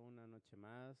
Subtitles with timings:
[0.00, 0.96] una noche más.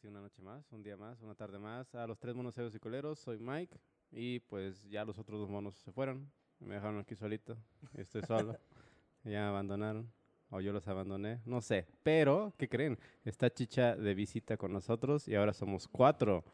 [0.00, 1.94] Sí, una noche más, un día más, una tarde más.
[1.94, 3.78] A los tres monos ceros y coleros, soy Mike.
[4.10, 6.30] Y pues ya los otros dos monos se fueron.
[6.58, 7.56] Me dejaron aquí solito.
[7.94, 8.58] Estoy solo.
[9.24, 10.10] ya me abandonaron.
[10.50, 11.40] O yo los abandoné.
[11.44, 11.86] No sé.
[12.02, 12.98] Pero, ¿qué creen?
[13.24, 16.44] Está Chicha de visita con nosotros y ahora somos cuatro.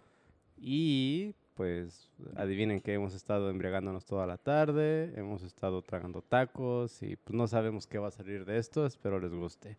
[0.56, 7.16] Y pues adivinen que hemos estado embriagándonos toda la tarde, hemos estado tragando tacos y
[7.16, 9.76] pues no sabemos qué va a salir de esto, espero les guste.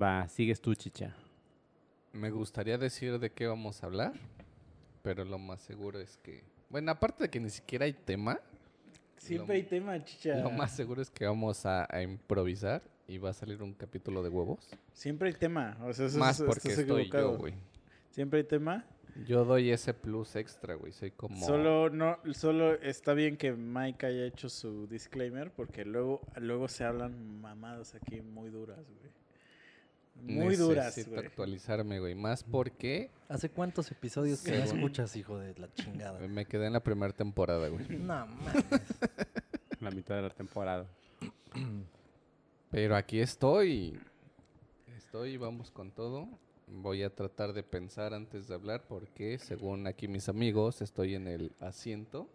[0.00, 1.14] Va, sigues tú, chicha.
[2.14, 4.12] Me gustaría decir de qué vamos a hablar,
[5.02, 6.42] pero lo más seguro es que...
[6.70, 8.40] Bueno, aparte de que ni siquiera hay tema,
[9.16, 10.36] Siempre Lo- hay tema, chicha.
[10.36, 14.22] lo más seguro es que vamos a, a improvisar y va a salir un capítulo
[14.22, 14.68] de huevos.
[14.92, 15.78] Siempre hay tema.
[15.82, 17.54] O sea, eso Más porque estoy yo, güey.
[18.10, 18.84] Siempre hay tema.
[19.26, 20.92] Yo doy ese plus extra, güey.
[20.92, 21.44] Soy como...
[21.46, 26.84] Solo no, solo está bien que Mike haya hecho su disclaimer porque luego, luego se
[26.84, 29.10] hablan mamadas aquí muy duras, güey.
[30.14, 32.14] Muy duras, Necesito actualizarme, güey.
[32.14, 36.18] Más porque ¿Hace cuántos episodios que no escuchas, hijo de la chingada?
[36.28, 37.86] me quedé en la primera temporada, güey.
[37.98, 38.64] No mames.
[39.80, 40.86] La mitad de la temporada.
[42.70, 43.98] Pero aquí estoy.
[44.96, 46.28] Estoy, vamos con todo.
[46.66, 51.28] Voy a tratar de pensar antes de hablar porque, según aquí mis amigos, estoy en
[51.28, 52.28] el asiento.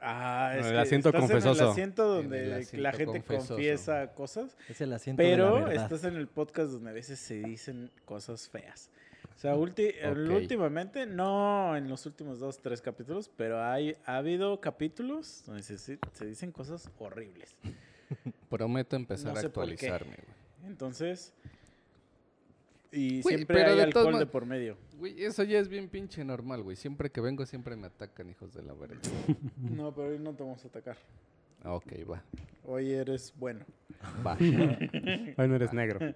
[0.00, 1.64] Ah, En es el que asiento estás en confesoso.
[1.64, 2.38] el asiento En donde
[2.72, 3.48] el la gente confesoso.
[3.54, 7.18] confiesa cosas, Es el asiento de la pero estás en el podcast donde a veces
[7.18, 8.90] se dicen cosas feas.
[9.36, 9.94] O sea, ulti-
[10.34, 15.78] últimamente, no en los últimos dos, tres capítulos, pero hay, ha habido capítulos donde se,
[15.78, 17.56] se dicen cosas horribles.
[18.48, 20.70] Prometo empezar No a actualizarme, güey.
[20.70, 21.32] Entonces,
[22.92, 24.76] y Güey, siempre hay de alcohol de por medio.
[24.96, 26.76] Güey, eso ya es bien pinche normal, güey.
[26.76, 28.98] Siempre que vengo, siempre me atacan, hijos de la verga.
[29.58, 30.96] No, pero hoy no te vamos a atacar.
[31.64, 32.22] Ok, va.
[32.64, 33.64] Hoy eres bueno.
[34.26, 34.36] Va.
[34.40, 36.14] Hoy no eres negro.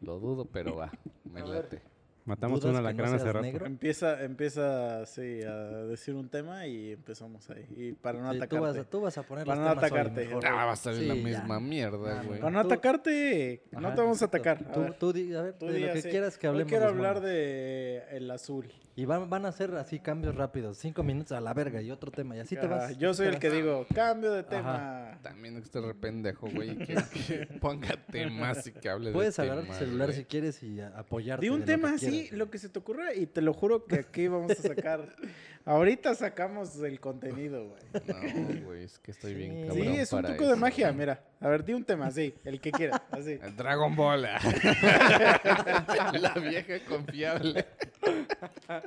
[0.00, 0.90] Lo dudo, pero va.
[1.32, 1.64] Me A ver.
[1.64, 1.82] late.
[2.26, 3.42] Matamos ¿Dudas una que no alacrán hace rato.
[3.46, 3.66] negro?
[3.66, 5.54] Empieza, empieza, sí, a
[5.86, 7.64] decir un tema y empezamos ahí.
[7.76, 8.66] Y para no Sí, tú, atacarte.
[8.66, 10.26] vas a, tú vas a poner Para los no temas hoy atacarte.
[10.26, 10.46] mejor.
[10.46, 11.26] Ah, va a salir la Sí, ya.
[11.40, 12.40] misma mierda, No, güey.
[12.40, 14.58] Para no Tú- atacarte, no Ajá, te vamos a atacar.
[14.68, 16.08] A Tú, ver, tú di, a ver, tú de di lo que así.
[16.10, 16.68] quieras que hablemos.
[16.68, 18.66] quiero los hablar de el azul.
[18.98, 20.78] Y van, van a hacer así cambios rápidos.
[20.78, 22.34] Cinco minutos a la verga y otro tema.
[22.34, 22.98] Y así te Ajá, vas.
[22.98, 24.48] Yo soy el que digo, cambio de Ajá.
[24.48, 25.18] tema.
[25.22, 26.78] También este re pendejo, güey.
[26.78, 30.18] Que, que ponga temas y que hable Puedes de agarrar tu celular güey.
[30.18, 31.44] si quieres y apoyarte.
[31.44, 33.52] Di un de lo tema que así, lo que se te ocurra, y te lo
[33.52, 35.14] juro que aquí vamos a sacar.
[35.66, 37.82] Ahorita sacamos el contenido, güey.
[38.60, 39.66] No, güey, es que estoy bien Sí.
[39.68, 41.24] cabrón Sí, es un truco de magia, mira.
[41.40, 43.32] A ver, di un tema, sí, el que quiera, así.
[43.42, 44.22] El Dragon Ball.
[46.20, 47.66] la vieja confiable.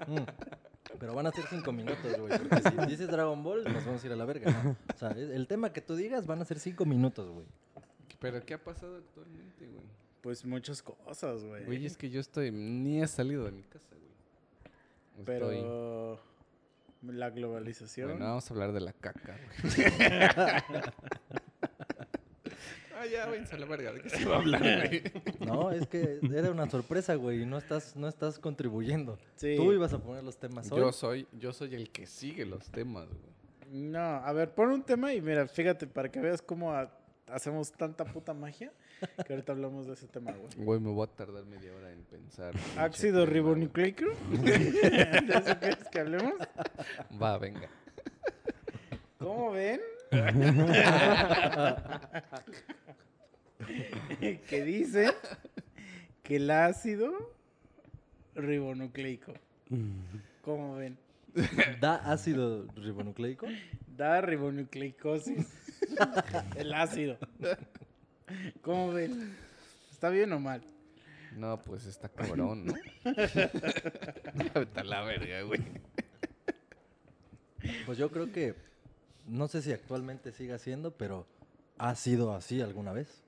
[0.08, 0.18] Mm.
[1.00, 2.38] Pero van a ser cinco minutos, güey.
[2.40, 4.76] Porque si dices Dragon Ball, nos vamos a ir a la verga, ¿no?
[4.94, 7.46] O sea, es- el tema que tú digas van a ser cinco minutos, güey.
[8.20, 9.84] Pero ¿qué ha pasado actualmente, güey?
[10.22, 11.66] Pues muchas cosas, güey.
[11.66, 12.52] Güey, es que yo estoy...
[12.52, 15.36] Ni he salido de mi casa, güey.
[15.38, 16.20] Estoy...
[17.02, 18.10] La globalización.
[18.12, 19.86] Bueno, vamos a hablar de la caca, güey.
[22.96, 23.94] ah, ya, váyanse a la verga.
[23.94, 25.04] ¿De qué se va a hablar, güey?
[25.40, 27.44] No, es que era una sorpresa, güey.
[27.44, 29.18] y No estás, no estás contribuyendo.
[29.38, 29.56] Sí.
[29.56, 30.80] Tú ibas a poner los temas hoy.
[30.80, 33.30] Yo soy, yo soy el que sigue los temas, güey.
[33.72, 36.92] No, a ver, pon un tema y mira, fíjate, para que veas cómo ha-
[37.28, 38.74] hacemos tanta puta magia,
[39.26, 40.50] que ahorita hablamos de ese tema, güey.
[40.58, 42.54] Güey, me voy a tardar media hora en pensar.
[42.78, 44.06] Ácido ribonucleico.
[44.32, 46.34] ¿De eso quieres que hablemos?
[47.22, 47.70] Va, venga.
[49.18, 49.82] ¿Cómo ven?
[54.48, 55.12] que dice
[56.24, 57.12] que el ácido
[58.34, 59.34] ribonucleico.
[60.42, 60.98] ¿Cómo ven?
[61.80, 63.46] ¿Da ácido ribonucleico?
[63.96, 65.48] Da ribonucleicosis.
[66.56, 67.18] el ácido.
[68.62, 69.36] ¿Cómo ven?
[69.92, 70.62] ¿Está bien o mal?
[71.36, 72.74] No, pues está cabrón, ¿no?
[74.76, 75.62] A la verga, güey.
[77.86, 78.56] Pues yo creo que,
[79.28, 81.28] no sé si actualmente siga siendo, pero
[81.78, 83.22] ha sido así alguna vez.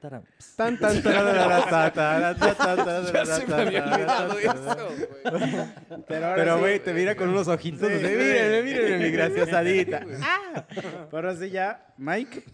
[0.00, 0.22] Taram.
[0.56, 1.02] Tan, tan.
[6.06, 10.04] Pero, güey, te mira con unos ojitos mírenme, mírenme, mi graciosadita.
[10.22, 12.44] Ah, pero ahora sí ya, Mike,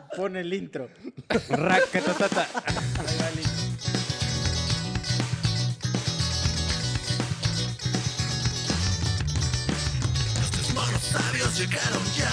[0.00, 0.88] pon el intro.
[1.48, 2.48] Racatatata.
[2.66, 3.52] Ahí va el intro.
[10.40, 12.32] Los tres monos sabios llegaron ya.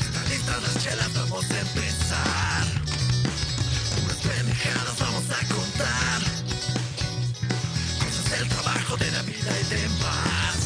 [0.00, 2.66] Están listas las chelas, vamos a empezar.
[4.04, 6.20] Unas pendejadas vamos a contar.
[8.04, 10.56] Cosas del trabajo, de la vida y demás.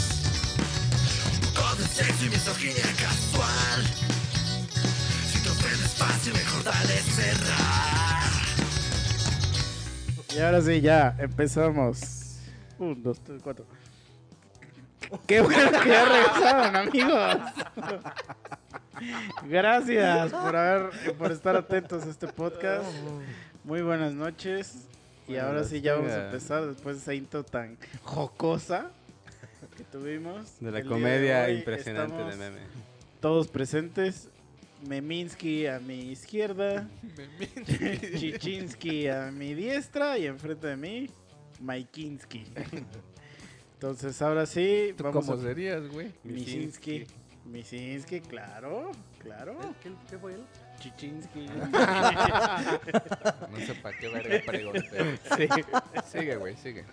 [1.47, 3.32] Un poco de sexo y misoginia casual.
[7.23, 8.33] Cerrar.
[10.35, 12.41] Y ahora sí, ya, empezamos.
[12.79, 13.65] Un, dos, tres, cuatro.
[15.27, 17.37] Qué bueno que ya regresaron, amigos.
[19.49, 22.85] Gracias por haber, por estar atentos a este podcast.
[23.65, 24.87] Muy buenas noches.
[25.29, 28.91] Y Buenas ahora sí ya vamos a empezar después de esa intro tan jocosa
[29.77, 30.59] que tuvimos.
[30.61, 32.61] De la comedia impresionante de meme.
[33.21, 34.29] Todos presentes.
[34.87, 36.89] Meminsky a mi izquierda.
[38.19, 41.11] Chichinsky a mi diestra y enfrente de mí,
[41.61, 42.45] Maikinsky.
[43.75, 46.13] Entonces ahora sí, ¿Tú vamos cómo a serías, güey?
[46.25, 47.07] Misinsky.
[47.45, 49.59] Misinsky, claro, claro.
[49.83, 50.45] ¿Qué, qué fue él?
[50.79, 51.47] Chichinsky.
[53.51, 55.19] No sé para qué verga pregunté.
[55.37, 55.49] sí.
[56.19, 56.85] Sigue, güey, sigue.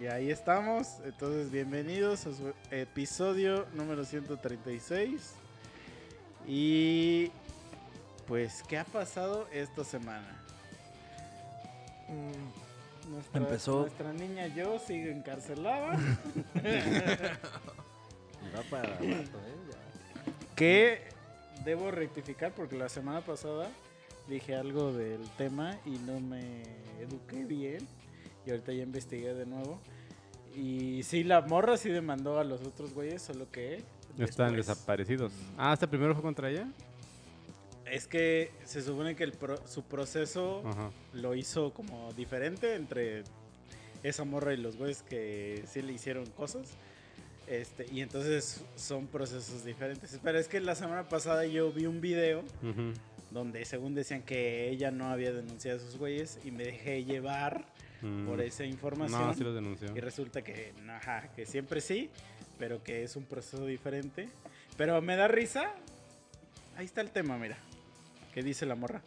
[0.00, 0.98] Y ahí estamos.
[1.04, 5.34] Entonces, bienvenidos a su episodio número 136.
[6.46, 7.30] Y
[8.26, 10.42] pues, ¿qué ha pasado esta semana?
[13.10, 15.92] Nuestra, Empezó- Nuestra niña yo sigue encarcelada.
[18.54, 19.56] Va para rato, ¿eh?
[19.70, 20.54] Ya.
[20.54, 21.00] que
[21.64, 23.68] debo rectificar porque la semana pasada
[24.28, 26.62] dije algo del tema y no me
[27.00, 27.86] eduqué bien.
[28.46, 29.80] Y ahorita ya investigué de nuevo.
[30.54, 33.82] Y sí, la morra sí demandó a los otros güeyes, solo que...
[34.18, 34.66] Están después.
[34.66, 35.32] desaparecidos.
[35.56, 36.66] Ah, ¿hasta primero fue contra ella?
[37.84, 40.90] Es que se supone que el pro- su proceso Ajá.
[41.12, 43.22] lo hizo como diferente entre
[44.02, 46.68] esa morra y los güeyes que sí le hicieron cosas.
[47.46, 50.18] Este, y entonces son procesos diferentes.
[50.22, 52.42] Pero es que la semana pasada yo vi un video
[53.30, 57.64] donde según decían que ella no había denunciado a esos güeyes y me dejé llevar
[58.02, 58.26] Mm.
[58.26, 59.20] por esa información.
[59.28, 59.96] No, sí los denunció.
[59.96, 62.10] Y resulta que, ajá, que siempre sí,
[62.58, 64.28] pero que es un proceso diferente.
[64.76, 65.72] Pero me da risa.
[66.76, 67.56] Ahí está el tema, mira.
[68.34, 69.00] Que dice la morra.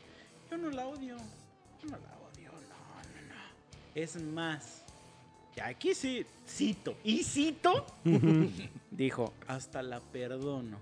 [0.49, 1.17] Yo no la odio.
[1.83, 2.51] Yo no la odio.
[2.51, 3.41] No, no, no.
[3.95, 4.83] Es más.
[5.55, 6.97] Y aquí sí, cito.
[7.03, 7.85] Y cito.
[8.91, 10.77] dijo, hasta la perdono.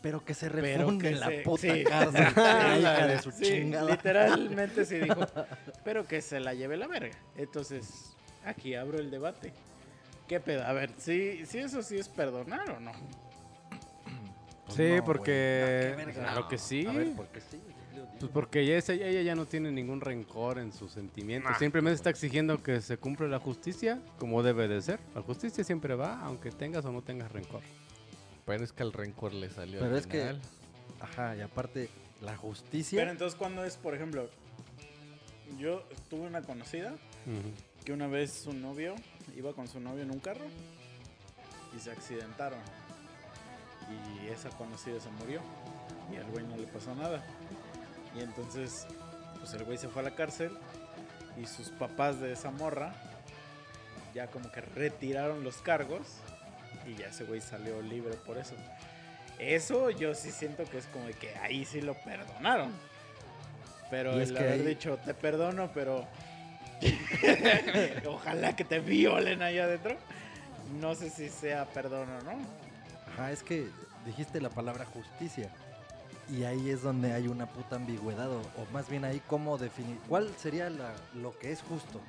[0.00, 1.84] Pero que se refunde en la se- puta sí.
[2.80, 3.90] la de su Sí, chingada.
[3.90, 5.20] Literalmente sí dijo.
[5.84, 7.16] Pero que se la lleve la verga.
[7.36, 9.52] Entonces, aquí abro el debate.
[10.28, 10.64] ¿Qué pedo?
[10.64, 12.92] A ver, si, si eso sí es perdonar o no.
[14.64, 16.20] Pues Sí, no, porque- No, qué verga.
[16.22, 16.86] claro que sí.
[16.86, 17.58] A ver, porque sí.
[17.90, 18.18] dilo, dilo.
[18.20, 21.50] Pues porque ella, es- ella ya no tiene ningún rencor en sus sentimientos.
[21.52, 21.58] Nah.
[21.58, 25.00] Simplemente está exigiendo que se cumpla la justicia como debe de ser.
[25.14, 27.60] La justicia siempre va, aunque tengas o no tengas rencor.
[28.46, 30.40] Pero es que el rencor le salió Pero al es que- final.
[31.00, 31.88] Ajá, y aparte,
[32.22, 32.98] la justicia.
[33.00, 34.30] Pero entonces, cuando es, por ejemplo,
[35.58, 36.92] yo tuve una conocida
[37.26, 37.84] Ujú.
[37.84, 38.94] que una vez su novio
[39.36, 40.44] iba con su novio en un carro
[41.76, 42.58] y se accidentaron.
[44.22, 45.40] Y esa conocida se murió
[46.12, 47.22] y al güey no le pasó nada.
[48.16, 48.86] Y entonces,
[49.38, 50.56] pues el güey se fue a la cárcel
[51.40, 52.94] y sus papás de esa morra
[54.14, 56.06] ya como que retiraron los cargos
[56.86, 58.54] y ya ese güey salió libre por eso.
[59.38, 62.70] Eso yo sí siento que es como que ahí sí lo perdonaron.
[63.90, 66.06] Pero Y es el que haber ahí- dicho, te perdono, pero
[68.06, 69.96] ojalá que te violen ahí adentro.
[70.80, 72.32] No sé si sea perdón o no.
[73.12, 73.66] Ajá, es que
[74.06, 75.48] dijiste la palabra justicia.
[76.30, 78.30] Y ahí es donde hay una puta ambigüedad.
[78.30, 79.98] O, o más bien ahí cómo definir.
[80.08, 82.00] ¿Cuál sería la- lo que es justo?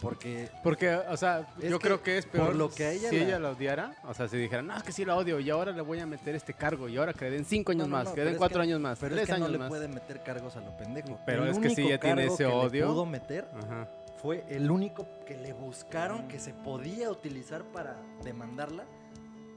[0.00, 3.10] Porque Porque, o sea, yo que creo que es por peor lo que a ella
[3.10, 3.94] si la- ella la odiara.
[4.04, 6.06] O sea, si dijera, no, es que sí la odio y ahora le voy a
[6.06, 8.14] meter este cargo y ahora que le den cinco años No, no, más, no, que
[8.16, 9.68] pero den es cuatro que- años más, Pero tres es que no años le más.
[9.68, 11.18] puede meter cargos a lo pendejo.
[11.26, 13.88] Pero El es que si ya tiene ese que le odio- pudo meter Ajá.
[14.22, 18.84] fue el único que le buscaron que se podía utilizar para demandarla,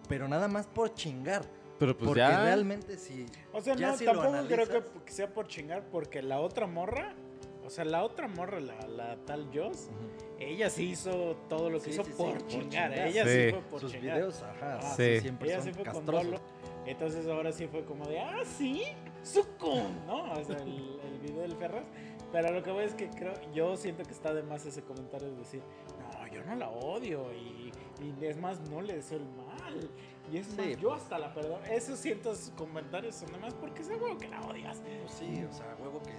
[0.10, 1.44] pero nada más por chingar.
[1.80, 2.44] Pero pues porque ya.
[2.44, 5.84] realmente si O sea, ya no, si lo tampoco creo analizas- que sea por chingar,
[5.92, 7.14] porque la otra morra,
[7.66, 9.90] o sea, la otra morra, la, la tal Joss,
[10.40, 12.90] ella sí hizo todo lo que Sí, hizo sí, sí, por, por chingar.
[12.92, 13.08] chingar.
[13.08, 13.30] Ella Sí.
[13.46, 14.16] sí fue por sus chingar.
[14.18, 15.20] videos, ajá, Ah, sí, sí.
[15.22, 16.26] siempre Ella son sí fue con castrosos.
[16.26, 16.40] dolo.
[16.86, 18.84] Entonces ahora sí fue como de, ah, sí,
[19.24, 20.34] sucum, ¿no?
[20.34, 21.86] O sea, el, el video del Ferraz.
[22.32, 25.30] Pero lo que voy es que creo, yo siento que está de más ese comentario
[25.32, 25.62] de decir,
[26.00, 29.90] no, yo no la odio y, y es más, no le deseo el mal.
[30.32, 31.04] Y es más, Sí, yo pues.
[31.04, 31.64] hasta la perdono.
[31.66, 34.82] Esos cientos comentarios son de más porque seguro que la odias.
[35.04, 36.12] Pues sí, o sea, huevo que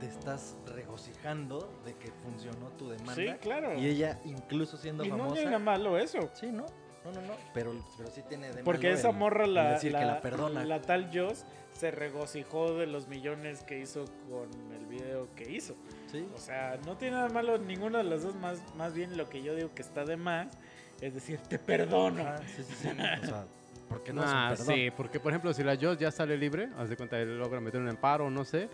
[0.00, 3.14] te estás regocijando de que funcionó tu demanda.
[3.14, 3.74] Sí, claro.
[3.78, 5.34] Y ella, incluso siendo Y no famosa.
[5.34, 6.30] tiene nada malo eso.
[6.34, 6.66] Sí, ¿no?
[7.04, 7.34] No, no, no.
[7.54, 10.20] Pero, pero sí tiene de Porque malo esa el- morra, la, decir la, que la
[10.20, 10.64] perdona.
[10.64, 15.74] la tal Joss, se regocijó de los millones que hizo con el video que hizo.
[16.10, 16.26] Sí.
[16.34, 19.42] O sea, no tiene nada malo ninguna de las dos, más, más bien lo que
[19.42, 20.58] yo digo que está de más,
[21.00, 22.24] es decir, te perdono.
[22.56, 22.88] Sí, sí, sí.
[23.22, 23.46] O sea,
[23.88, 24.74] porque no Ah, es un perdón.
[24.82, 27.60] sí, porque por ejemplo, si la Joss ya sale libre, haz de cuenta, él logra
[27.60, 28.68] meter un amparo, no sé,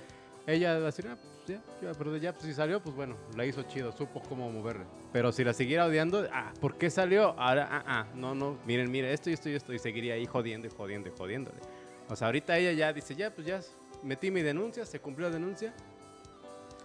[0.47, 3.17] ella va a decir, ah, pues ya, ya, pero ya, pues si salió, pues bueno,
[3.37, 4.85] la hizo chido, supo cómo moverle.
[5.13, 7.39] Pero si la siguiera odiando, ah, ¿por qué salió?
[7.39, 10.27] Ahora, ah, ah, no, no, miren, miren, esto y esto y esto, y seguiría ahí
[10.27, 11.59] jodiendo y jodiendo y jodiéndole.
[12.09, 13.61] O sea, ahorita ella ya dice, ya, pues ya
[14.03, 15.73] metí mi denuncia, se cumplió la denuncia.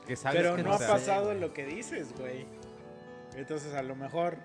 [0.07, 2.45] Que sabes Pero que no ha se- pasado lo que dices, güey.
[3.35, 4.37] Entonces, a lo mejor,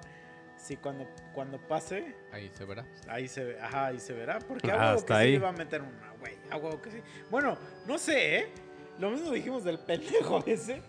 [0.59, 2.85] si cuando, cuando pase, Ahí se verá.
[3.09, 4.39] ahí se, ve- ajá, ahí se verá.
[4.41, 5.33] Porque Ah, hasta que sí ahí.
[5.33, 6.35] le va a meter una, güey.
[6.51, 7.01] A huevo que sí.
[7.31, 7.57] Bueno,
[7.87, 8.49] no sé, ¿eh?
[8.99, 10.83] Lo mismo dijimos del pendejo ese.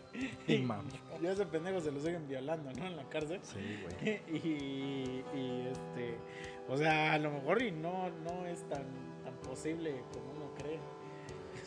[0.47, 0.91] Y mami.
[1.21, 2.85] Ya ese pendejo se lo siguen violando, ¿no?
[2.85, 3.39] En la cárcel.
[3.41, 4.21] Sí, güey.
[4.27, 6.17] y, y, este,
[6.67, 8.83] o sea, a lo mejor y no, no es tan,
[9.23, 10.77] tan posible como uno cree.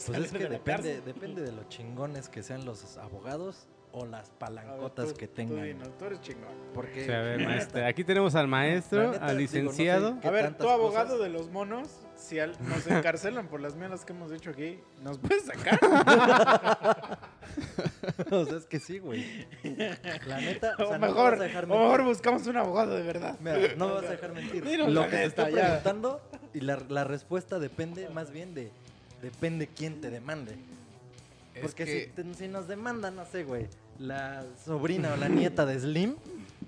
[0.07, 3.69] Pues es que de depende, depende de los chingones que sean los abogados
[3.99, 5.65] o las ver, palancotas tú- que Tú, tengan.
[5.65, 6.49] dinos, tú eres chingón.
[6.75, 9.53] Porque Sí, a ver, la maestro, neta- aquí tenemos al maestro, neta, al digo, no
[9.53, 10.21] sé licenciado.
[10.21, 11.21] ¿Qué A ver, tú abogado cosas?
[11.23, 15.19] de los monos, si al- nos encarcelan por las mierdas que hemos dicho aquí, ¿nos
[15.21, 15.79] puedes sacar?
[18.31, 19.47] o sea, es que sí, güey.
[20.27, 22.57] La neta, o o sea, no me mejor, vas a dejar o mejor buscamos un
[22.57, 23.37] abogado de verdad.
[23.41, 24.65] Mira, no me vas a dejar mentir.
[24.65, 25.45] Dinos Lo que te ya.
[25.51, 26.21] preguntando
[26.55, 28.71] y la, la respuesta depende más bien de
[29.23, 30.53] depende quién te demande.
[31.55, 33.67] Es Porque que- si, te- si nos demanda, no sé, güey,
[33.99, 36.17] la sobrina o la nieta de Slim,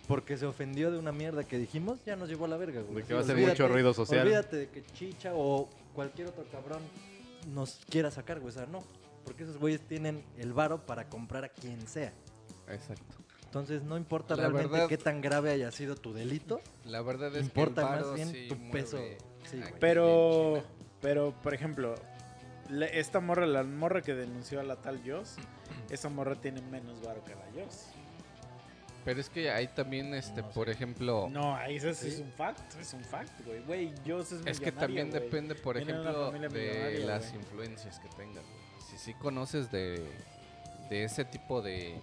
[0.09, 2.97] porque se ofendió de una mierda que dijimos, ya nos llevó a la verga, güey.
[2.97, 4.23] De que va a hacer olvídate- mucho ruido social.
[4.27, 6.81] Olvídate de que Chicha o cualquier otro cabrón
[7.55, 8.49] nos quiera sacar, güey.
[8.51, 8.81] O sea, no.
[9.25, 12.13] Porque esos güeyes tienen el varo para comprar a quien sea.
[12.69, 13.17] Exacto.
[13.45, 17.35] Entonces no importa La realmente verdad- qué tan grave haya sido tu delito, La verdad
[17.35, 18.99] es importa que el más bien sí tu peso.
[19.51, 20.63] Sí, Pero,
[21.01, 21.95] pero, por ejemplo,
[22.71, 25.37] le- esta morra, la morra que denunció a la tal Joss,
[25.91, 27.87] esa morra tiene menos varo que la Joss.
[29.05, 32.31] Pero es que hay también, este, No por ejemplo, No, ahí eso sí es un
[32.33, 33.61] fact, es un fact, güey.
[33.63, 38.45] Güey, Joss es es que también depende, por Viene ejemplo, de las influencias que tengas.
[38.45, 38.61] güey.
[38.91, 40.07] Si sí conoces de,
[40.91, 41.99] de ese tipo de,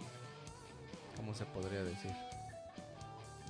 [1.16, 2.12] ¿cómo se podría decir?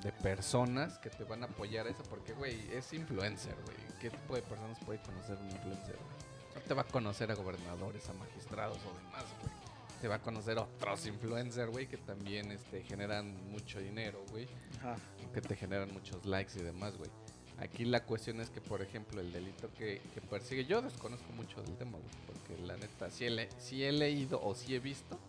[0.04, 3.78] De personas que te van a apoyar a eso, porque, güey, es influencer, güey.
[4.02, 5.96] ¿Qué tipo de personas puede conocer un influencer?
[5.96, 6.17] güey?
[6.58, 9.54] No te va a conocer a gobernadores, a magistrados o demás, güey.
[10.02, 14.48] Te va a conocer a otros influencers, güey, que también este, generan mucho dinero, güey
[14.80, 14.96] Ajá.
[15.34, 17.12] que te generan muchos likes y demás, güey.
[17.60, 21.62] Aquí la cuestión es que, por ejemplo, el delito que, que persigue, yo desconozco mucho
[21.62, 25.20] del tema, güey, porque la neta, sí he, sí he leído o sí he visto,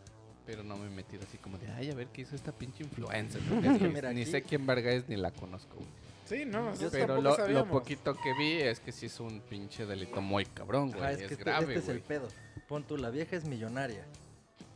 [0.46, 2.84] pero no me he metido así como de, ay, a ver qué hizo esta pinche
[2.84, 5.88] influencer, porque ni, Mira, ni sé quién verga es ni la conozco, güey.
[6.28, 10.44] Sí, no, Pero lo, poquito que vi es que sí es un pinche delito muy
[10.44, 12.28] cabrón, güey, Ajá, es, es que este, grave, este es el pedo.
[12.68, 14.04] Pon tú, la vieja es millonaria.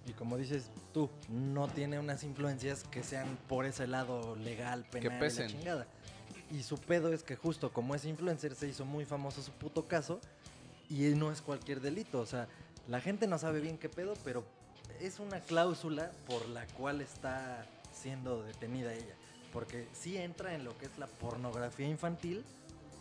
[0.07, 5.07] Y como dices tú, no tiene unas influencias que sean por ese lado legal, penal,
[5.07, 5.49] y la pesen.
[5.49, 5.87] chingada.
[6.51, 9.87] Y su pedo es que justo como es influencer se hizo muy famoso su puto
[9.87, 10.21] caso
[10.89, 12.21] y no es cualquier delito.
[12.21, 12.49] O sea,
[12.89, 14.43] la gente no sabe bien qué pedo, pero
[15.01, 19.15] es una cláusula por la cual está siendo detenida ella.
[19.53, 22.45] Porque sí entra en lo que es la pornografía infantil,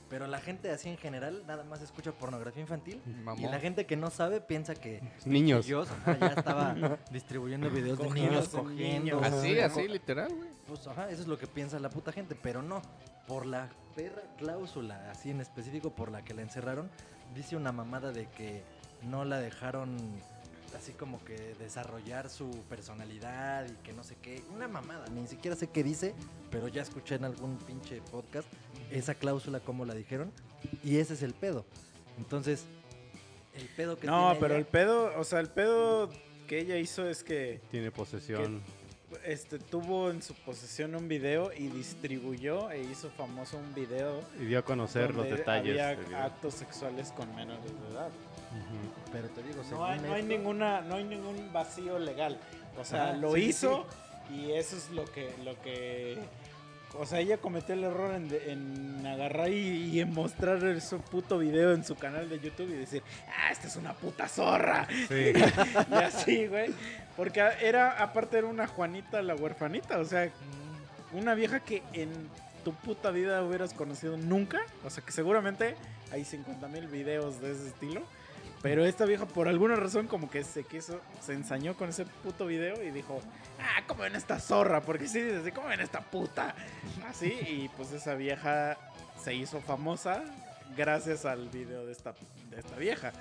[0.10, 3.02] pero la gente así en general nada más escucha pornografía infantil
[3.38, 5.66] y la gente que no sabe piensa que Niños.
[5.66, 6.76] Dios ajá, ya estaba
[7.12, 9.22] distribuyendo videos de niños cogiendo.
[9.22, 10.50] Así, así, literal, güey.
[10.68, 12.82] Pues ajá, eso es lo que piensa la puta gente, pero no.
[13.26, 16.90] Por la perra cláusula, así en específico por la que la encerraron,
[17.34, 18.64] dice una mamada de que
[19.04, 19.98] no la dejaron
[20.76, 24.42] así como que desarrollar su personalidad y que no sé qué.
[24.54, 26.14] Una mamada, ni siquiera sé qué dice,
[26.50, 28.48] pero ya escuché en algún pinche podcast
[28.92, 30.32] esa cláusula como la dijeron
[30.84, 31.66] y ese es el pedo.
[32.18, 32.66] Entonces,
[33.56, 36.10] el pedo que No, tiene pero ella- el pedo, o sea, el pedo
[36.48, 38.62] que ella hizo es que Tiene posesión.
[39.26, 44.46] este tuvo en su posesión un video y distribuyó e hizo famoso un video Y
[44.46, 45.80] dio a conocer los detalles.
[45.82, 48.10] había actos sexuales con menores de edad.
[49.12, 52.38] Pero te digo, No hay, no hay ninguna, no hay ningún vacío legal.
[52.80, 53.86] O sea, Ajá, lo sí, sí, hizo
[54.34, 56.18] y eso es lo que, lo que,
[56.98, 61.38] o sea, ella cometió el error en, en agarrar y, y en mostrar su puto
[61.38, 64.88] video en su canal de YouTube y decir, ah, esta es una puta zorra.
[65.08, 65.34] Sí.
[65.92, 66.74] y así, güey.
[67.18, 70.30] Porque era, aparte era una Juanita la huerfanita, o sea,
[71.14, 72.10] una vieja que en
[72.64, 74.62] tu puta vida hubieras conocido nunca.
[74.86, 75.76] O sea, que seguramente
[76.12, 78.02] hay 50 mil videos de ese estilo.
[78.62, 82.46] Pero esta vieja, por alguna razón, como que se quiso, se ensañó con ese puto
[82.46, 83.20] video y dijo,
[83.60, 84.82] ah, ¿cómo ven esta zorra?
[84.82, 86.54] Porque sí, dice así, ¿cómo ven esta puta?
[87.08, 88.78] Así, y pues esa vieja
[89.24, 90.24] se hizo famosa
[90.78, 92.14] gracias al video de esta,
[92.50, 93.12] de esta vieja.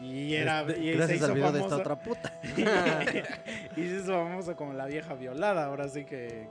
[0.00, 2.40] Y era, Este, se gracias hizo al video de esta otra puta.
[3.76, 6.46] y se hizo famosa como la vieja violada, ahora sí que...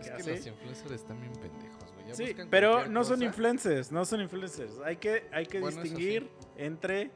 [0.00, 0.30] Es que que así.
[0.30, 2.06] los influencers están bien pendejos, güey.
[2.06, 4.74] Ya Sí, buscan pero no son influencers, no son influencers.
[4.84, 7.10] Hay que, hay que Bueno, distinguir entre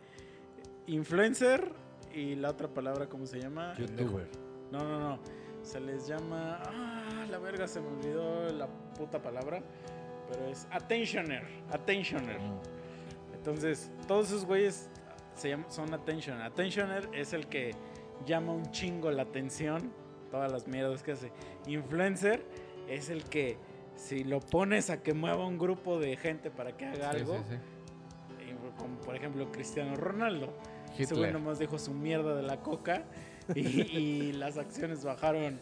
[0.93, 1.73] influencer
[2.13, 3.75] y la otra palabra, ¿cómo se llama?
[3.79, 4.29] Youtuber.
[4.71, 5.19] No, no, no.
[5.63, 6.61] Se les llama.
[6.67, 9.63] Ah, la verga, se me olvidó la puta palabra.
[10.29, 11.45] Pero es attentioner.
[11.71, 12.41] Attentioner.
[13.35, 14.91] Entonces, todos esos güeyes
[15.35, 16.43] se llaman, son attentioner.
[16.43, 17.73] Attentioner es el que
[18.27, 19.93] llama un chingo la atención.
[20.31, 21.33] Todas las mierdas que hace.
[21.67, 22.45] Influencer
[22.89, 23.59] es el que,
[23.95, 27.57] si lo pones a que mueva un grupo de gente para que haga algo, sí,
[28.39, 28.55] sí.
[28.79, 30.55] como por ejemplo Cristiano Ronaldo.
[30.99, 31.33] Ese güey Hitler.
[31.33, 33.05] nomás dejó su mierda de la coca
[33.55, 35.61] y, y las acciones bajaron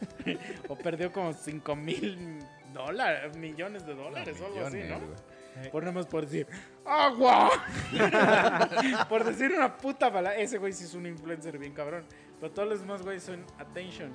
[0.68, 2.38] o perdió como 5 mil
[2.72, 4.99] dólares, millones de dólares o algo así, ¿no?
[4.99, 5.70] güey.
[5.72, 6.46] Por nomás por decir
[6.84, 7.50] ¡Agua!
[9.08, 10.37] por decir una puta palabra.
[10.37, 12.04] Ese güey sí es un influencer bien cabrón.
[12.40, 14.14] Pero todos los demás güeyes son attentioners.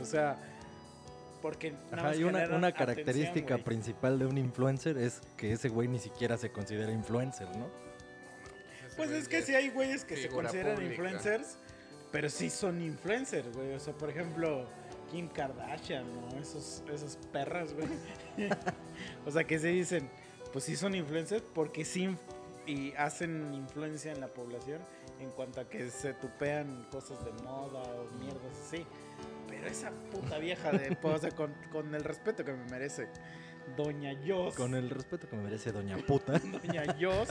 [0.00, 0.36] O sea,
[1.42, 1.74] porque.
[1.92, 6.50] Ajá, y una, característica principal de un influencer es que ese güey ni siquiera se
[6.50, 7.66] considera influencer, ¿no?
[8.98, 10.92] Pues es que ya sí hay güeyes que se consideran pública.
[10.92, 11.56] influencers,
[12.12, 13.72] pero sí son influencers, güey.
[13.72, 14.68] O sea, por ejemplo,
[15.10, 16.38] Kim Kardashian, ¿no?
[16.38, 17.88] Esos, esas perras, güey.
[19.26, 20.10] o sea, que se dicen,
[20.52, 22.14] pues sí son influencers porque sí
[22.66, 24.82] y hacen influencia en la población
[25.20, 28.84] en cuanto a que se tupean cosas de moda o mierdas así.
[29.48, 33.08] Pero esa puta vieja de, pues, o sea, con, con el respeto que me merece,
[33.76, 34.54] Doña Yos.
[34.54, 36.38] Con el respeto que me merece Doña Puta.
[36.62, 37.28] Doña Yos.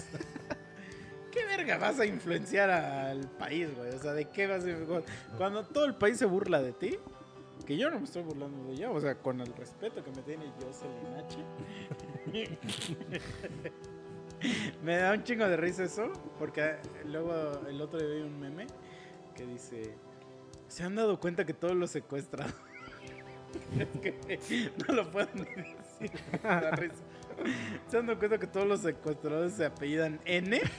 [1.38, 3.92] ¿Qué verga vas a influenciar al país, güey?
[3.92, 5.38] O sea, ¿de qué vas a...
[5.38, 6.98] Cuando todo el país se burla de ti,
[7.66, 10.24] que yo no me estoy burlando de ella, o sea, con el respeto que me
[10.24, 11.38] tiene Jocelyn H.
[14.84, 18.66] me da un chingo de risa eso, porque luego el otro día vi un meme
[19.36, 19.96] que dice,
[20.68, 22.56] ¿se han dado cuenta que todos los secuestrados...
[24.88, 27.04] no lo puedo ni decir, da risa.
[27.90, 30.62] ¿Se han dado cuenta que todos los secuestradores se apellidan N?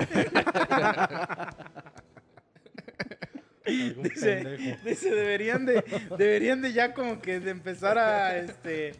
[4.02, 5.84] Dice, dice, deberían de,
[6.16, 8.92] deberían de ya como que de empezar a este.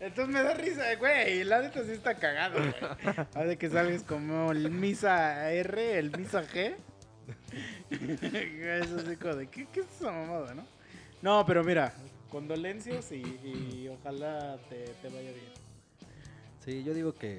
[0.00, 1.44] Entonces me da risa, güey.
[1.44, 3.52] La neta sí está cagado, güey.
[3.52, 6.74] A que salgas como el Misa R, el Misa G.
[7.90, 10.66] Eso como de, ¿qué, qué es esa mamada, no?
[11.22, 11.92] No, pero mira,
[12.30, 15.52] condolencias y, y ojalá te, te vaya bien.
[16.64, 17.38] Sí, yo digo que.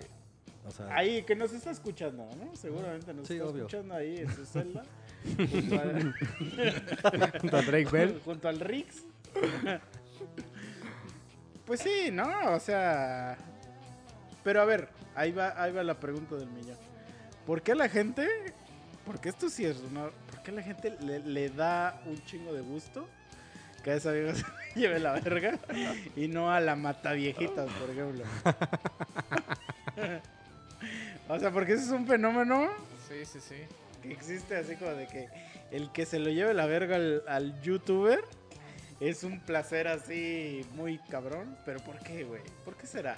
[0.67, 2.55] O sea, Ahí, que nos está escuchando, ¿no?
[2.55, 3.63] Seguramente nos Sí, está obvio.
[3.65, 4.83] escuchando ahí en su celda.
[7.41, 8.21] junto, a Drake Bell.
[8.23, 9.03] junto al Rix.
[11.65, 12.53] pues sí, ¿no?
[12.53, 13.37] O sea.
[14.43, 16.77] Pero a ver, ahí va, ahí va la pregunta del millón.
[17.45, 18.27] ¿Por qué la gente.?
[19.05, 20.09] Porque esto sí es una.
[20.09, 23.07] ¿Por qué la gente le, le da un chingo de gusto
[23.83, 25.59] que a esa vieja se le lleve la verga
[26.15, 28.23] y no a la mata viejitas, por ejemplo?
[31.29, 32.69] o sea, porque ese es un fenómeno
[33.07, 33.55] Sí, sí, sí.
[34.01, 35.27] que existe así como de que
[35.71, 38.23] el que se lo lleve la verga al, al youtuber
[38.99, 41.57] es un placer así muy cabrón.
[41.65, 42.41] Pero ¿por qué, güey?
[42.63, 43.15] ¿Por qué será?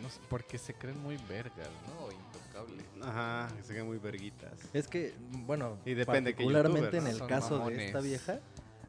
[0.00, 2.08] No sé, porque se creen muy vergas, ¿no?
[2.12, 2.84] Intocables.
[3.02, 4.52] Ajá, que se quedan muy verguitas.
[4.72, 7.78] Es que, bueno, Y depende qué particularmente youtuber, en el Son caso mamones.
[7.78, 8.38] de esta vieja,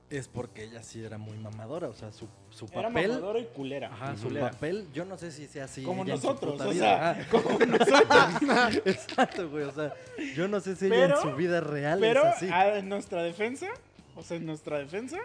[0.10, 1.88] es porque ella sí era muy mamadora.
[1.88, 3.10] O sea, su, su Era papel.
[3.10, 3.88] mamadora y culera.
[3.94, 4.52] Ajá, su Culera.
[4.52, 5.84] papel, yo no sé si sea así.
[5.84, 7.14] Como nosotros, o vida.
[7.16, 8.82] sea, como nosotros.
[8.86, 9.66] Exacto, güey.
[9.66, 9.94] O sea,
[10.36, 12.50] yo no sé si ella Pero- en su vida real Pero es así.
[12.50, 13.68] a- en nuestra defensa,
[14.16, 15.18] o sea, en nuestra defensa,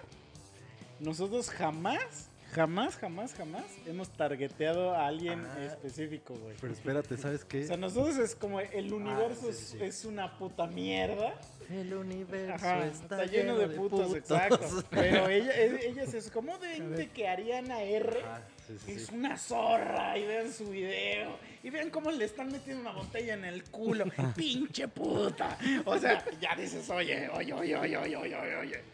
[1.00, 5.64] nosotros jamás, jamás, jamás, jamás hemos targeteado a alguien ah.
[5.64, 6.56] específico, güey.
[6.60, 7.64] Pero espérate, ¿sabes qué?
[7.64, 11.34] O sea, nosotros es como el ah, universo es una puta mierda.
[11.70, 14.84] El universo está, lleno, de, putos, putos, exacto.
[14.90, 18.40] Pero ella, ellas es como de gente que Ariana R ah,
[18.86, 23.34] es una zorra y vean su video y vean cómo le están metiendo una botella
[23.34, 24.04] en el culo.
[24.36, 25.58] ¡Pinche puta!
[25.86, 28.84] O sea, ya dices, oye, oye, oye, oye, oye, oye, oye.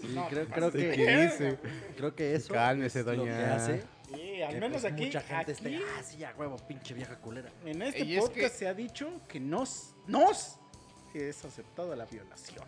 [0.00, 1.58] Sí, No, creo, creo que
[1.96, 3.54] creo que eso Cálmese, es lo que doña.
[3.56, 3.82] hace
[4.12, 6.94] Sí, al que, menos pues, aquí, mucha gente esté, aquí, ah, sí, a huevo, pinche
[6.94, 7.50] vieja culera.
[7.64, 10.56] en este Y es podcast que- se ha dicho que nos, nos
[11.14, 12.64] es aceptada la violación.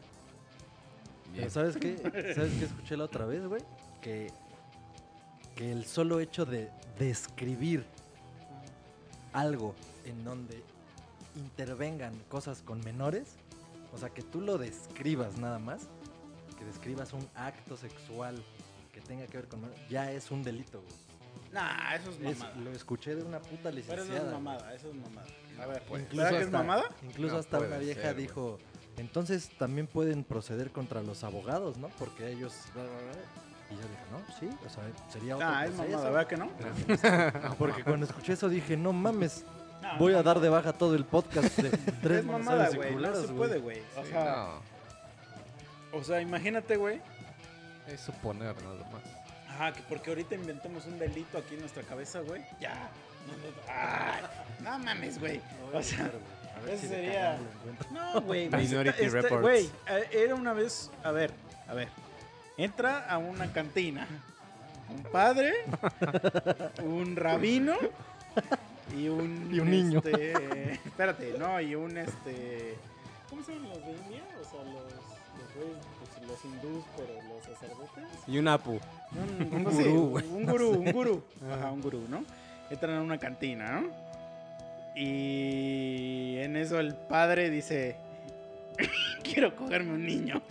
[1.35, 1.97] Pero ¿sabes qué?
[2.35, 3.62] ¿Sabes qué escuché la otra vez, güey?
[4.01, 4.31] Que,
[5.57, 6.68] que el solo hecho de
[6.99, 7.85] describir
[9.33, 10.62] algo en donde
[11.37, 13.37] intervengan cosas con menores,
[13.95, 15.83] o sea, que tú lo describas nada más,
[16.62, 18.42] que describas un acto sexual
[18.92, 20.94] que tenga que ver con ya es un delito, güey.
[21.53, 22.61] Nah, eso es Es- mamada.
[22.61, 24.16] lo escuché de una puta Pero licenciada.
[24.16, 25.27] eso es mamada, eso es mamada.
[25.61, 26.09] A ver, pues.
[26.11, 26.85] ¿verdad que es hasta- mamada?
[27.03, 28.27] Incluso No hasta una vieja ser, güey.
[28.27, 28.59] dijo,
[28.96, 31.88] entonces también pueden proceder contra los abogados, ¿no?
[31.98, 32.55] Porque ellos...
[33.70, 35.88] Y yo dije, no, sí, o sea, sería otro Ah, es proceso".
[35.98, 37.55] mamada, ¿verdad que no?
[37.59, 39.44] Porque cuando escuché eso dije, no mames,
[39.83, 41.70] No, Voy no, a dar de baja todo el podcast de
[42.03, 42.94] tres Es mamada, güey.
[42.94, 43.81] No se puede, güey.
[43.98, 44.71] O Sí, sea, no,
[45.92, 47.00] o sea, imagínate, güey.
[47.88, 49.02] es suponer nada más.
[49.48, 52.42] Ajá, que porque ahorita inventamos un delito aquí en nuestra cabeza, güey.
[52.61, 52.88] Ya.
[53.26, 54.22] No, no, ay,
[54.61, 55.40] no mames, güey.
[55.72, 56.11] O sea,
[56.64, 57.38] de sería-.
[57.90, 58.48] No, güey.
[58.50, 59.42] Minority está- Reports.
[59.42, 61.33] Güey, eh, era una vez, a ver,
[61.68, 61.88] a ver.
[62.57, 64.07] Entra a una cantina.
[64.88, 65.52] Un padre,
[66.83, 67.76] un rabino
[68.94, 69.48] y un...
[69.50, 70.02] Y un niño.
[70.05, 72.76] este, espérate, no, y un este...
[73.31, 74.22] ¿Cómo se llaman los de India?
[74.38, 74.92] O sea, los,
[75.55, 78.05] pues, los hindús, pero los sacerdotes.
[78.27, 78.79] Y un apu.
[79.51, 80.27] Un, gurú, güey.
[80.27, 81.25] un gurú, un gurú.
[81.51, 82.25] Ajá, un gurú, ¿no?
[82.71, 83.91] Entran a una cantina, ¿no?
[84.95, 87.97] Y en eso el padre dice,
[89.23, 90.43] quiero cogerme un niño.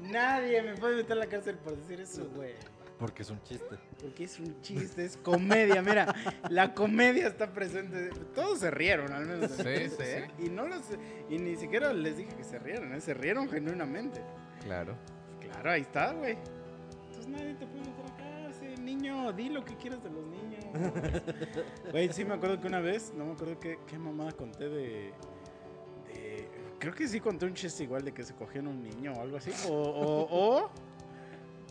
[0.00, 2.52] Nadie me puede meter a la cárcel por decir eso, güey.
[3.00, 3.76] Porque es un chiste.
[4.00, 5.80] Porque es un chiste, es comedia.
[5.82, 6.14] Mira,
[6.50, 8.10] la comedia está presente.
[8.34, 9.58] Todos se rieron, al menos.
[9.58, 10.30] en Sí, sí, chiste, ¿eh?
[10.38, 10.82] Y, no los,
[11.30, 13.00] y ni siquiera les dije que se rieron, ¿eh?
[13.00, 14.20] se rieron genuinamente.
[14.62, 14.94] Claro.
[15.40, 16.36] Claro, ahí está, güey.
[17.06, 20.64] Entonces nadie te puede meter acá, sí, niño, di lo que quieras de los niños.
[21.90, 25.12] Güey, sí me acuerdo que una vez, no me acuerdo qué, qué mamada conté de,
[26.06, 29.20] de- Creo que sí conté un chiste igual de que se cogían un niño o
[29.22, 29.50] algo así.
[29.68, 30.70] O, o, o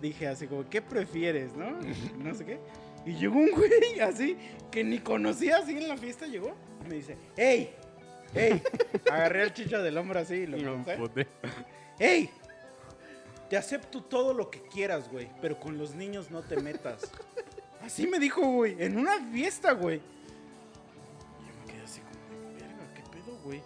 [0.01, 1.71] dije así como, ¿qué prefieres, no?
[2.17, 2.59] No sé qué.
[3.05, 4.37] Y llegó un güey así,
[4.71, 6.53] que ni conocía así en la fiesta, llegó.
[6.85, 7.73] Y me dice, ¡Ey!
[8.35, 8.61] ¡Ey!
[9.11, 11.27] Agarré el chicho del hombro así y lo monté.
[11.97, 12.29] ¡Ey!
[13.49, 17.09] Te acepto todo lo que quieras, güey, pero con los niños no te metas.
[17.81, 19.97] Así me dijo, güey, en una fiesta, güey.
[19.97, 23.61] Y yo me quedé así como verga, ¿qué pedo, güey?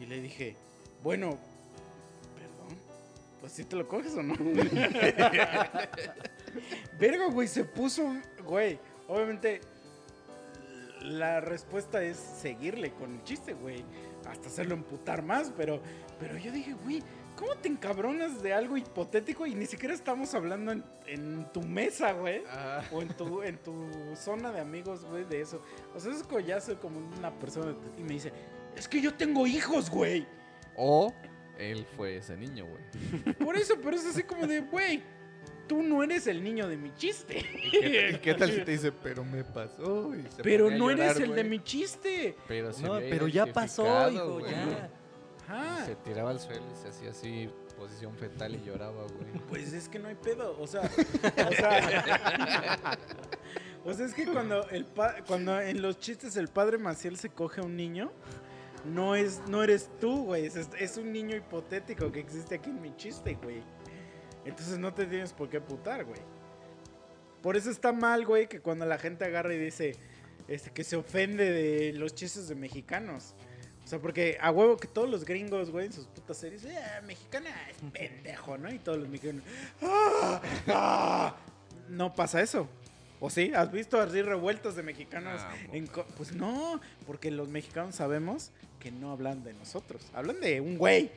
[0.00, 0.56] Y le dije,
[1.04, 1.38] bueno,
[3.40, 4.34] pues si te lo coges o no.
[6.98, 9.60] verga, güey, se puso, güey, obviamente
[11.02, 13.84] la respuesta es seguirle con el chiste, güey.
[14.28, 15.80] Hasta hacerlo emputar más, pero,
[16.18, 17.02] pero yo dije, güey,
[17.36, 22.12] ¿cómo te encabronas de algo hipotético y ni siquiera estamos hablando en, en tu mesa,
[22.12, 22.42] güey?
[22.92, 25.62] O en tu, en tu zona de amigos, güey, de eso.
[25.94, 28.32] O sea, es como ya soy como una persona y me dice,
[28.76, 30.26] es que yo tengo hijos, güey.
[30.76, 31.12] O
[31.58, 33.34] él fue ese niño, güey.
[33.38, 35.02] Por eso, pero es así como de, güey,
[35.66, 37.38] tú no eres el niño de mi chiste.
[37.38, 40.14] ¿Y qué, y qué tal si te dice, pero me pasó?
[40.14, 42.36] y se Pero a no eres el de mi chiste.
[42.46, 44.50] Pero, se No, había pero ya pasó, identificado, hijo, güey.
[44.52, 44.90] ya.
[45.48, 45.86] Ajá.
[45.86, 49.32] Se tiraba al suelo y se hacía así, posición fetal y lloraba, güey.
[49.48, 52.98] Pues es que no hay pedo, o sea, o sea,
[53.84, 57.30] o sea, es que cuando el pa- cuando en los chistes el padre Maciel se
[57.30, 58.12] coge a un niño,
[58.88, 62.94] no es no eres tú, güey, es, un niño hipotético que existe aquí en mi
[62.96, 63.62] chiste, güey.
[64.44, 66.20] Entonces no te tienes por qué putar, güey.
[67.42, 69.96] Por eso está mal, güey, que cuando la gente agarra y dice
[70.48, 73.34] este que se ofende de los chistes de mexicanos.
[73.84, 76.78] O sea, porque a huevo que todos los gringos, güey, en sus putas series, eh,
[77.06, 78.70] mexicana es pendejo, ¿no?
[78.70, 79.42] Y todos los mexicanos,
[79.82, 80.42] ¡ah!
[80.68, 81.36] ¡ah!
[81.88, 82.68] No pasa eso.
[83.20, 83.52] ¿O sí?
[83.54, 85.40] ¿Has visto así revueltos de mexicanos?
[85.42, 90.02] Ah, en pues no, porque los mexicanos sabemos que no hablan de nosotros.
[90.14, 91.10] Hablan de un güey.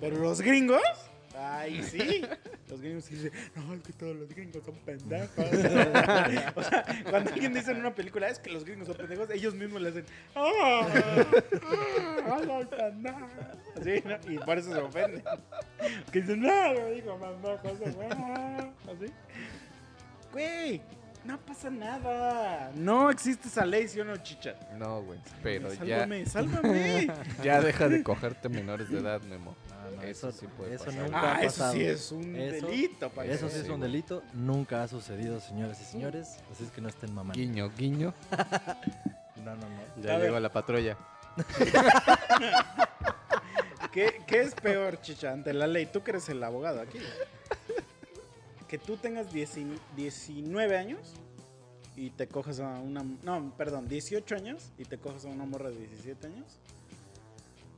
[0.00, 0.82] Pero los gringos,
[1.38, 2.22] ay, sí.
[2.68, 5.44] Los gringos dicen, no, es que todos los gringos son pendejos.
[6.56, 9.54] o sea, cuando alguien dice en una película, es que los gringos son pendejos, ellos
[9.54, 10.80] mismos le hacen, ¡ah!
[12.26, 12.40] ¡ah!
[12.40, 13.28] ¡Ay, pendejo!
[13.78, 14.32] Así, ¿no?
[14.32, 15.22] Y por eso se ofenden.
[16.10, 18.08] Que dicen, no, lo digo pendejo, ese güey".
[18.08, 19.12] Así.
[20.32, 20.82] Güey,
[21.24, 22.70] no pasa nada.
[22.74, 24.54] No existe esa ley, ¿sí o no, chicha?
[24.76, 25.18] No, güey.
[25.42, 27.12] Pero ya, Sálvame, sálvame.
[27.44, 29.56] ya deja de cogerte menores de edad, Memo.
[29.68, 31.02] No, no, Eso eso, sí puede eso pasar.
[31.02, 31.72] nunca ha Ah, eso pasado.
[31.74, 33.10] sí es un Eso- delito.
[33.10, 36.36] para Eso que sí es Sí, un delito, nunca ha sucedido, señoras y señores.
[36.52, 37.34] Así es que no estén mamando.
[37.40, 38.14] Guiño, guiño.
[39.44, 40.02] No, no, no.
[40.02, 40.42] Ya A llegó ver.
[40.42, 40.96] la patrulla.
[43.92, 45.86] ¿Qué, qué es peor, chicha, ante la ley?
[45.86, 46.98] Tú que eres el abogado aquí.
[48.68, 49.50] Que tú tengas 10
[49.96, 51.14] 19 años
[51.96, 53.04] y te coges a una...
[53.22, 56.58] No, perdón, 18 años y te coges a una morra de 17 años.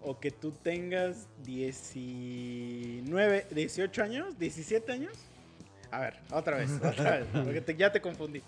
[0.02, 5.12] O que tú tengas 19, 18 años, 17 años.
[5.90, 8.40] A ver, otra vez, otra vez, porque te- ya te confundí.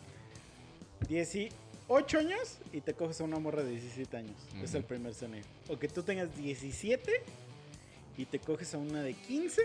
[1.08, 4.36] 18 años y te coges a una morra de 17 años.
[4.62, 5.44] Es el primer escenario.
[5.68, 7.22] O que tú tengas 17
[8.16, 9.62] y te coges a una de 15,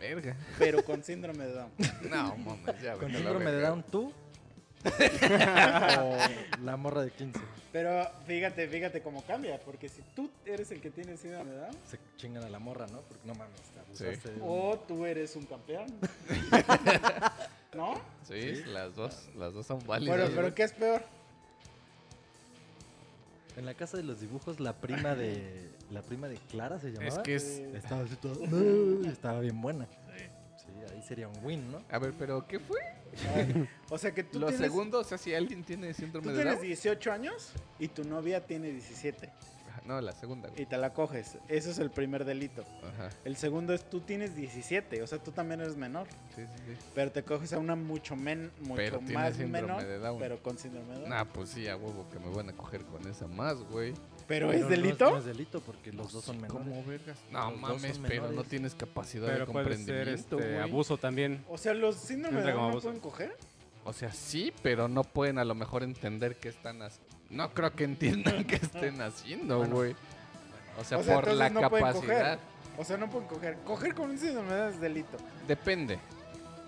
[0.00, 0.34] Verga.
[0.58, 1.70] pero con síndrome de Down.
[2.10, 3.60] No, mames, ya, Con síndrome de.
[3.60, 4.12] Down, tú.
[6.00, 6.16] o
[6.62, 7.38] la morra de 15.
[7.70, 11.76] Pero fíjate, fíjate cómo cambia, porque si tú eres el que tiene síndrome de Down,
[11.86, 13.02] Se chingan a la morra, ¿no?
[13.02, 15.86] Porque no mames, te abusaste de o tú eres un campeón.
[17.74, 18.00] ¿No?
[18.26, 20.16] Sí, las dos, las dos son válidas.
[20.16, 21.04] Bueno, pero ¿qué es peor?
[23.56, 25.69] En la casa de los dibujos, la prima de.
[25.90, 27.08] La prima de Clara se llamaba.
[27.08, 27.44] Es que es...
[27.74, 28.34] Estaba así todo.
[28.46, 29.86] "No", Estaba bien buena.
[30.56, 31.82] Sí, ahí sería un win, ¿no?
[31.90, 32.80] A ver, pero ¿qué fue?
[33.88, 36.36] O sea que tú Lo tienes, segundo, o sea, si alguien tiene síndrome tú de
[36.36, 36.66] tienes Down.
[36.66, 39.30] 18 años y tu novia tiene 17
[39.70, 40.62] Ajá, No, la segunda, güey.
[40.62, 41.38] y te la coges.
[41.48, 42.64] Eso es el primer delito.
[42.82, 43.10] Ajá.
[43.24, 46.06] El segundo es tú tienes 17, o sea, tú también eres menor.
[46.34, 46.76] Sí, sí, sí.
[46.94, 50.18] Pero te coges a una mucho, men, mucho Pero tiene más síndrome menor, de Down.
[50.18, 51.08] pero con síndrome de Down.
[51.10, 53.92] Nah, pues sí, a huevo que me van a coger con esa más, güey.
[54.28, 55.10] ¿Pero Pero es no delito?
[55.10, 56.52] No es delito porque los dos son menores.
[56.68, 57.18] ¿Cómo vergas?
[57.32, 60.62] No Los mames, pero no tienes capacidad Pero de puede ser comprendimiento, este, güey.
[60.62, 61.44] abuso también.
[61.48, 63.36] O sea, los síndromes de Down no pueden coger.
[63.84, 67.16] O sea, sí, pero no pueden a lo mejor entender qué están haciendo.
[67.30, 69.74] No creo que entiendan qué estén haciendo, Bueno.
[69.76, 69.96] güey.
[70.78, 72.38] O sea, O sea, por la no capacidad.
[72.76, 73.56] O sea, no pueden coger.
[73.64, 75.16] Coger con un síndrome de es delito.
[75.46, 75.98] Depende.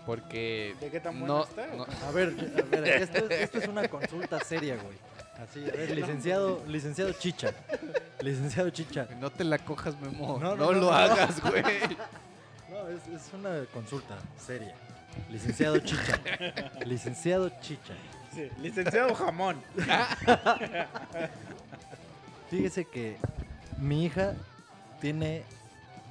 [0.05, 1.67] Porque ¿De qué tan bueno no, está?
[1.69, 4.97] no- A ver, a ver, esto, es- esto es una consulta seria, güey.
[5.43, 7.53] Así, a ver, licenciado, licenciado Chicha.
[8.21, 9.09] Licenciado Chicha.
[9.21, 10.39] no te la cojas, Memo.
[10.41, 10.93] No, No, no, no, lo no.
[10.93, 11.63] hagas, güey.
[12.69, 14.75] No, es, es una consulta seria.
[15.31, 16.21] Licenciado Chicha.
[16.85, 17.95] Licenciado Chicha.
[18.35, 19.63] Sí, Licenciado Jamón.
[22.51, 23.17] Fíjese que
[23.79, 24.35] mi hija
[25.01, 25.43] tiene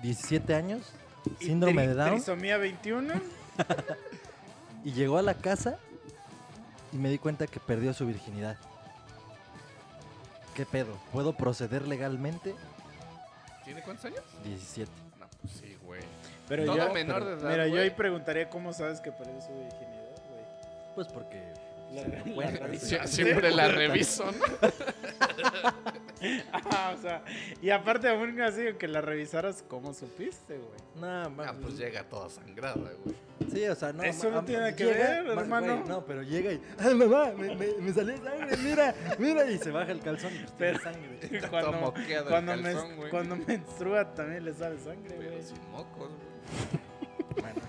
[0.04, 0.82] 17 años,
[1.40, 3.14] síndrome de Down, Trisomía 21.
[4.84, 5.78] y llegó a la casa
[6.92, 8.58] y me di cuenta que perdió su virginidad.
[10.56, 10.98] ¿Qué pedo?
[11.12, 12.56] ¿Puedo proceder legalmente?
[13.64, 14.22] ¿Tiene cuántos años?
[14.44, 14.92] 17.
[15.20, 16.02] No, pues sí, güey.
[16.48, 19.54] Pero Todo yo, menor de edad, mira, yo ahí preguntaría cómo sabes que perdió su
[19.54, 20.44] virginidad, güey.
[20.96, 21.54] Pues porque...
[21.94, 24.32] La, me la Siempre la reviso, ¿no?
[26.54, 27.24] Ah, o sea,
[27.64, 30.80] y aparte aún así que la revisaras, ¿cómo supiste, güey?
[30.96, 33.16] No, Ah, ma- pues llega toda sangrada, güey.
[33.52, 34.04] Sí, o sea, no.
[34.04, 35.78] Eso no tiene que llega, ver, ma- hermano.
[35.78, 36.62] güey, no, pero llega y.
[36.78, 37.32] ¡Ay, mamá!
[37.36, 39.50] Me, me, me salió sangre, mira, mira.
[39.50, 41.42] Y se baja el calzón y pues tiene sangre.
[41.50, 43.10] Cuando, moqueado el cuando, calzón, güey.
[43.10, 45.28] cuando menstrua también le sale sangre, güey.
[45.28, 47.42] Pero sin mocos, güey.
[47.42, 47.62] Bueno,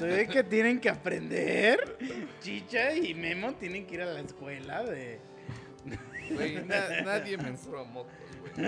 [0.00, 1.96] ve que tienen que aprender.
[2.40, 5.18] Chicha y Memo tienen que ir a la escuela de...
[6.30, 8.12] Güey, na- nadie menstrua mocos,
[8.56, 8.66] güey.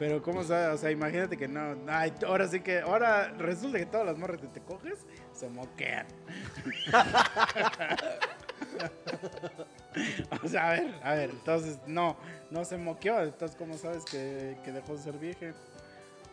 [0.00, 0.74] Pero ¿cómo sabes?
[0.74, 1.76] O sea, imagínate que no...
[1.88, 2.80] Ay, ahora sí que...
[2.80, 6.06] Ahora resulta que todas las morras que te coges se moquean.
[10.44, 11.30] o sea, a ver, a ver.
[11.30, 12.16] Entonces, no,
[12.50, 13.20] no se moqueó.
[13.22, 15.52] Entonces, ¿cómo sabes que, que dejó de ser vieja?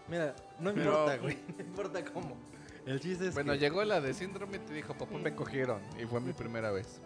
[0.08, 1.38] Mira, no Pero- importa, güey.
[1.58, 2.38] No importa cómo.
[2.86, 3.60] El chiste es Bueno, que...
[3.60, 5.82] llegó la de síndrome y te dijo, papá, me cogieron.
[6.02, 7.00] Y fue mi primera vez.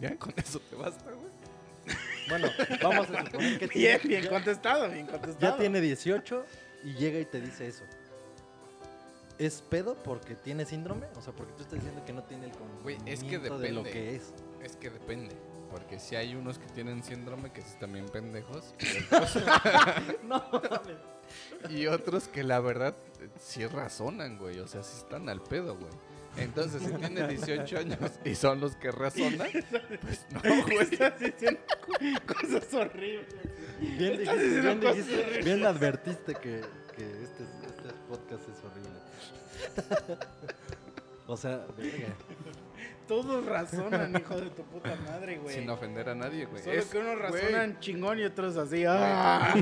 [0.00, 1.30] Ya, con eso te basta, güey.
[2.28, 2.48] Bueno,
[2.82, 5.52] vamos a suponer que Bien, tiene- bien ya, contestado, bien contestado.
[5.54, 6.44] ya tiene 18
[6.84, 7.84] y llega y te dice eso.
[9.38, 11.06] ¿Es pedo porque tiene síndrome?
[11.16, 12.52] O sea, porque tú estás diciendo que no tiene el
[12.82, 14.32] Güey, es que de lo que es.
[14.62, 15.36] Es que depende.
[15.76, 18.74] Porque si hay unos que tienen síndrome que sí están bien pendejos.
[18.80, 19.36] Y otros,
[20.24, 20.96] No, mames.
[21.68, 22.96] y otros que la verdad
[23.38, 24.58] sí razonan, güey.
[24.60, 25.92] O sea, sí están al pedo, güey.
[26.38, 29.48] Entonces, si tiene 18 años y son los que razonan,
[30.00, 30.78] pues no, güey.
[30.78, 31.60] Estás diciendo
[32.26, 33.26] cosas horribles.
[33.78, 35.44] Bien dijiste, bien, cosas dijiste, horribles.
[35.44, 36.62] bien advertiste que,
[36.96, 40.16] que este, este podcast es horrible.
[41.26, 42.14] o sea, verga.
[43.06, 45.54] Todos razonan, hijo de tu puta madre, güey.
[45.54, 46.62] Sin ofender a nadie, güey.
[46.62, 48.84] Solo Es- que unos güey, razonan chingón y otros así.
[48.86, 49.54] ¡ah!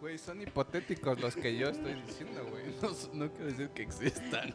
[0.00, 2.64] Güey, son hipotéticos los que yo estoy diciendo, güey.
[2.82, 2.90] No,
[3.26, 4.52] no quiero decir que existan.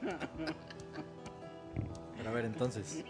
[2.17, 3.03] Pero a ver, entonces.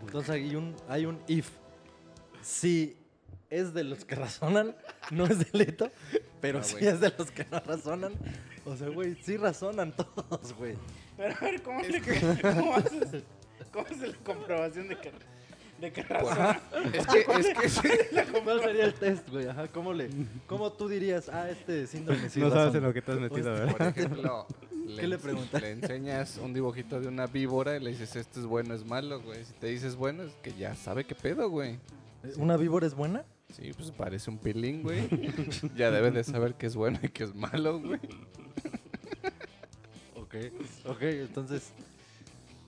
[0.00, 1.50] Entonces hay un, hay un if.
[2.42, 2.96] Si
[3.48, 4.74] es de los que razonan,
[5.10, 5.90] no es delito.
[6.40, 6.86] Pero No, si güey.
[6.86, 8.12] es de los que no razonan.
[8.64, 10.74] O sea, güey, sí razonan todos, güey.
[11.16, 12.00] Pero a ver, ¿cómo, le,
[12.42, 13.22] cómo haces?
[13.72, 15.12] ¿Cómo es la comprobación de que,
[15.80, 16.60] de que razona?
[16.92, 17.88] Es que, es que sí.
[18.42, 19.46] ¿Cuál sería el test, güey?
[19.48, 20.08] Ajá, ¿cómo, le,
[20.46, 23.50] ¿cómo tú dirías, ah, este síndrome sí no sabes en lo que te has metido,
[23.54, 23.72] Pues, ¿verdad?
[23.76, 24.46] Por ejemplo,
[24.98, 25.60] ¿Qué le preguntas?
[25.62, 29.20] Le enseñas un dibujito de una víbora y le dices, este es bueno, es malo,
[29.20, 29.44] güey.
[29.44, 31.78] Si te dices bueno, es que ya sabe qué pedo, güey.
[32.36, 33.24] ¿Una víbora es buena?
[33.52, 35.08] Sí, pues parece un pilín, güey.
[35.76, 38.00] ya debe de saber qué es bueno y qué es malo, güey.
[40.16, 40.34] Ok,
[40.86, 41.72] ok, entonces,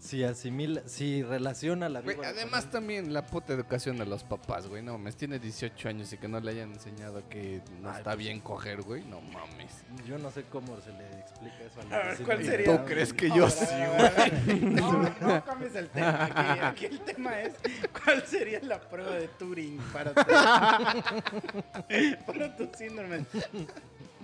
[0.03, 4.25] si asimila, si relaciona la Güey, víbora con además también la puta educación de los
[4.25, 4.83] papás, güey.
[4.83, 8.11] No mames, tiene 18 años y que no le hayan enseñado que no Ay, está
[8.11, 9.05] pues bien coger, güey.
[9.05, 9.85] No mames.
[10.05, 12.67] Yo no sé cómo se le explica eso a la ver, vecina ¿cuál sería?
[12.67, 13.31] ¿Tú crees güey.
[13.31, 14.33] que yo A ver, sí, a ver, a ver.
[14.63, 16.25] No, no cambies el tema.
[16.25, 17.55] Aquí, aquí el tema es
[18.05, 20.23] cuál sería la prueba de Turing para tu,
[22.27, 23.25] para tu síndrome.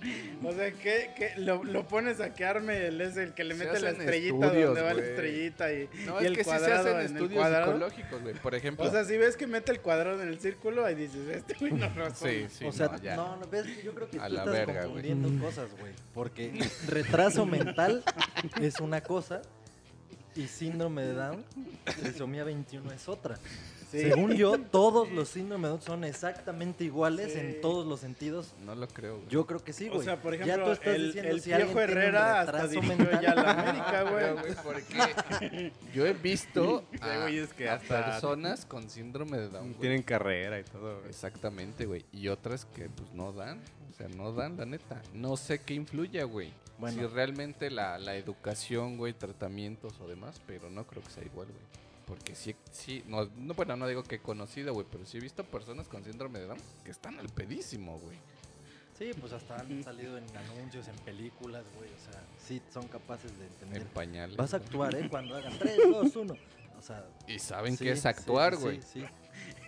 [0.43, 3.55] O sea, que, que lo, lo pones a que arme el, es el que le
[3.55, 6.49] mete la estrellita estudios, donde va la estrellita y, No, y es el que sí
[6.49, 7.65] se cuadrado hacen en el estudios cuadrado.
[7.73, 8.33] psicológicos, güey.
[8.35, 8.85] Por ejemplo.
[8.85, 11.73] O sea, si ves que mete el cuadrado en el círculo, ahí dices, este güey
[11.73, 12.29] no razón.
[12.29, 12.65] sí, sí.
[12.65, 13.15] o sea, no, ya.
[13.15, 14.87] no, no, ves, yo creo que A tú la estás verga,
[15.41, 15.93] cosas, güey.
[16.13, 16.53] Porque
[16.87, 18.03] retraso mental
[18.61, 19.41] es una cosa
[20.35, 21.45] y síndrome de Down,
[22.01, 23.37] trisomía 21 es otra.
[23.89, 24.01] Sí.
[24.01, 27.39] Según yo, todos los síndromes de Down son exactamente iguales Sí.
[27.39, 28.53] en todos los sentidos.
[28.63, 29.27] No lo creo, güey.
[29.29, 30.03] Yo creo que sí, O güey.
[30.05, 32.95] sea, por ya ejemplo, tú estás el, diciendo el si alguien viejo Herrera hasta dirigió
[32.97, 33.21] mental.
[33.21, 34.33] ya la América, güey.
[34.33, 39.69] güey, porque yo he visto a, güeyes que a hasta- personas con síndrome de Down.
[39.69, 39.79] güey.
[39.79, 40.97] Tienen carrera y todo.
[40.99, 41.09] güey.
[41.09, 42.05] Exactamente, güey.
[42.13, 43.59] Y otras que pues no dan.
[43.89, 45.01] O sea, no dan, la neta.
[45.13, 46.53] No sé qué influya, güey.
[46.77, 47.01] Bueno.
[47.01, 51.47] Si realmente la, la educación, güey, tratamientos o demás, pero no creo que sea igual,
[51.47, 51.59] güey.
[52.09, 55.21] Porque sí, sí, no, no, bueno, no digo que he conocido, güey, pero sí he
[55.21, 58.17] visto personas con síndrome de Down que están al pedísimo, güey.
[58.97, 61.89] Sí, pues hasta han salido en anuncios, en películas, güey.
[61.89, 63.83] O sea, sí son capaces de entender.
[63.83, 64.35] En pañales.
[64.35, 65.07] Vas a actuar, ¿eh?
[65.07, 66.33] Cuando hagan 3, 2, 1.
[66.33, 68.81] O sea, Y saben sí, que es sí, actuar, sí, güey.
[68.81, 69.05] Sí,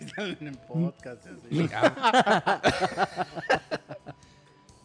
[0.00, 0.08] sí.
[0.16, 1.24] Salen en podcast.
[1.26, 1.48] así.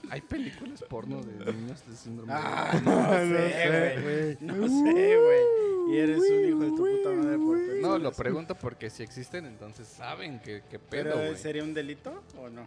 [0.10, 2.40] Hay películas porno de niños de síndrome de.
[2.42, 4.38] Ah, no sé, güey.
[4.42, 5.68] No sé, güey.
[5.90, 9.46] Y eres un hijo de tu puta madre por No, lo pregunto porque si existen,
[9.46, 11.38] entonces saben que, que ¿Pero pedo, güey.
[11.38, 12.66] sería un delito o no?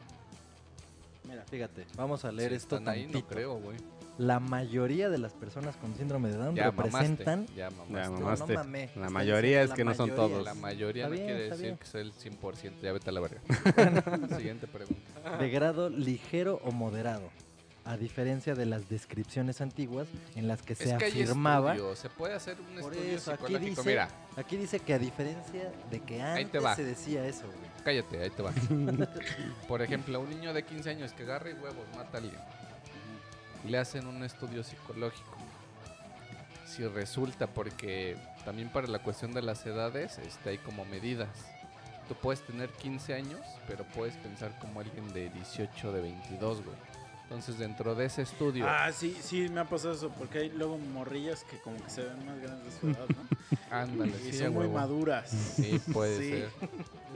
[1.28, 1.44] Mira.
[1.50, 3.76] Fíjate, vamos a leer Si esto están ahí, no creo, güey.
[4.20, 6.82] La mayoría de las personas con síndrome de Down Ya mamaste.
[6.98, 7.46] representan...
[7.48, 8.10] Ya Ya mamaste.
[8.10, 8.54] no mamaste.
[8.54, 8.90] mamé.
[8.96, 10.44] La mayoría es que no son todos.
[10.44, 11.76] La mayoría Está no bien, quiere decir bien.
[11.78, 12.72] que soy el 100%.
[12.82, 13.40] Ya vete a la verga.
[14.36, 15.38] Siguiente pregunta.
[15.38, 17.30] de grado ligero o moderado.
[17.86, 20.06] A diferencia de las descripciones antiguas
[20.36, 21.72] en las que se es que hay afirmaba...
[21.74, 23.70] estudio, Se puede hacer un Por estudio eso, aquí psicológico.
[23.80, 27.70] dice, Mira, aquí dice que a diferencia de que antes se decía eso, güey.
[27.82, 28.52] cállate, ahí te va.
[29.66, 32.38] Por ejemplo, un niño de 15 años que agarra y huevos, mata a alguien.
[33.64, 35.36] Le hacen un estudio psicológico.
[36.66, 41.28] Si resulta, porque también para la cuestión de las edades este, hay como medidas.
[42.08, 46.76] Tú puedes tener 15 años, pero puedes pensar como alguien de 18, de 22, güey.
[47.24, 50.10] Entonces, dentro de ese estudio, Ah, sí, sí, me ha pasado eso.
[50.18, 53.56] Porque hay luego morrillas que como que se ven más grandes de su edad, ¿no?
[53.70, 54.74] ándale, y sí, son muy huevo.
[54.74, 55.30] maduras.
[55.30, 56.30] Sí, puede Sí.
[56.30, 56.50] ser.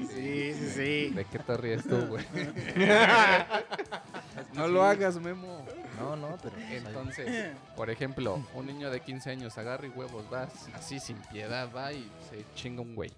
[0.08, 1.08] Sí, sí, sí.
[1.14, 2.24] ¿De qué te ríes tú, güey?
[4.54, 5.64] no lo hagas, Memo.
[5.98, 6.56] No, no, pero...
[6.70, 11.68] Entonces, por ejemplo, un niño de 15 años agarra y huevos, va así sin piedad,
[11.74, 13.12] va y se chinga un güey.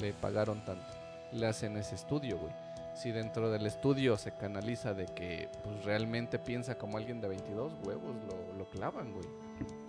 [0.00, 0.86] Le pagaron tanto.
[1.32, 2.52] Le hacen ese estudio, güey.
[2.94, 7.72] Si dentro del estudio se canaliza de que pues realmente piensa como alguien de 22
[7.84, 9.26] huevos, lo, lo clavan, güey.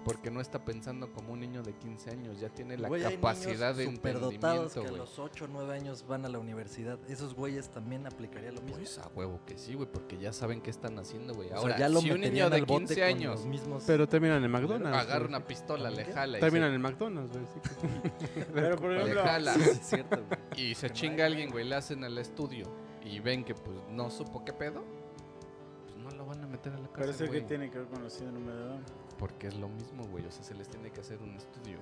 [0.07, 3.15] Porque no está pensando como un niño de 15 años, ya tiene la Güey, hay
[3.15, 4.31] capacidad de niños superdotados
[4.67, 5.01] entendimiento, que a güey.
[5.01, 6.97] los 8 o 9 años van a la universidad.
[7.09, 8.77] Esos güeyes también aplicaría lo mismo.
[8.77, 11.49] Pues a huevo que sí, güey, porque ya saben qué están haciendo, güey.
[11.51, 13.83] o Ahora, sea, ya lo si un niño de al bote 15 con años mismos...
[13.85, 14.97] Pero terminan en McDonald's.
[14.97, 17.45] agarra una pistola, le jala y Terminan se- en McDonald's, güey.
[17.53, 17.59] sí
[18.31, 19.53] que- Pero por le ejemplo, jala.
[19.55, 20.69] Sí, es cierto, güey.
[20.69, 22.65] y se Que chinga a hay, alguien, güey, le hacen el estudio
[23.03, 24.85] y ven que pues no supo qué pedo,
[25.85, 27.45] pues no lo van a meter a la pero eso cárcel, que güey.
[27.47, 28.83] tiene que ver con los síndrome de Down.
[29.17, 31.79] Porque es lo mismo, güey, o sea, se les tiene que hacer un estudio.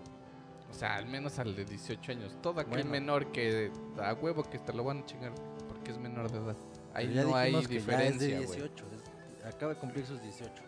[0.69, 2.37] O sea, al menos al de 18 años.
[2.41, 2.91] Todo aquel Bueno.
[2.91, 3.71] menor que
[4.01, 5.33] a huevo que te lo van a chingar
[5.67, 6.55] porque es menor de edad.
[6.93, 8.59] Ahí no hay que ya es diferencia, de güey.
[8.61, 8.85] 18.
[9.39, 10.63] es- acaba de cumplir sus 18.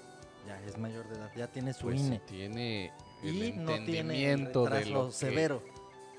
[0.45, 1.31] Ya es mayor de edad.
[1.35, 2.19] Ya tiene su Pues INE.
[2.19, 2.91] tiene
[3.23, 5.63] el Y no tiene el entendimiento de retraso lo que severo.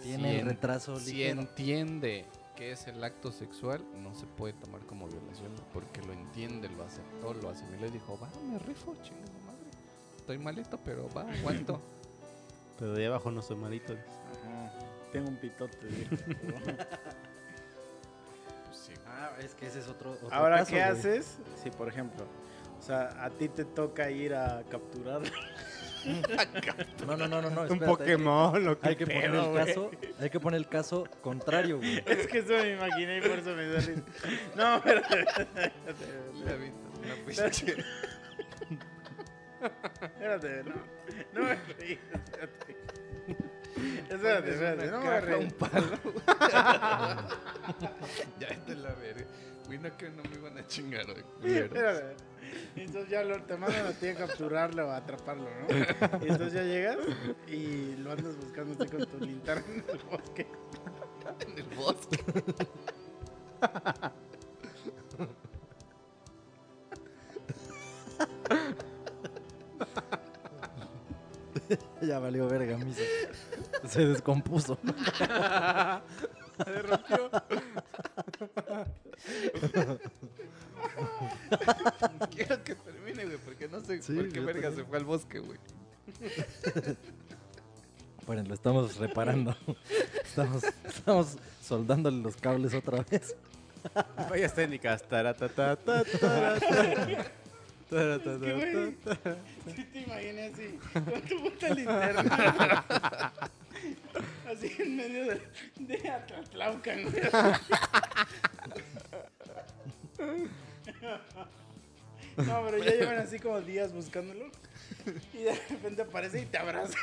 [0.03, 1.41] Tiene si el retraso si ligero.
[1.43, 6.69] entiende que es el acto sexual, no se puede tomar como violación porque lo entiende,
[6.69, 9.11] lo aceptó, lo asimiló y dijo, va, me rifo, madre.
[10.29, 11.81] Estoy malito, pero va, aguanto.
[12.79, 13.95] Pero de abajo no soy malito.
[13.95, 14.71] Ajá.
[15.11, 15.79] Tengo un pitote.
[18.67, 18.93] Pues sí.
[19.07, 20.91] Ah, es que ese es otro, otro Ahora, caso, ¿qué güey.
[20.91, 21.39] haces?
[21.63, 22.27] Si, por ejemplo,
[22.79, 25.23] o sea, a ti te toca ir a capturar.
[27.07, 27.63] No, no, no, no, no.
[27.63, 30.59] Un espérate, Pokémon, lo que Hay que, hay que poner el caso, hay que poner
[30.61, 32.03] el caso contrario, güey.
[32.07, 34.03] es que eso me imaginé y por eso me dio risa.
[34.55, 34.81] No.
[36.45, 37.85] Le avientas una pinche-
[40.03, 40.75] Espérate, no.
[41.35, 41.99] No me reí.
[42.13, 42.77] Espérate.
[44.11, 44.87] Espérate, espérate.
[44.91, 45.45] No me reí.
[45.45, 45.99] un palo.
[48.39, 49.27] ya a la verga.
[49.67, 51.25] Güey, no que no me iban a chingar, güey.
[51.59, 52.17] Espérate.
[52.77, 55.77] Entonces ya lo, te mandan a ti a capturarlo o a atraparlo, ¿no?
[56.25, 56.97] Y entonces ya llegas
[57.47, 60.47] y lo andas buscando así con tu linterna en el bosque.
[61.47, 62.25] En el bosque.
[72.03, 73.03] Ya valió verga, misa.
[73.87, 74.79] Se descompuso.
[76.65, 77.31] Se rompió.
[82.35, 85.39] Quiero que termine, güey, porque no sé Sí, por qué verga se fue al bosque,
[85.39, 85.59] güey.
[88.27, 89.57] Bueno, lo estamos reparando.
[90.25, 93.37] Estamos, estamos soldándole los cables otra vez.
[94.29, 95.03] Fallas técnicas.
[95.03, 97.33] Taratata, taratata.
[97.91, 98.97] Taratata, ¿Qué, güey?
[99.75, 103.33] Sí te imaginé así, con tu puta linterna.
[104.49, 105.41] Así en medio de,
[105.77, 107.23] de Atlatlaucan, güey.
[112.37, 114.47] No, pero ya llevan así como días buscándolo.
[115.35, 116.97] Y de repente aparece y te abraza.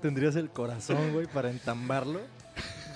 [0.00, 2.20] Tendrías el corazón, güey, para entambarlo.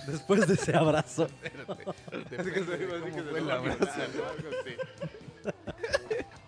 [0.07, 1.25] Después de ese abrazo.
[1.25, 3.87] Así que se Así que se el abrazo.
[3.87, 4.25] ¿no?
[4.29, 5.53] Algo así.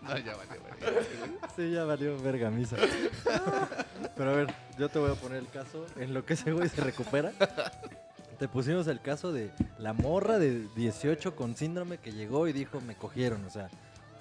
[0.03, 1.01] No, ya valió, valió.
[1.57, 2.77] Sí, ya valió verga misa.
[4.17, 6.69] Pero a ver, yo te voy a poner el caso en lo que ese güey
[6.69, 7.33] se recupera.
[8.39, 12.81] Te pusimos el caso de la morra de 18 con síndrome que llegó y dijo,
[12.81, 13.69] me cogieron, o sea,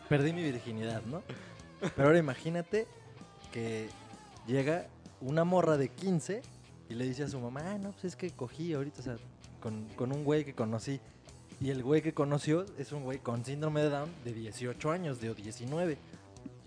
[0.09, 1.21] perdí mi virginidad, ¿no?
[1.95, 2.87] Pero ahora imagínate
[3.51, 3.89] que
[4.47, 4.87] llega
[5.21, 6.41] una morra de 15
[6.89, 9.17] y le dice a su mamá, ah, no, pues es que cogí ahorita, o sea,
[9.61, 10.99] con, con un güey que conocí.
[11.59, 15.19] Y el güey que conoció es un güey con síndrome de Down de 18 años,
[15.19, 15.97] de 19.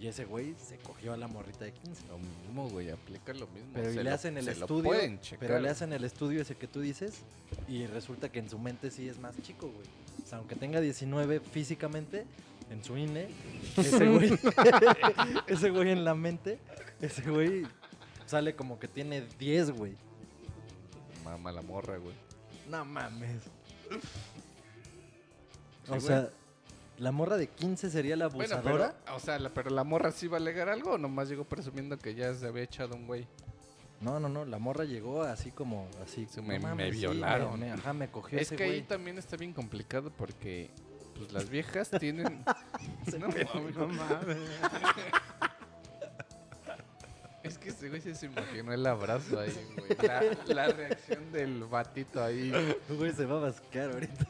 [0.00, 2.08] Y ese güey se cogió a la morrita de 15.
[2.08, 3.70] Lo mismo, güey, aplica lo mismo.
[3.74, 4.90] Pero Se le hacen el estudio.
[5.38, 7.20] Pero le hacen el estudio ese que tú dices.
[7.68, 9.86] Y resulta que en su mente sí es más chico, güey.
[10.24, 12.24] O sea, aunque tenga 19 físicamente,
[12.70, 13.28] en su INE,
[13.76, 14.30] ese güey,
[15.46, 16.58] ese güey en la mente,
[17.00, 17.66] ese güey
[18.26, 19.96] sale como que tiene 10, güey.
[21.30, 22.14] Mama la morra, güey.
[22.68, 23.42] No mames.
[25.84, 26.00] Sí, o güey.
[26.00, 26.28] sea,
[26.98, 28.94] la morra de 15 sería la Bueno, abusadora.
[29.04, 31.44] pero, o sea, la, pero la morra sí va a alegar algo o nomás llegó
[31.44, 33.26] presumiendo que ya se había echado un güey.
[34.00, 36.26] No, no, no, la morra llegó así como, así.
[36.30, 37.60] Sí, me- me mames, sí, violaron.
[37.60, 40.70] me- ajá, me cogió Es ese que ahí también está bien complicado porque
[41.16, 42.42] pues las viejas tienen...
[43.18, 43.76] no, mames.
[43.76, 44.36] No mames.
[47.50, 49.96] Es que ese güey se imaginó el abrazo ahí, güey.
[50.06, 50.22] La,
[50.54, 52.52] la reacción del batito ahí.
[52.88, 54.24] Güey, se va a bascar ahorita.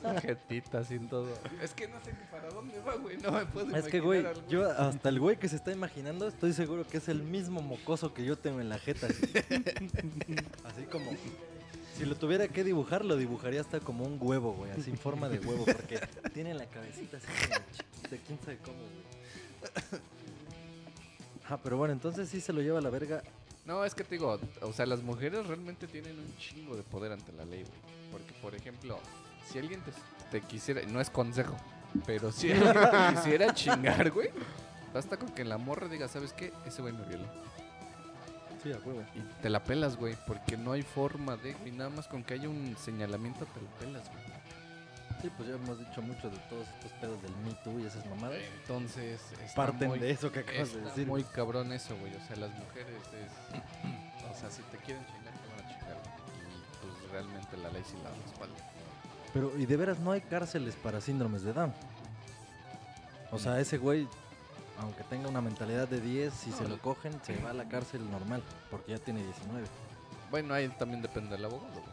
[0.00, 1.26] Sujetita, sin todo.
[1.60, 3.16] Es que no sé ni para dónde va, güey.
[3.16, 6.52] No me puedo Es que, güey, yo hasta el güey que se está imaginando, estoy
[6.52, 9.08] seguro que es el mismo mocoso que yo tengo en la jeta.
[9.08, 9.22] Así,
[10.64, 11.10] Así como,
[11.98, 15.28] si lo tuviera que dibujar, lo dibujaría hasta como un huevo, güey, así en forma
[15.28, 15.98] de huevo, porque
[16.32, 20.02] tiene la cabecita así como chiquita, quién sabe cómo, güey.
[21.58, 23.22] Pero bueno, entonces sí se lo lleva a la verga.
[23.64, 27.12] No, es que te digo, o sea, las mujeres realmente tienen un chingo de poder
[27.12, 27.80] ante la ley, güey.
[28.10, 28.98] Porque, por ejemplo,
[29.50, 29.92] si alguien te,
[30.30, 31.56] te quisiera, no es consejo,
[32.06, 34.30] pero si alguien te quisiera chingar, güey,
[34.92, 36.52] basta con que la morra diga, ¿sabes qué?
[36.66, 37.26] Ese güey me violó.
[38.62, 39.02] Sí, a huevo.
[39.14, 42.34] Y te la pelas, güey, porque no hay forma de, y nada más con que
[42.34, 44.31] haya un señalamiento te la pelas, güey.
[45.22, 48.04] Sí, pues ya hemos dicho mucho de todos estos pedos del Me Too y esas
[48.06, 48.38] mamadas.
[48.62, 49.20] Entonces,
[49.54, 51.06] Parten muy- de eso que acabas de decir.
[51.06, 52.12] muy cabrón eso, güey.
[52.16, 53.62] O sea, las mujeres es.
[54.32, 55.96] O sea, si te quieren chingar, te van a chingar.
[55.98, 58.54] Y pues realmente la ley sí la respalda.
[59.34, 61.72] Pero, y de veras, no hay cárceles para síndromes de Down.
[63.30, 64.08] O sea, ese güey,
[64.78, 68.10] aunque tenga una mentalidad de 10, si se lo cogen, se va a la cárcel
[68.10, 69.66] normal, porque ya tiene 19.
[70.30, 71.84] Bueno, ahí también depende del abogado, güey.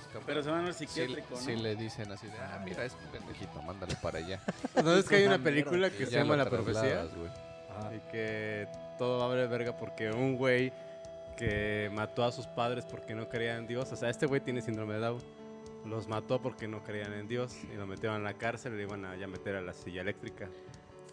[0.00, 0.26] Si el abogado es capaz.
[0.26, 1.62] Pero se van al si, psiquiátrico, si ¿no?
[1.62, 4.40] le dicen así de, ah, mira, es un pendejito, mándalo para allá.
[4.82, 7.04] ¿No es que hay una película que se llama La Profecía?
[7.04, 7.96] güey.
[7.96, 8.68] Y que
[8.98, 10.72] todo va a valer verga porque un güey
[11.36, 13.92] que mató a sus padres porque no creían en Dios.
[13.92, 15.22] O sea, este güey tiene síndrome de Down.
[15.84, 18.82] Los mató porque no creían en Dios y lo metieron en la cárcel y le
[18.84, 20.48] iban a ya meter a la silla eléctrica.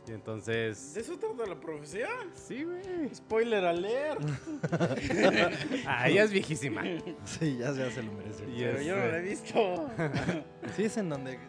[0.07, 0.93] Y entonces...
[0.93, 2.07] ¿De eso trata la profecía?
[2.33, 3.13] Sí, güey.
[3.13, 4.21] Spoiler alert.
[5.85, 6.83] Ah, ella es viejísima.
[7.25, 8.43] Sí, ya, ya se lo merece.
[8.45, 9.89] Pero yo no la he eh, visto.
[10.75, 11.39] Sí, es en donde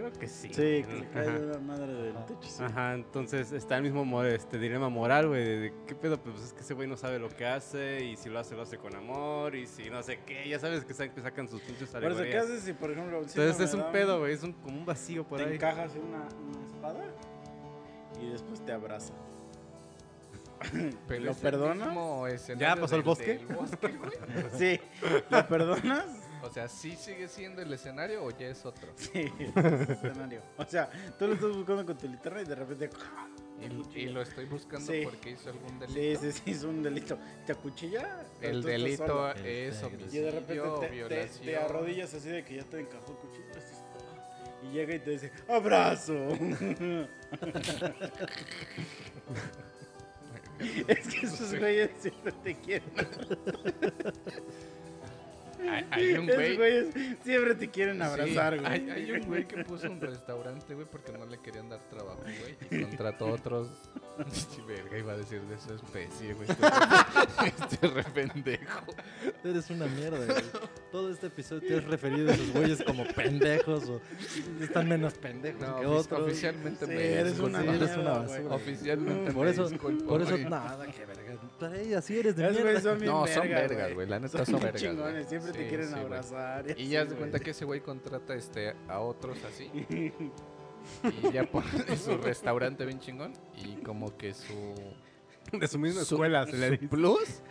[0.00, 0.48] Creo que sí.
[0.48, 1.38] Sí, que le cae Ajá.
[1.38, 2.38] la madre del techo.
[2.42, 2.62] sí.
[2.62, 6.40] Ajá, entonces está el mismo mo- este, dilema moral, güey, de, de qué pedo, pues
[6.42, 8.78] es que ese güey no sabe lo que hace y si lo hace, lo hace
[8.78, 11.90] con amor y si no sé qué, ya sabes que sa- que sacan sus pinches
[11.90, 12.44] Por eso, ¿qué alegorías.
[12.44, 15.38] haces si, por ejemplo, Entonces es un pedo, güey, es un, como un vacío por
[15.38, 15.54] Te ahí.
[15.56, 17.04] encajas una, una espada
[18.22, 19.12] y después te abraza.
[21.08, 22.32] Pero ¿Lo perdonas?
[22.34, 23.40] escenario pasó el bosque?
[23.54, 23.94] bosque.
[24.58, 24.80] Sí,
[25.30, 26.04] ¿lo perdonas?
[26.42, 28.92] O sea, ¿sí sigue siendo el escenario o ya es otro?
[28.96, 30.40] Sí, ese escenario.
[30.56, 30.88] O sea,
[31.18, 32.90] tú lo estás buscando con tu linterna y de repente.
[33.60, 33.64] Y,
[34.00, 35.02] y lo estoy buscando Sí.
[35.04, 36.20] porque hizo algún Sí, delito.
[36.22, 37.18] sí, sí, es un delito.
[37.44, 38.24] ¿Te acuchilla?
[38.40, 39.30] El delito.
[39.32, 39.90] El es negro.
[39.90, 41.44] Y homicidio, de repente te, te- violación.
[41.44, 43.44] te arrodillas así de que ya te encajó el cuchillo.
[43.50, 44.14] esto es todo.
[44.62, 46.14] Y llega y te dice: ¡Abrazo!
[50.88, 52.90] es que esos güeyes siempre te quieren.
[55.68, 56.56] Hay, hay un güey.
[56.56, 56.86] güeyes
[57.22, 58.70] siempre te quieren sí, abrazar, güey.
[58.72, 62.20] hay, hay un güey que puso un restaurante, güey, porque no le querían dar trabajo,
[62.22, 62.56] güey.
[62.70, 63.68] Y contrató a otros.
[64.30, 66.46] Sí, verga, iba a decir de su especie, güey.
[66.50, 66.66] Este,
[67.64, 68.80] este re pendejo.
[69.42, 70.42] Eres una mierda, güey.
[70.92, 74.00] Todo este episodio te has referido a esos güeyes como pendejos o
[74.60, 76.20] están menos pendejos No, que otros.
[76.20, 77.46] oficialmente Sí, me eres disculpo.
[77.46, 78.54] una Sí, eres mierda, una basura.
[78.56, 80.44] Oficialmente Por me eso, disculpo, por eso, güey.
[80.44, 81.19] nada, que verga.
[81.60, 82.90] Para ella, así eres de Esos güeyes mierda.
[82.90, 84.92] son bien No, son verga, vergas, güey, la neta son bien vergas, güey.
[84.96, 86.00] chingones, siempre te quieren güey.
[86.02, 86.66] abrazar.
[86.68, 87.18] Y así, ya se güey.
[87.18, 89.70] cuenta que ese güey contrata este, a otros así.
[91.04, 93.32] y ya pone su restaurante bien chingón.
[93.56, 94.74] Y como que su,
[95.52, 96.46] De su misma su, escuela.
[96.46, 96.88] se le su dice.
[96.88, 97.42] plus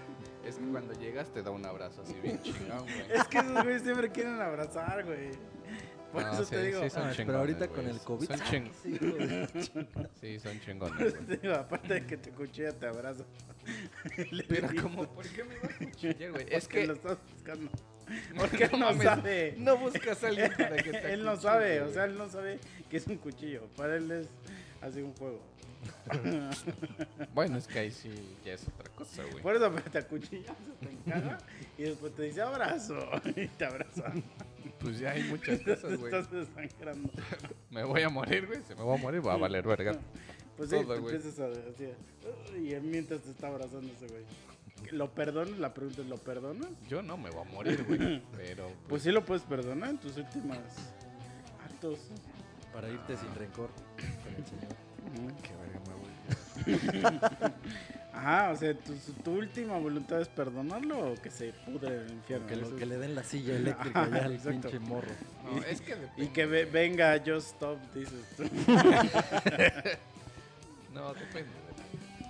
[0.45, 3.03] es que cuando llegas te da un abrazo así bien chingón, güey.
[3.13, 5.29] Es que esos güeyes siempre quieren abrazar, güey.
[6.11, 6.81] Por No, eso sí, te digo.
[6.83, 8.27] sí son Ah, pero ahorita con el COVID.
[8.27, 13.25] Son ching- Sí, de- Sí, son chingones, digo, aparte de que te cuchilla, te abrazo.
[14.47, 16.45] Pero como, ¿por qué me va a cuchillar, güey?
[16.49, 17.69] Es que lo estás buscando.
[18.37, 19.53] Porque no sabe.
[19.59, 22.59] No buscas a alguien para que te él no sabe, o sea, él no sabe
[22.89, 23.67] que es un cuchillo.
[23.77, 24.27] Para él es
[24.81, 25.39] así un juego.
[27.35, 28.09] Bueno, es que ahí sí
[28.43, 29.43] ya es otra cosa, güey.
[29.43, 31.37] Por eso te acuchillas, te encaja
[31.77, 32.97] y después te dice abrazo
[33.35, 34.11] y te abraza.
[34.79, 36.13] Pues ya hay muchas cosas, güey.
[36.13, 37.09] estás desangrando.
[37.71, 38.61] Me voy a morir, güey.
[38.63, 39.99] Se me va a morir, va a valer verga.
[40.57, 41.15] Pues sí, Todo, te güey.
[41.15, 41.95] empiezas a decir,
[42.61, 44.23] y él mientras te está abrazando ese güey.
[44.91, 45.57] ¿Lo perdonas?
[45.59, 46.69] La pregunta es, ¿lo perdonas?
[46.87, 48.21] Yo no me voy a morir, güey.
[48.37, 50.57] Pero, Pues pues, sí lo puedes perdonar en tus últimos
[51.63, 51.99] actos.
[52.73, 53.69] Para irte sin rencor
[54.23, 55.33] con el señor.
[55.41, 55.93] qué verga me
[57.43, 57.51] voy.
[58.19, 58.93] Ajá, o sea, ¿tu,
[59.23, 62.47] tu última voluntad es perdonarlo o que se pudre el infierno?
[62.47, 64.61] Que, lo- que le den la silla eléctrica ya al Exacto.
[64.69, 65.07] pinche morro.
[65.45, 68.43] No, es que Y que ve- venga, just stop, dices tú.
[70.93, 71.49] No, depende.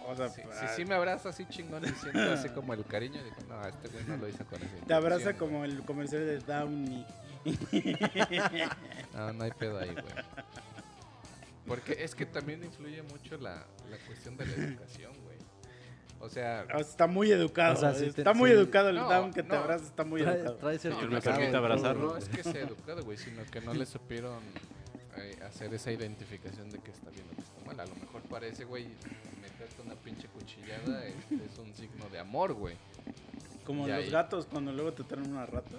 [0.05, 2.83] O sea, Si, pa- si sí me abraza así chingón y siento así como el
[2.85, 4.75] cariño, digo, no, este güey no lo hizo con ese.
[4.85, 7.05] te abraza como el comercial de Downey.
[9.13, 10.05] No, no hay pedo ahí, güey.
[11.67, 15.11] Porque es que también influye mucho la, la cuestión de la educación.
[16.21, 17.73] O sea, sea, está muy educado.
[17.73, 18.55] O sea, sí te- está muy sí.
[18.57, 19.55] educado el No, Down que te no.
[19.55, 20.55] abraza, está muy Trae, educado.
[20.57, 20.79] trae
[21.33, 22.09] permite y todo, abrazarlo.
[22.09, 24.39] no es que sea educado, güey, sino que no le supieron
[25.17, 27.79] eh, hacer esa identificación de que está bien o que está mal.
[27.79, 28.87] A lo mejor para ese güey
[29.41, 32.75] meterte una pinche cuchillada es, es un signo de amor, güey.
[33.65, 35.77] Como Y los ahí- gatos cuando luego te traen una rata.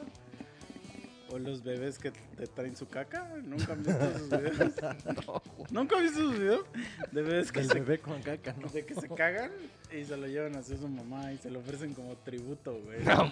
[1.33, 3.25] O los bebés que te traen su caca.
[3.45, 4.73] ¿Nunca han visto esos videos?
[5.71, 6.65] ¿Nunca han visto esos videos?
[7.13, 8.69] De bebés que Del se, bebé con caca, ¿no?
[8.69, 9.53] de que se cagan
[9.97, 13.05] y se lo llevan así a su mamá y se lo ofrecen como tributo, güey.
[13.05, 13.31] No.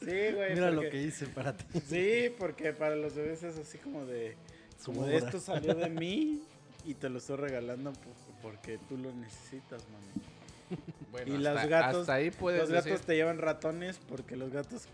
[0.00, 0.54] Sí, güey.
[0.54, 1.80] Mira lo que hice para ti.
[1.86, 4.36] Sí, porque para los bebés es así como de...
[4.84, 6.40] Como de esto salió de mí
[6.86, 7.98] y te lo estoy regalando po-
[8.40, 10.80] porque tú lo necesitas, mami.
[11.10, 13.06] Bueno, Y hasta, los gatos- hasta ahí puedes Los gatos decir...
[13.06, 14.84] te llevan ratones porque los gatos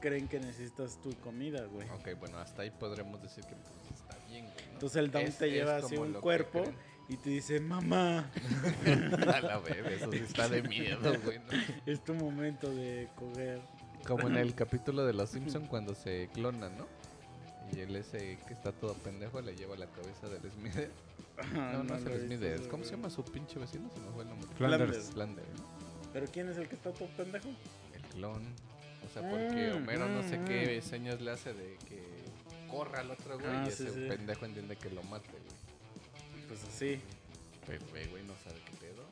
[0.00, 1.88] creen que necesitas tu comida, güey.
[1.90, 4.66] Ok, bueno, hasta ahí podremos decir que pues, está bien, güey.
[4.66, 4.72] ¿no?
[4.74, 6.64] Entonces el down Es- te es lleva así un cuerpo
[7.08, 8.30] y te dice, mamá,
[8.84, 11.38] A la verga, eso sí está de miedo, güey.
[11.38, 11.44] ¿no?
[11.86, 13.60] es tu momento de coger.
[14.06, 16.86] Como en el capítulo de Los Simpson cuando se clonan, ¿no?
[17.72, 20.90] Y él ese que está todo pendejo le lleva la cabeza del Smithers.
[21.52, 22.66] No, no, es lo he el Smithers.
[22.68, 23.90] ¿Cómo se llama su pinche vecino?
[23.92, 24.48] Se me fue el nombre.
[24.56, 25.10] Flanders.
[25.10, 25.64] Flanders, ¿no?
[26.12, 27.48] ¿Pero quién es el que está todo pendejo?
[27.94, 28.42] El clon.
[29.08, 32.02] O sea, porque Mm, Homero no sé mm, qué señas le hace de que
[32.70, 34.06] corra al otro güey Ah, y sí, ese sí.
[34.08, 36.46] pendejo entiende que lo mate, güey.
[36.48, 37.00] Pues así,
[37.66, 39.04] Pero güey no sabe qué pedo.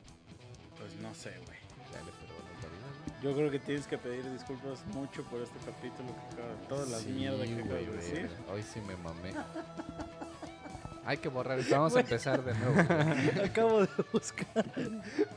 [0.77, 1.57] pues no sé, güey.
[1.93, 3.23] Ya le perdonas la vida, güey.
[3.23, 7.01] Yo creo que tienes que pedir disculpas mucho por este capítulo que acaba, todas las
[7.01, 8.29] Sí, mierdas que acabas de decir.
[8.51, 9.33] Hoy sí me mamé.
[11.05, 11.73] Hay que borrar esto.
[11.73, 12.81] Vamos a empezar de nuevo.
[13.45, 14.65] Acabo de buscar.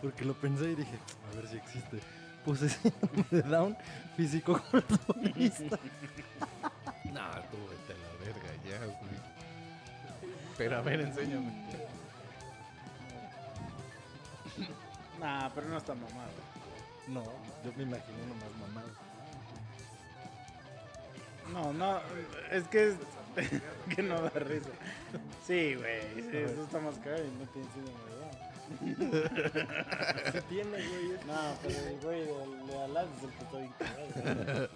[0.02, 0.98] Porque lo pensé y dije,
[1.32, 2.00] a ver si existe.
[2.44, 3.76] Puse síndrome de Down
[4.16, 5.78] físico culturista.
[7.12, 9.20] No, tú vete a la verga ya, güey.
[10.56, 11.52] Pero a ver, enséñame.
[15.18, 16.30] Nah, pero no está mamado.
[17.08, 17.22] No,
[17.64, 18.90] yo me imaginé uno más mamado.
[21.52, 22.00] No, no,
[22.50, 22.96] es que es
[23.94, 24.70] que no da risa.
[25.46, 28.10] Sí, güey, sí, eso está más caro y no tiene síndrome
[30.48, 31.10] tiene, güey.
[31.26, 34.68] No, pero el güey de, de Alan es el que está bien cagado.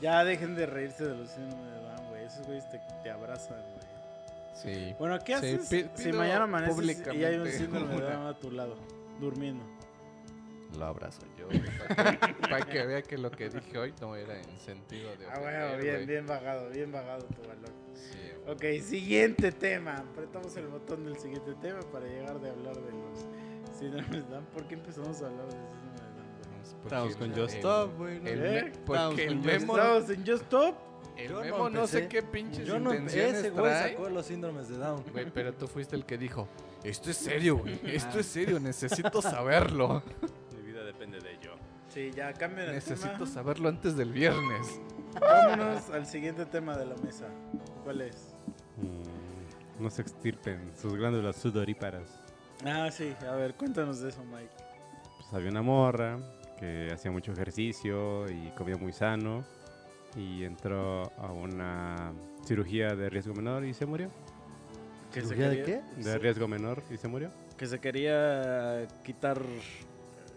[0.00, 2.24] Ya dejen de reírse de los síndromes de Down, güey.
[2.24, 3.86] Esos güeyes te, te abrazan, güey.
[4.54, 4.94] Sí.
[4.98, 8.50] Bueno, ¿qué Sí, haces si mañana amaneces y hay un síndrome de Down a tu
[8.50, 8.76] lado,
[9.20, 9.64] durmiendo?
[10.78, 11.48] Lo abrazo yo.
[12.40, 15.26] Para que, vea que lo que dije hoy no era en sentido de.
[15.26, 17.70] Ah, bueno, bien, bien bajado, bien bajado tu valor.
[17.94, 18.18] Sí.
[18.46, 19.96] Ok, siguiente tema.
[19.96, 23.26] Apretamos el botón del siguiente tema para llegar de hablar de los
[23.78, 24.44] síndromes de Down.
[24.52, 26.10] ¿por qué empezamos a hablar de síndrome de
[26.66, 28.20] Down, Estamos con Just Stop, güey.
[28.20, 28.28] ¿no?
[28.28, 28.72] el ¿Eh?
[28.84, 30.74] porque el memo, Estamos en Just Stop.
[31.16, 32.08] el Yo no memo no, sé empecé.
[32.08, 35.04] qué pinches Yo no, intenciones ese güey sacó los síndromes de Down.
[35.12, 36.46] Güey, pero tú fuiste el que dijo,
[36.84, 37.80] esto es serio, güey.
[37.84, 40.02] Esto es serio, necesito saberlo.
[41.06, 41.52] Depende de yo.
[41.88, 43.26] Sí, ya cambia de Necesito tema.
[43.26, 44.80] saberlo antes del viernes.
[45.20, 47.26] Vámonos al siguiente tema de la mesa.
[47.84, 48.34] ¿Cuál es?
[48.76, 52.20] Mm, no se extirpen sus glándulas sudoríparas.
[52.64, 54.50] Ah, sí, a ver, cuéntanos de eso, Mike.
[55.18, 56.18] Pues había una morra
[56.58, 59.44] que hacía mucho ejercicio y comía muy sano.
[60.16, 62.12] Y entró a una
[62.44, 64.10] cirugía de riesgo menor y se murió.
[65.12, 67.30] Que se ¿Cirugía de quería- De riesgo menor y se murió.
[67.58, 69.40] Que se quería quitar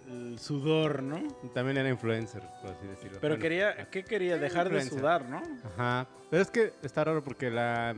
[0.10, 1.22] el sudor, ¿no?
[1.53, 3.20] También era influencer, por así decirlo.
[3.22, 4.38] Pero Bueno, quería, ¿qué quería?
[4.38, 5.41] Dejar de sudar, ¿no?
[5.76, 6.07] Ajá.
[6.30, 7.95] Pero es que está raro porque la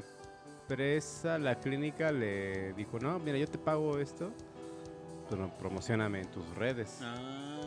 [0.62, 4.32] empresa, la clínica le dijo, no, mira, yo te pago esto,
[5.30, 7.00] pero promocioname en tus redes.
[7.02, 7.60] Ah,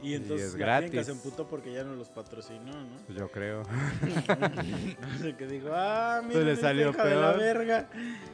[0.00, 1.06] y entonces es la clínica gratis.
[1.06, 2.96] se emputó porque ya no los patrocinó, ¿no?
[3.06, 3.62] Pues yo creo.
[5.20, 7.38] Sé qué dijo, ah, mira, le salió de la peor.
[7.38, 7.88] verga.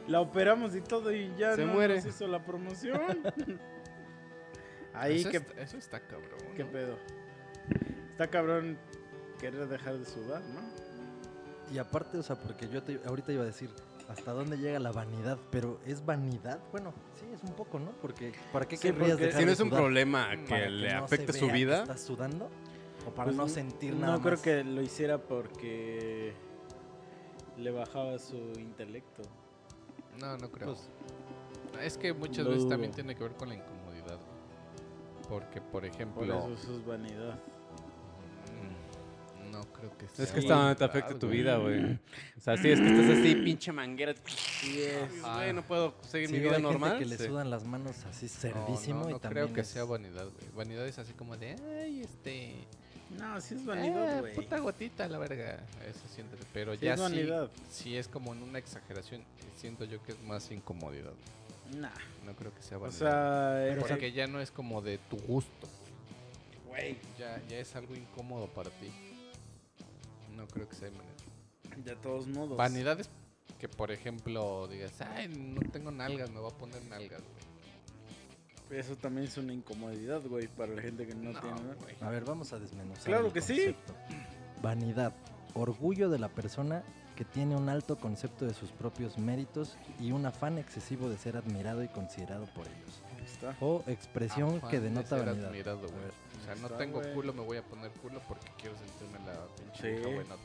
[0.07, 1.95] La operamos y todo y ya Se no muere.
[1.95, 3.01] nos hizo la promoción.
[4.99, 6.39] Ahí, eso, ¿qué, está, eso está cabrón.
[6.55, 6.71] qué ¿no?
[6.71, 6.97] pedo?
[8.11, 8.77] Está cabrón
[9.39, 10.61] querer dejar de sudar, ¿no?
[11.73, 13.69] Y aparte, o sea, porque yo te- ahorita iba a decir
[14.07, 16.59] hasta dónde llega la vanidad, pero ¿es vanidad?
[16.71, 17.91] Bueno, sí, es un poco, ¿no?
[18.01, 19.81] Porque ¿para qué Sí, querrías dejar Si no de es un sudar?
[19.81, 22.49] problema ¿Para que le no afecte se su vea que vida, ¿Estás sudando?
[23.07, 24.41] ¿O para Pues no sentir no nada creo más?
[24.41, 26.33] que lo hiciera porque
[27.57, 29.23] le bajaba su intelecto.
[30.19, 30.67] No, no creo.
[30.73, 30.87] Pues,
[31.83, 33.74] es que muchas lo veces también tiene que ver con la incomodidad.
[35.29, 36.23] Porque, por Por ejemplo...
[36.25, 37.39] eso eso es vanidad.
[38.51, 40.25] mm, No creo que sea.
[40.25, 40.47] es que Sí.
[40.47, 41.93] esta no te afecta tu vida, güey.
[42.37, 44.13] O sea, si es que estás así, pinche manguera.
[44.25, 45.23] Sí es.
[45.23, 45.35] Ajá.
[45.37, 46.99] Güey, no puedo seguir sí, mi hay vida gente normal.
[46.99, 47.25] que le Sí.
[47.27, 50.25] sudan las manos así No, cerdísimo no, y no también creo que es- sea vanidad,
[50.25, 50.45] güey.
[50.55, 52.55] Vanidad es así como de, ay, este...
[53.19, 54.35] No, sí es vanidad, eh, güey.
[54.35, 55.63] puta gotita, la verga.
[55.87, 56.35] Eso siente.
[56.51, 57.51] Pero Sí ya es sí, vanidad.
[57.69, 59.21] sí es como en una exageración.
[59.55, 61.13] Siento yo que es más incomodidad.
[61.73, 61.89] Nah.
[62.25, 62.99] No creo que sea O vanidad.
[62.99, 65.67] sea, en- Porque ya no es como de tu gusto.
[66.67, 68.91] güey, Ya, ya es algo incómodo para ti.
[70.35, 71.05] No creo que sea vanidad.
[71.77, 72.57] de todos modos.
[72.57, 73.09] Vanidad es
[73.59, 77.21] que, por ejemplo, digas, ay, no tengo nalgas, me voy a poner nalgas,
[78.69, 78.79] güey.
[78.79, 81.55] Eso también es una incomodidad, güey, para la gente que no, No, tiene.
[81.61, 81.75] nada.
[81.75, 81.95] güey.
[82.01, 83.03] A ver, vamos a desmenuzar.
[83.05, 83.75] Claro el que sí.
[84.61, 85.13] Vanidad,
[85.53, 86.83] orgullo de la persona
[87.15, 91.37] que tiene un alto concepto de sus propios méritos y un afán excesivo de ser
[91.37, 93.01] admirado y considerado por ellos.
[93.17, 93.55] Ahí está.
[93.61, 95.47] O expresión Afán que de denota ser vanidad.
[95.49, 95.93] admirado, A güey.
[96.01, 96.11] ver,
[96.41, 97.13] O sea, no Está, tengo güey.
[97.13, 100.03] culo, me voy a poner culo porque quiero sentirme la pinche Sí.
[100.03, 100.35] buenota.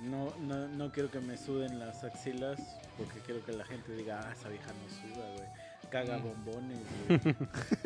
[0.00, 2.60] No, no, no quiero que me suden las axilas
[2.98, 5.48] porque quiero que la gente diga, ah, esa vieja no suda, güey.
[5.90, 6.22] Caga Mm.
[6.24, 7.36] bombones, güey.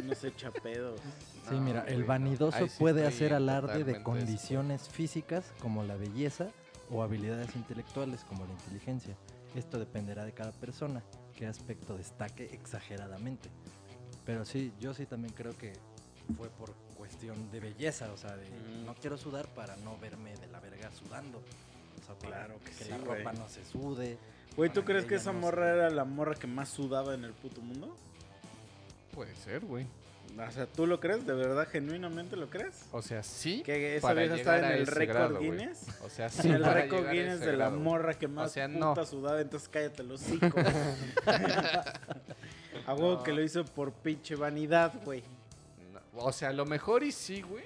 [0.09, 0.99] no se echa pedos.
[1.49, 5.85] Sí, No, mira, güey, el vanidoso sí puede hacer alarde de de condiciones físicas como
[5.85, 6.49] la belleza
[6.91, 9.17] o habilidades intelectuales como la inteligencia.
[9.55, 11.03] Esto dependerá de cada persona,
[11.37, 13.49] qué aspecto destaque exageradamente.
[14.25, 15.73] Pero sí, yo sí también creo que
[16.37, 18.85] fue por cuestión de belleza, o sea, de Mm.
[18.87, 21.39] no quiero sudar para no verme de la verga sudando.
[21.39, 23.19] O sea, para Claro que que sí, la güey.
[23.19, 24.19] ropa no se sude.
[24.57, 27.25] Güey, ¿tú crees que esa no morra se- era la morra que más sudaba en
[27.25, 27.97] el puto mundo?
[29.15, 29.87] Puede ser, güey.
[30.39, 31.27] O sea, ¿tú lo crees?
[31.27, 32.87] ¿De verdad, genuinamente lo crees?
[32.93, 33.63] O sea, sí.
[33.63, 35.39] Que esa vieja está en el récord.
[35.39, 35.87] Guinness.
[36.03, 36.49] O sea, sí.
[36.49, 39.07] En el récord Guinness de la grado, morra que más sea, puta no.
[39.07, 40.59] sudaba, entonces cállate los hocico.
[42.87, 43.23] A huevo No.
[43.23, 45.23] que lo hizo por pinche vanidad, güey.
[45.93, 47.65] No, O sea, a lo mejor y sí, güey.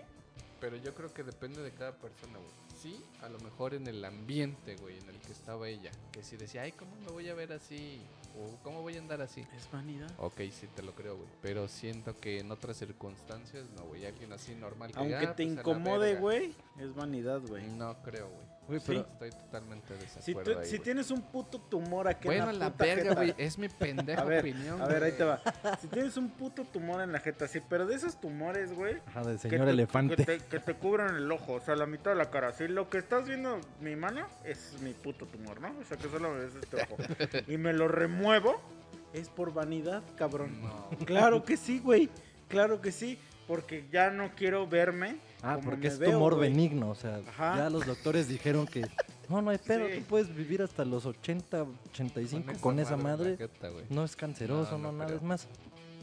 [0.60, 2.50] Pero yo creo que depende de cada persona, güey.
[2.80, 5.90] Sí, a lo mejor en el ambiente, güey, en el que estaba ella.
[6.12, 8.00] Que si decía, ay, ¿cómo me voy a ver así?
[8.36, 9.46] O ¿cómo voy a andar así?
[9.56, 10.10] Es vanidad.
[10.18, 11.28] Ok, sí te lo creo, güey.
[11.40, 14.04] Pero siento que en otras circunstancias, no, güey.
[14.06, 14.90] Alguien así normal.
[14.92, 16.20] Que Aunque "Ah, te pues, a la incomode, verga".
[16.20, 17.66] güey, es vanidad, güey.
[17.70, 18.53] No creo, güey.
[18.68, 18.78] Sí.
[18.86, 22.58] pero Estoy totalmente Si, desacuerdo tú- ahí, si tienes un puto tumor aquí Bueno, en
[22.58, 23.34] la la puta verga, jeta- güey.
[23.36, 24.80] Es mi pendeja A ver, opinión.
[24.80, 25.40] A ver, ahí te va.
[25.80, 28.96] Si tienes un puto tumor en la jeta, sí, pero de esos tumores, güey.
[29.06, 30.16] ajá, del que señor te- elefante.
[30.16, 32.52] Que te, que te cubran el ojo, o sea, la mitad de la cara.
[32.52, 35.68] Si lo que estás viendo mi mano es mi puto tumor, ¿no?
[35.80, 36.96] O sea, que solo es este ojo.
[37.48, 38.60] Y me lo remuevo,
[39.12, 40.60] es por vanidad, cabrón.
[40.62, 40.88] No.
[41.04, 42.08] Claro que sí, güey.
[42.48, 43.18] Claro que sí.
[43.46, 45.18] Porque ya no quiero verme.
[45.44, 47.56] Ah, como porque es veo, tumor benigno, o sea, Ajá.
[47.58, 48.82] ya los doctores dijeron que
[49.28, 49.98] no, no hay pedo, Sí.
[50.00, 53.48] tú puedes vivir hasta los 80, 85 con esa, en la madre.
[53.90, 55.46] No es canceroso, No, no, no nada, es más.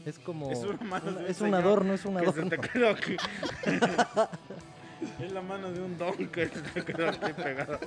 [0.04, 0.50] Es como.
[0.50, 2.50] Es una mano de un es un adorno, es un Que se adorno.
[2.50, 3.16] te quedó aquí.
[5.20, 7.78] es la mano de un don que se te quedó aquí pegado.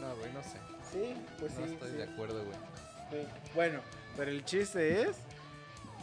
[0.00, 0.58] No, güey, no sé.
[0.92, 1.72] Sí, pues no sí.
[1.72, 2.56] estoy sí, de acuerdo, güey.
[3.10, 3.28] sí.
[3.54, 3.80] Bueno,
[4.16, 5.16] pero el chiste es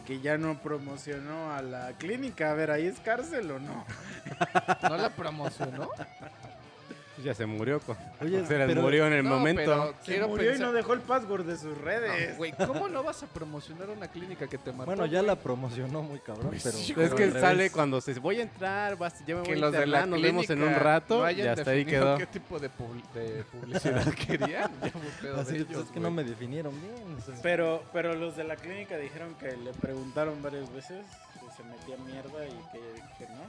[0.07, 2.51] que ya no promocionó a la clínica.
[2.51, 3.85] A ver, ¿ahí es cárcel o no?
[4.83, 5.89] ¿No la promocionó?
[7.24, 7.80] Ya se murió.
[7.80, 9.61] co- Oye, se les pero- murió en el No, momento.
[9.61, 12.38] pero Se quiero murió y pensar- no dejó el password de sus No, redes.
[12.38, 14.86] Güey, ¿cómo no vas a promocionar una clínica que te mató?
[14.86, 16.78] Bueno, ya la promocionó muy cabrón, Pues pero.
[16.78, 17.41] sí, pero es que revés.
[17.41, 20.05] sale cuando se voy a entrar, vas, ya me voy que a los de la
[20.05, 22.18] nos vemos en un clínica rato no y hasta ahí definido quedó.
[22.20, 24.72] qué tipo de, pub- de publicidad querían.
[24.82, 26.24] Ya fue pedo Así, de pues, ellos, es que no güey.
[26.24, 27.18] me definieron bien.
[27.18, 27.36] o sea.
[27.41, 31.03] Pero, pero los de la clínica dijeron que le preguntaron varias veces
[31.34, 33.41] que se metía mierda y que ella dijo que no.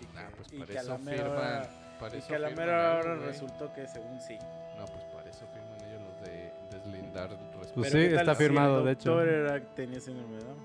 [0.00, 1.36] Y que, Ah, pues y para que a eso la mera firman.
[1.38, 4.38] hora, para y eso que a la mera hora resultó que según sí.
[4.78, 7.72] No, pues para eso firman ellos los de deslindar respeto.
[7.74, 9.10] Pues sí, ¿qué tal está si el firmado, de hecho.
[9.10, 10.58] doctor era- tenía síndrome de Down?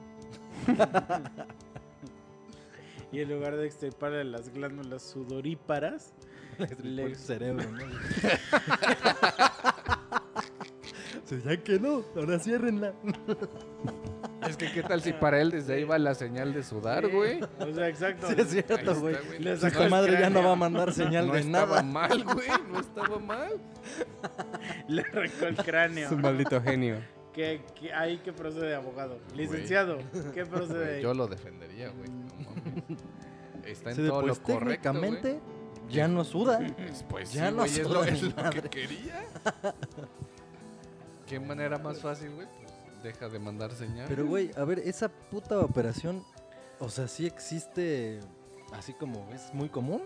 [3.12, 6.14] y en lugar de extirparle las glándulas sudoríparas,
[6.84, 7.80] Le el cerebro, ¿no?
[11.26, 12.94] Sí, ya que no, ahora ciérrenla.
[14.50, 17.12] Es que qué tal si para él desde ahí va la señal de sudar, Sí,
[17.12, 17.40] güey.
[17.60, 18.28] O sea, exacto.
[18.28, 19.16] Sí, es cierto, güey.
[19.58, 21.84] sacó el madre ya no va a mandar señal No de estaba nada.
[21.84, 22.48] mal, güey.
[22.72, 23.52] No estaba mal.
[24.88, 26.06] Le arrancó el cráneo.
[26.08, 26.98] Es un maldito genio.
[27.34, 29.20] ¿Qué, qué, ahí qué procede, abogado?
[29.36, 30.00] Licenciado,
[30.34, 31.02] ¿qué procede Güey, ahí?
[31.04, 32.10] yo lo defendería, güey.
[32.10, 32.84] No mames.
[33.66, 35.40] Está en Sí, todo pues lo correcto, técnicamente
[35.90, 36.60] ya no suda.
[37.10, 39.26] Pues Ya sí, no es suda lo, ni es lo que quería.
[41.28, 42.48] ¿Qué manera más fácil, güey?
[43.04, 44.06] Deja de mandar señal.
[44.10, 46.24] Pero, güey, a ver, esa puta operación,
[46.80, 48.20] o sea, sí existe
[48.74, 50.02] así como es muy común.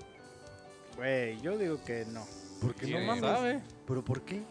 [0.95, 2.23] Güey, yo digo que no.
[2.61, 3.23] Porque no ¿Quién mames.
[3.23, 3.61] sabe?
[3.87, 4.43] ¿Pero por qué?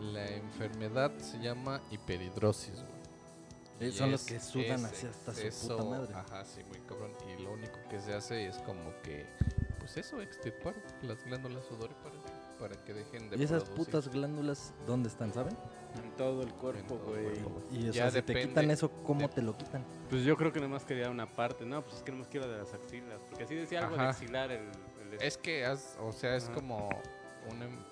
[0.00, 2.96] La enfermedad se llama hiperinhidrosis, güey.
[3.88, 6.14] Y son los que sudan es así hasta su puta madre.
[6.14, 7.10] Ajá, sí, muy cabrón.
[7.28, 9.26] Y lo único que se hace es como que,
[9.78, 12.22] pues eso, extirpar las glándulas sudoríparas
[12.58, 13.84] para que dejen de ¿Y esas producir.
[13.86, 15.54] putas glándulas dónde están, saben?
[16.02, 17.26] En todo el cuerpo, güey.
[17.70, 19.84] Y o Ya sea, si te depende quitan eso, ¿cómo de- te lo quitan?
[20.10, 21.64] Pues yo creo que nomás quería una parte.
[21.64, 23.20] No, pues es que nomás quiero de las axilas.
[23.28, 24.60] Porque así decía algo de axilar el...
[24.62, 25.66] el Es que,
[26.00, 26.54] o sea, es Ajá.
[26.54, 26.88] como
[27.50, 27.62] un...
[27.62, 27.84] em-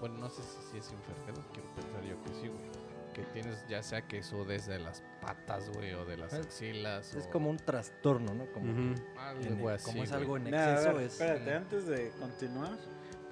[0.00, 2.80] Bueno, no sé si, si es enfermedad, quiero pensar yo que sí, güey.
[3.14, 7.12] Que tienes ya sea que sudes de las patas, güey, o de las Es- axilas.
[7.14, 8.46] Es o como un trastorno, ¿no?
[8.52, 10.22] Como, en algo el- así, como es güey.
[10.22, 11.12] algo en exceso, ver, es...
[11.12, 12.78] espérate, antes de continuar,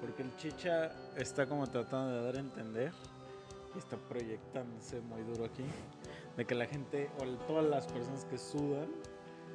[0.01, 2.91] porque el chicha está como tratando de dar a entender
[3.79, 5.63] está proyectándose muy duro aquí,
[6.37, 8.87] de que la gente o todas las personas que sudan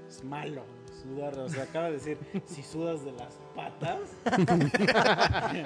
[0.08, 0.64] es malo
[1.02, 4.00] sudar, o sea, acaba de decir, si sudas de las patas,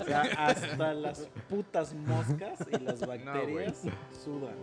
[0.00, 3.82] o sea, hasta las putas moscas y las bacterias
[4.24, 4.54] sudan.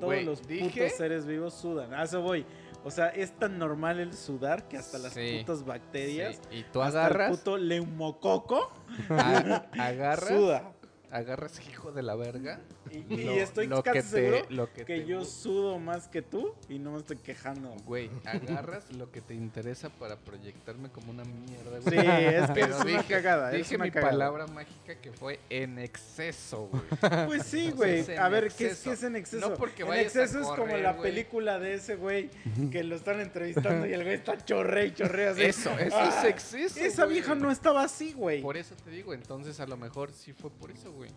[0.00, 1.94] Todos los dije- putos seres vivos sudan.
[1.94, 2.44] A eso voy.
[2.84, 6.64] O sea, es tan normal el sudar que hasta las Sí, putas bacterias Sí, Y
[6.64, 8.72] tú hasta agarras, el puto leumococo
[9.08, 10.72] agarras, suda.
[11.12, 12.60] Agarras, hijo de la verga.
[12.92, 16.20] Y, estoy lo casi que seguro te, lo que, que te yo sudo más que
[16.22, 17.70] tú y no me estoy quejando.
[17.86, 22.26] Güey, agarras lo que te interesa para proyectarme como una mierda, Sí, güey.
[22.34, 23.50] es que Pero es una dije, cagada.
[23.52, 24.10] es dije una mi cagada.
[24.12, 26.82] palabra mágica que fue en exceso, güey.
[27.26, 27.98] Pues sí, O sea, güey.
[28.00, 29.48] es A ver, ¿qué es, qué es en exceso?
[29.50, 31.02] No porque en a exceso es como la güey.
[31.10, 32.30] película de ese güey
[32.70, 35.42] que lo están entrevistando y el güey está chorre y chorre así.
[35.42, 36.80] Eso, eso Ah, es exceso.
[36.80, 37.14] Esa güey.
[37.14, 38.42] vieja no estaba así, güey.
[38.42, 41.10] Por eso te digo, entonces a lo mejor sí fue por eso, güey.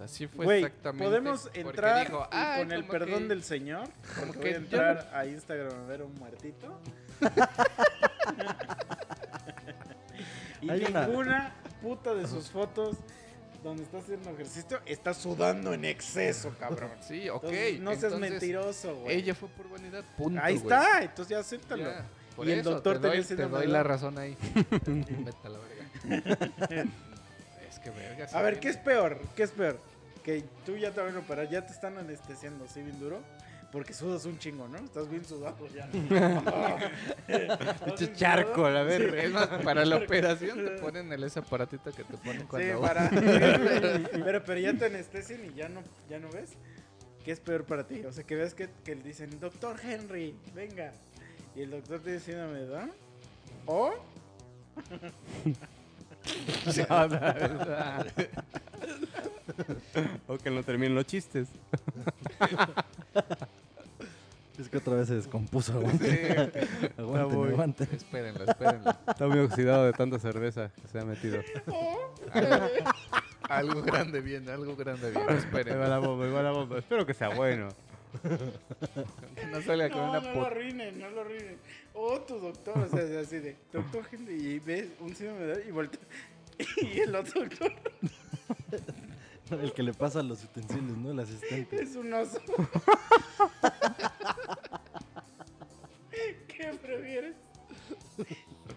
[0.00, 1.04] O sea, sí fue Güey, exactamente.
[1.04, 4.48] podemos entrar dijo, y "Ay, con el perdón que- del señor, como porque que voy
[4.48, 6.80] a yo entrar a Instagram a ver un muertito.
[10.62, 12.96] y Hay una- ninguna puta de sus fotos
[13.62, 16.92] donde está haciendo ejercicio está sudando en exceso, cabrón.
[17.06, 17.44] Sí, ok.
[17.44, 19.16] Entonces, no seas entonces, mentiroso, güey.
[19.18, 20.40] Ella fue por vanidad, punto.
[20.42, 21.90] Ahí está, entonces ya acéptalo.
[22.36, 24.34] Por Y el doctor te tenía doy, te doy la razón ahí.
[24.70, 25.84] Vete a la verga.
[27.68, 28.28] es que verga.
[28.32, 28.60] A ver.
[28.60, 29.20] ¿qué es peor?
[29.36, 29.78] ¿Qué es peor?
[30.24, 33.20] Que tú ya te van a operar, ya te están anestesiando así bien duro.
[33.72, 34.78] Porque sudas un chingo, ¿no?
[34.78, 35.88] Estás bien sudado ya.
[37.28, 39.22] ¿Estás Pinche bien charco, la verga.
[39.22, 42.80] Es más, para la operación te ponen el ese aparatito que te ponen Sí, cuando
[42.80, 43.08] para.
[43.10, 46.50] pero, pero ya te anestesian y ya no, ya no ves.
[47.24, 48.04] ¿Qué es peor para ti?
[48.06, 50.92] O sea, que ves que, que le dicen, doctor Henry, venga.
[51.54, 52.92] Y el doctor te dice, de Down.
[53.66, 53.92] O
[60.26, 61.48] o que no terminen los chistes.
[64.58, 65.72] Es que otra vez se descompuso.
[65.78, 66.50] Aguanten,
[66.98, 67.88] aguanten.
[67.92, 68.90] Espérenlo, espérenlo.
[69.08, 71.40] Está muy oxidado de tanta cerveza que se ha metido.
[72.32, 72.70] Algo,
[73.48, 75.26] algo grande viene, algo grande viene.
[75.26, 75.88] Va Espérenlo.
[75.88, 76.78] la bomba, ahí va la bomba.
[76.78, 77.68] Espero que sea bueno.
[78.22, 81.56] Que no salga con No, una no lo arruinen, no lo arruinen.
[81.94, 85.68] Oh, tu doctor, o sea, es así de, doctor Henry, y ves un síndrome de
[85.68, 86.00] y voltea.
[86.82, 87.72] Y el otro doctor
[89.62, 91.10] El que le pasa los utensilios, ¿no?
[91.12, 91.82] El asistente.
[91.82, 92.40] es un oso.
[96.48, 97.34] ¿Qué prefieres?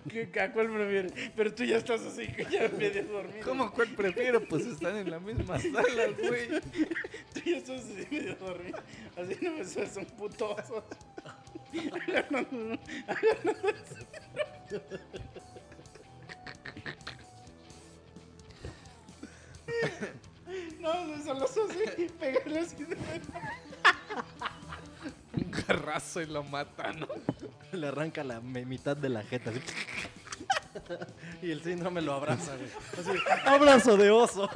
[0.09, 1.13] ¿Qué, ¿A cuál prefieres?
[1.35, 3.45] Pero tú ya estás así, que ya medio dormido.
[3.45, 4.41] ¿Cómo cuál prefiero?
[4.47, 6.47] Pues están en la misma sala, güey.
[7.33, 8.79] Tú ya estás así medio dormido.
[9.17, 10.83] Así no me es un puto oso.
[12.07, 14.05] Agarrando- agarrando así.
[20.83, 22.97] No, no son los osos así, pegarle así de
[25.37, 27.07] Un carrazo y lo mata, ¿no?
[27.71, 29.49] Le arranca la me- mitad de la jeta.
[29.51, 29.61] así.
[31.41, 32.69] Y el síndrome lo abraza, güey.
[32.99, 34.49] Así, abrazo de oso.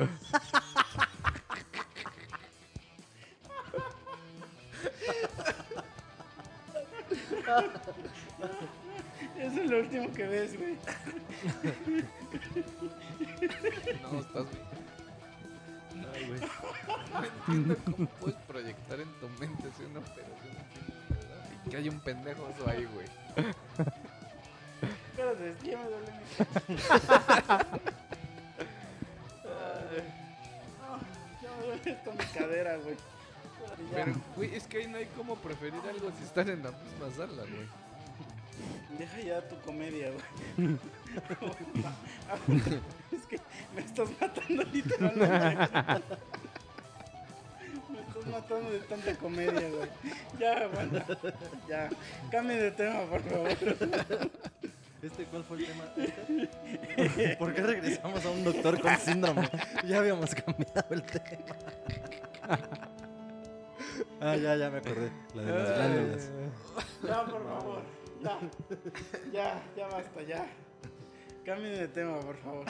[9.39, 10.75] Eso es lo último que ves, güey.
[14.01, 14.67] No, estás bien.
[17.13, 21.49] No entiendo cómo puedes proyectar en tu mente así una operación así, ¿verdad?
[21.65, 23.07] Y que hay un pendejo oso ahí, güey.
[25.11, 26.78] Espérate, es que ya me duele mi
[29.45, 30.03] Ay.
[31.41, 32.95] Ya me duele esto mi cadera, güey.
[33.93, 37.11] Pero, güey, es que ahí no hay cómo preferir algo si están en la misma
[37.15, 37.68] sala, güey.
[38.97, 40.24] Deja ya tu comedia, güey.
[43.12, 43.39] es que
[43.76, 45.24] me estás matando literalmente.
[47.89, 49.89] me estás matando de tanta comedia, güey.
[50.39, 51.05] Ya, aguanta.
[51.68, 51.89] Ya.
[52.32, 53.49] Cambie de tema, por favor.
[55.01, 55.84] ¿Este cuál fue el tema?
[56.97, 57.36] ¿Este?
[57.38, 59.47] ¿Por qué regresamos a un doctor con síndrome?
[59.86, 61.55] Ya habíamos cambiado el tema.
[64.20, 65.12] Ah, ya, ya me acordé.
[65.36, 66.32] La de las glándulas.
[67.03, 67.96] Ya, por favor.
[68.24, 68.39] Ya.
[69.32, 70.45] Ya, ya basta, ya.
[71.45, 72.65] Cambien de tema, por favor.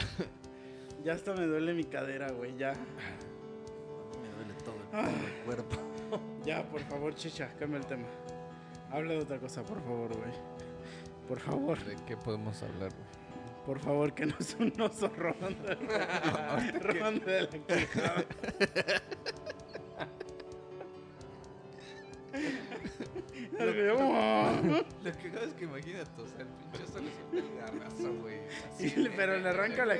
[1.04, 2.56] Ya hasta me duele mi cadera, güey.
[2.58, 2.74] Ya.
[2.74, 5.78] Me duele todo el, el cuerpo.
[6.45, 8.08] Ya, por favor, chicha, cambia el tema.
[8.91, 10.32] Habla de otra cosa, por favor, güey.
[11.28, 13.18] Por favor, ¿De qué podemos hablar, güey?
[13.66, 18.26] por favor, que no es un oso robando de la, robando de la quijada.
[23.60, 28.39] Lo que es que imagínate, o sea, el pinche oso le siente el garrazo, güey.
[28.80, 29.95] Y pero le arranca la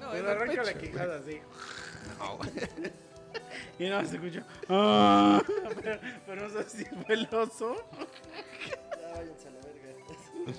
[0.00, 1.40] No, Le arranca la quijada así.
[2.18, 2.50] No, güey.
[3.78, 4.46] Y nada más se escucha.
[4.70, 5.42] "Ah",
[5.82, 7.76] pero, pero no sé si fue el oso.
[8.98, 10.56] Ya váyanse a la verga.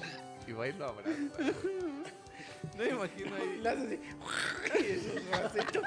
[0.47, 1.11] Y va y lo abraza.
[2.77, 3.59] No me imagino Y ahí.
[3.61, 3.99] le hace así.
[4.79, 5.83] Y sus bracitos,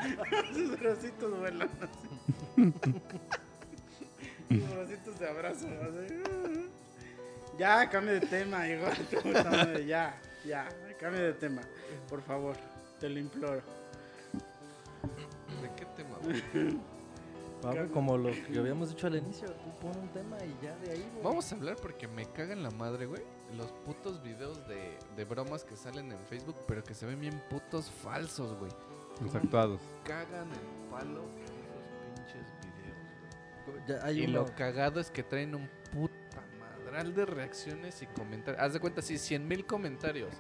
[0.53, 2.73] sus bracitos vuelan así.
[4.51, 5.67] Sus bracitos de abrazo.
[5.69, 6.71] Así.
[7.57, 8.87] Ya, cambie de tema, hijo
[9.87, 11.63] Ya, ya, cambie de tema.
[12.09, 12.57] Por favor,
[12.99, 13.63] te lo imploro.
[15.63, 16.43] ¿De qué tema, güey?
[17.63, 20.93] Pablo, como lo que habíamos dicho al inicio, tú pon un tema y ya de
[20.93, 21.23] ahí, güey.
[21.23, 23.23] Vamos a hablar porque me cagan la madre, güey.
[23.57, 27.43] Los putos videos de, de bromas que salen en Facebook, pero que se ven bien
[27.51, 28.73] putos falsos, güey.
[29.23, 29.81] Los actuados.
[30.05, 31.25] Cagan el palo
[33.89, 34.25] Ya hay güey.
[34.25, 38.63] Y uno- lo cagado es que traen un puta madral de reacciones y comentarios.
[38.63, 40.33] Haz de cuenta, sí, 100 mil comentarios.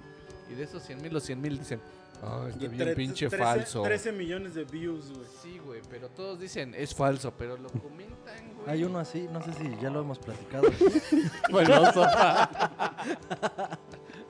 [0.50, 1.80] Y de esos 100 mil, los 100 mil dicen,
[2.22, 3.82] ah, está bien pinche 13 falso.
[3.82, 5.26] 13 millones de views, güey.
[5.42, 8.68] Sí, güey, pero todos dicen, es falso, pero lo comentan, güey.
[8.68, 10.68] Hay uno así, no sé si ya lo hemos platicado.
[11.52, 12.04] Bueno, oso.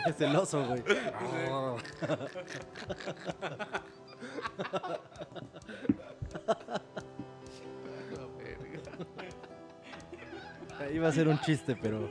[0.06, 0.82] es el oso, güey.
[10.92, 12.08] Iba a ser un chiste, pero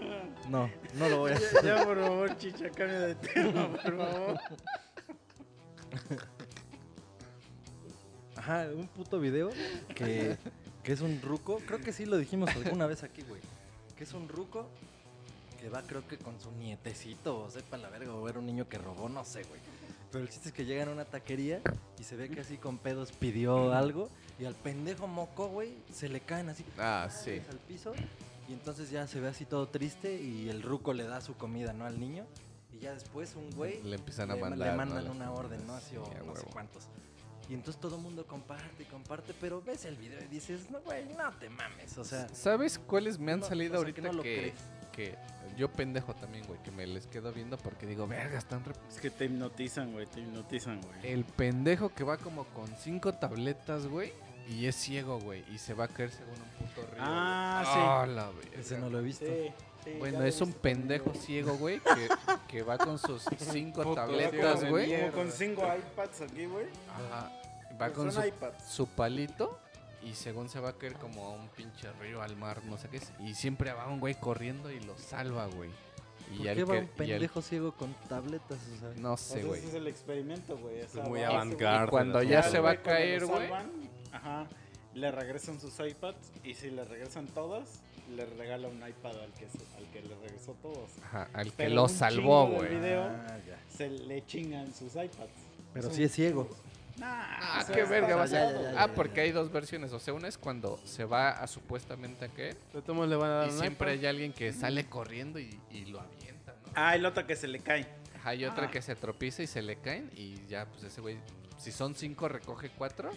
[0.49, 1.63] no, no lo voy a Ya, hacer.
[1.65, 4.39] ya, por favor, chicha, cambia de tema, por favor.
[8.35, 9.49] Ajá, un puto video
[9.95, 10.37] que,
[10.83, 11.59] que es un ruco.
[11.65, 13.41] Creo que sí lo dijimos alguna vez aquí, güey.
[13.97, 14.67] Que es un ruco
[15.59, 18.69] que va, creo que con su nietecito, o sepa la verga, o era un niño
[18.69, 19.59] que robó, no sé, güey.
[20.11, 21.59] Pero el chiste es que llegan a una taquería
[21.99, 24.09] y se ve que así con pedos pidió algo
[24.39, 27.41] y al pendejo moco, güey, se le caen así Ah, sí.
[27.51, 27.93] al piso
[28.49, 31.71] y entonces ya se ve así todo triste y el ruco le da su comida,
[31.71, 31.85] ¿no?
[31.85, 32.25] Al niño
[32.73, 34.69] y ya después un güey Le empiezan a le, mandar.
[34.71, 35.11] le mandan ¿no?
[35.11, 35.75] una orden, ¿no?
[35.75, 36.87] Así o Sí, no sé cuántos.
[37.47, 40.79] Y entonces todo el mundo comparte y comparte, pero ves el video y dices, no,
[40.81, 41.97] güey, no te mames.
[41.97, 44.53] O sea, ¿Sabes cuáles me han No, salido o sea, ahorita que no lo que,
[44.91, 45.15] que
[45.57, 48.99] yo pendejo también, güey, que me les quedo viendo porque digo, verga, están re Es
[49.01, 51.11] que te hipnotizan, güey, te hipnotizan, güey.
[51.11, 54.13] El pendejo que va como con cinco tabletas, güey,
[54.49, 56.99] y es ciego, güey, y se va a caer según un puto río.
[57.01, 57.73] Ah, güey.
[57.73, 57.79] sí.
[57.81, 58.59] Ah, la verga.
[58.59, 59.25] ese no lo he visto.
[59.25, 59.51] Sí,
[59.83, 61.19] sí, Bueno, es un pendejo güey.
[61.19, 62.09] ciego, güey, que,
[62.47, 64.99] que va con sus cinco Puto tabletas, güey.
[64.99, 66.65] Como con cinco iPads aquí, güey.
[66.89, 67.31] Ajá.
[67.73, 68.11] Va Pues con
[68.67, 69.57] su, palito
[70.03, 72.89] y según se va a caer como a un pinche río, al mar, no sé
[72.89, 73.11] qué es.
[73.19, 75.69] Y siempre va un güey corriendo y lo salva, güey.
[76.35, 78.57] ¿Por Y al qué va que- un pendejo ciego con tabletas?
[78.75, 79.59] O sea, No sé, sea, güey.
[79.59, 80.81] ese es el experimento, güey.
[80.81, 81.21] o sea, muy.
[81.21, 83.49] Y cuando ya se va a caer, güey.
[84.11, 84.47] Ajá.
[84.93, 87.81] Le regresan sus iPads y si le regresan todas,
[88.15, 90.89] le regala un iPad al que, se- al que le regresó todos.
[91.03, 92.75] Ajá, al que lo salvó, güey.
[92.75, 93.03] video.
[93.03, 93.37] Ah.
[93.69, 95.29] Se le chingan sus iPads.
[95.73, 96.49] Pero Son- sí es ciego.
[96.97, 99.93] Nah, Ah, qué verga, vas a- ya, Ah, porque hay dos versiones.
[99.93, 102.27] O sea, una es cuando se va a supuestamente a
[102.95, 103.99] modos le van a dar Y un siempre iPad.
[104.01, 106.71] hay alguien que sale corriendo y, y lo avienta, ¿no?
[106.75, 107.85] Ah, el otro que se le cae.
[108.25, 108.71] Hay otra Ah.
[108.71, 110.09] que se tropieza y se le caen.
[110.13, 111.17] Y ya, pues ese güey,
[111.57, 113.11] si son cinco, recoge cuatro.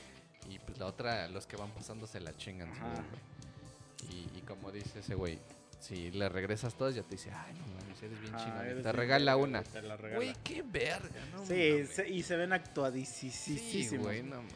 [0.49, 2.69] Y pues la otra, los que van pasando se la chingan.
[2.69, 4.13] Güey.
[4.35, 5.39] Y, y como dice ese güey,
[5.81, 8.59] si le regresas todas, ya te dice, ay, no mames, eres bien Ah, chingón.
[8.67, 9.63] Te bien regala una.
[9.63, 10.17] Te la regala.
[10.17, 11.45] Güey, qué verga, ¿no?
[11.47, 14.05] Sí, se- y se ven Sí, actuadísimos.
[14.05, 14.53] güey, no mames.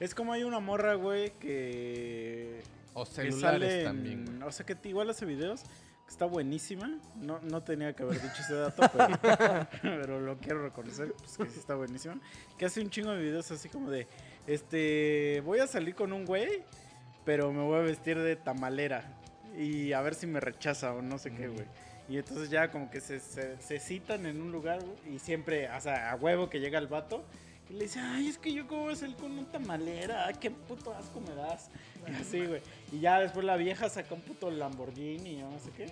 [0.00, 2.62] es como hay una morra, güey, que
[2.94, 4.42] O que celulares sale también, güey.
[4.48, 5.62] O sea, que igual hace videos.
[5.62, 6.98] que Está buenísima.
[7.16, 9.08] No, no tenía que haber dicho ese dato, pero,
[9.82, 11.12] pero lo quiero reconocer.
[11.14, 12.20] Pues que sí está buenísima.
[12.58, 14.06] Que hace un chingo de videos así como de:
[14.46, 15.42] Este.
[15.44, 16.62] Voy a salir con un güey,
[17.24, 19.04] pero me voy a vestir de tamalera.
[19.58, 21.66] Y a ver si me rechaza o no sé qué, güey.
[22.08, 25.70] Y entonces ya como que se, se, se citan en un lugar, güey, Y siempre,
[25.70, 27.24] o sea, a huevo que llega el vato.
[27.70, 30.50] Y le dice, ay, es que yo cómo voy a salir con una tamalera, qué
[30.50, 31.70] puto asco me das.
[32.06, 32.60] Y así, güey.
[32.92, 35.86] Y ya después la vieja saca un puto Lamborghini o no sé qué.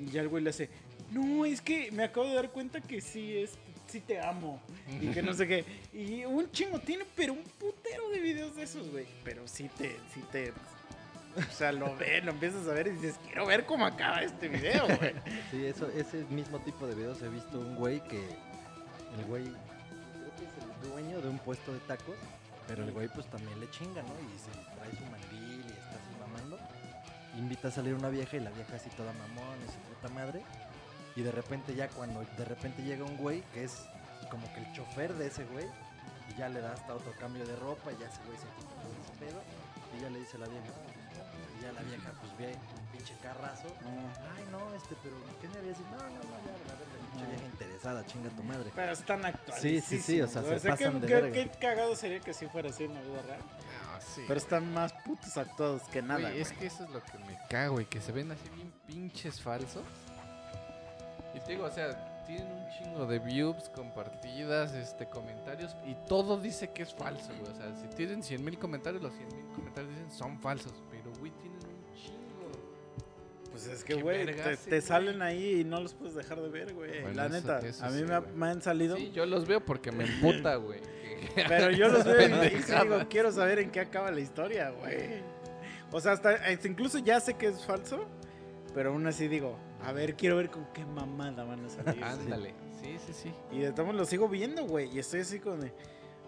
[0.00, 0.70] Y ya el güey le hace,
[1.12, 3.56] no, es que me acabo de dar cuenta que sí es,
[3.86, 4.60] sí te amo.
[5.00, 5.64] Y que no sé qué.
[5.92, 9.06] Y un chingo tiene, pero un putero de videos de esos, güey.
[9.24, 10.52] Pero sí te, sí te.
[11.36, 14.48] O sea, lo ves, lo empiezas a ver y dices, quiero ver cómo acaba este
[14.48, 15.14] video, güey.
[15.50, 18.18] Sí, eso, ese mismo tipo de videos he visto un güey que.
[19.18, 19.44] El güey.
[19.44, 22.16] Creo que es el dueño de un puesto de tacos.
[22.66, 24.14] Pero el güey, pues también le chinga, ¿no?
[24.20, 26.58] Y se trae su mandil y está así mamando.
[27.36, 30.42] Invita a salir una vieja y la vieja así toda mamón y su puta madre.
[31.16, 33.84] Y de repente, ya cuando de repente llega un güey que es
[34.30, 35.66] como que el chofer de ese güey.
[36.34, 38.74] Y ya le da hasta otro cambio de ropa y ya ese güey se quita
[38.82, 39.42] todo ese pedo.
[39.96, 40.66] Y ya le dice a la vieja.
[41.58, 43.68] Y ya la vieja, pues ve un pinche carrazo.
[43.84, 45.90] Ay, no, este, pero ¿qué me habías dicho?
[45.90, 48.70] No, no, no, ya, la verga, pinche vieja interesada, chinga tu madre.
[48.74, 49.62] Pero están actuales.
[49.62, 51.32] Sí, sí, sí, o sea, se ¿qué, pasan de qué- verga.
[51.32, 53.40] qué cagado sería que si fuera así en la vida real.
[53.92, 54.22] Ah, sí.
[54.26, 56.22] Pero están más putos actuados que nada.
[56.22, 56.60] Güey, es güey.
[56.60, 59.84] que eso es lo que me cago, y que se ven así bien pinches falsos.
[61.34, 66.38] Y te digo, o sea, tienen un chingo de views, compartidas, este, comentarios, y todo
[66.40, 67.52] dice que es falso, güey.
[67.52, 71.10] O sea, si tienen 100 mil comentarios, los 100 mil comentarios dicen son falsos, pero,
[71.18, 73.50] güey, tienen un chingo.
[73.50, 76.72] Pues es que, güey, te, te salen ahí y no los puedes dejar de ver,
[76.72, 77.02] güey.
[77.02, 78.96] Bueno, la eso- neta, eso a mí sí, me, ha- me han salido.
[78.96, 80.80] Sí, yo los veo porque me emputa, güey.
[81.48, 85.22] Pero yo los veo y digo, quiero saber en qué acaba la historia, güey.
[85.92, 88.06] O sea, hasta, hasta incluso ya sé que es falso,
[88.74, 92.02] pero aún así digo, a ver, quiero ver con qué mamada van a salir.
[92.04, 92.54] Ándale.
[92.80, 93.34] Sí, sí, sí.
[93.50, 94.94] Y de todos lo sigo viendo, güey.
[94.94, 95.60] Y estoy así con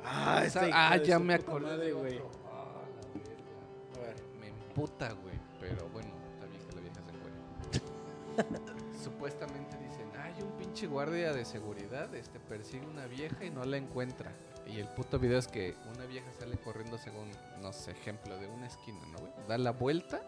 [0.05, 2.19] ah, esta hija ah, de ya me acordé güey.
[2.19, 2.31] otro.
[2.51, 3.97] Ah, la verga.
[3.97, 4.17] A ver.
[4.41, 5.35] Me emputa, güey.
[5.61, 8.73] Pero bueno, está bien que la vieja se encuentre.
[9.03, 13.79] Supuestamente dicen, hay un pinche guardia de seguridad, este persigue una vieja y no la
[13.79, 14.33] encuentra.
[14.67, 17.31] Y el puto video es que una vieja sale corriendo según,
[17.63, 19.33] no sé, ejemplo, de una esquina, ¿no, güey?
[19.49, 20.21] Da la vuelta,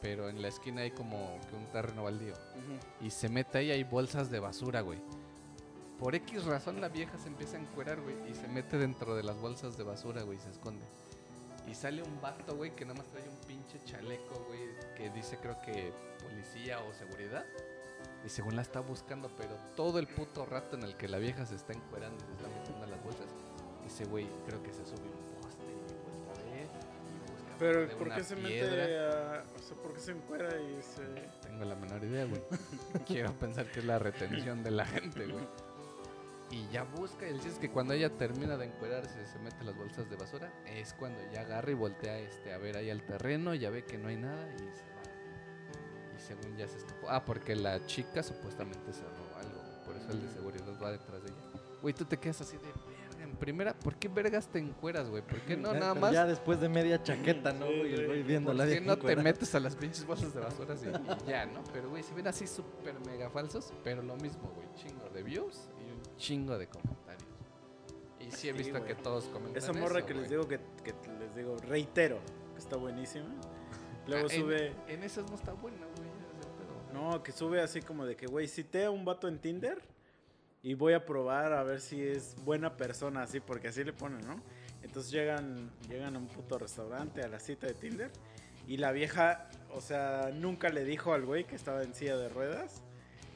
[0.00, 2.34] pero en la esquina hay como que un terreno baldío.
[3.00, 5.00] Y se mete ahí, hay bolsas de basura, güey.
[5.98, 9.24] Por X razón la vieja se empieza a encuerar, güey, y se mete dentro de
[9.24, 10.84] las bolsas de basura, güey, y se esconde.
[11.66, 14.60] Y sale un vato, güey, que nada más trae un pinche chaleco, güey,
[14.96, 15.92] que dice creo que
[16.22, 17.44] policía o seguridad.
[18.24, 21.44] Y según la está buscando, pero todo el puto rato en el que la vieja
[21.46, 23.26] se está encuerando y se está metiendo a las bolsas,
[23.86, 25.17] ese güey creo que se sube
[27.58, 28.70] Pero, de ¿por qué se piedra.
[28.70, 29.44] mete a...
[29.56, 31.02] O sea, ¿por qué se encuera y se...
[31.42, 32.42] Tengo la menor idea, güey.
[33.06, 35.46] Quiero pensar que es la retención de la gente, güey.
[36.50, 39.64] Y ya busca, y el chiste es que cuando ella termina de encuerarse, se mete
[39.64, 43.02] las bolsas de basura, es cuando ya agarra y voltea este, a ver ahí al
[43.02, 45.02] terreno, ya ve que no hay nada y se va.
[46.16, 47.10] Y según ya se escapó.
[47.10, 51.22] Ah, porque la chica supuestamente se robó algo, por eso el de seguridad va detrás
[51.22, 51.60] de ella.
[51.82, 52.72] Güey, tú te quedas así de
[53.38, 55.22] primera, ¿por qué vergas te encueras, güey?
[55.22, 56.12] ¿Por qué no Ya- nada pero más?
[56.12, 57.66] Ya después de media chaqueta, ¿no?
[57.66, 57.94] Sí, güey?
[57.94, 58.22] El güey.
[58.22, 61.28] viendo la ¿Por qué no te metes a las pinches bolsas de basura y, y
[61.30, 61.62] ya, no?
[61.72, 64.66] Pero, güey, se ven así súper mega falsos, pero lo mismo, güey.
[64.74, 67.24] Chingo de views y un chingo de comentarios.
[68.20, 68.84] Y sí he Sí, visto güey.
[68.86, 72.18] que todos comentan Esa morra eso, que les digo que, que les digo, reitero,
[72.54, 73.26] que está buenísima.
[74.06, 76.08] Luego Ah, en- sube, En, esas no está buena, güey.
[76.92, 79.80] no, que sube así como de que, güey, cité a un vato en Tinder
[80.62, 84.26] y voy a probar a ver si es buena persona, así, porque así le ponen,
[84.26, 84.40] ¿no?
[84.82, 88.10] Entonces llegan, llegan a un puto restaurante a la cita de Tinder
[88.66, 92.28] y la vieja, o sea, nunca le dijo al güey que estaba en silla de
[92.28, 92.82] ruedas.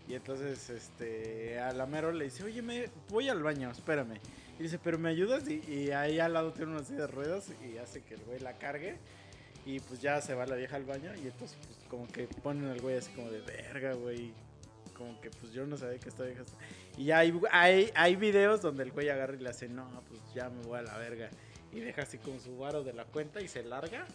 [0.08, 4.18] Y entonces, este, a la mero le dice, oye, me voy al baño, espérame.
[4.58, 5.48] Y dice, pero ¿me ayudas?
[5.48, 8.52] Y, ahí al lado tiene una silla de ruedas y hace que el güey la
[8.58, 8.96] cargue.
[9.64, 12.68] Y pues ya se va la vieja al baño y entonces pues como que ponen
[12.68, 14.32] al güey así como de verga, güey.
[14.94, 16.42] Como que pues yo no sabía que esta vieja...
[16.42, 16.56] está-".
[16.96, 20.20] Y ya hay, hay, hay videos donde el güey agarra y le hace, no, pues
[20.34, 21.30] ya me voy a la verga.
[21.72, 24.06] Y deja así con su varo de la cuenta y se larga.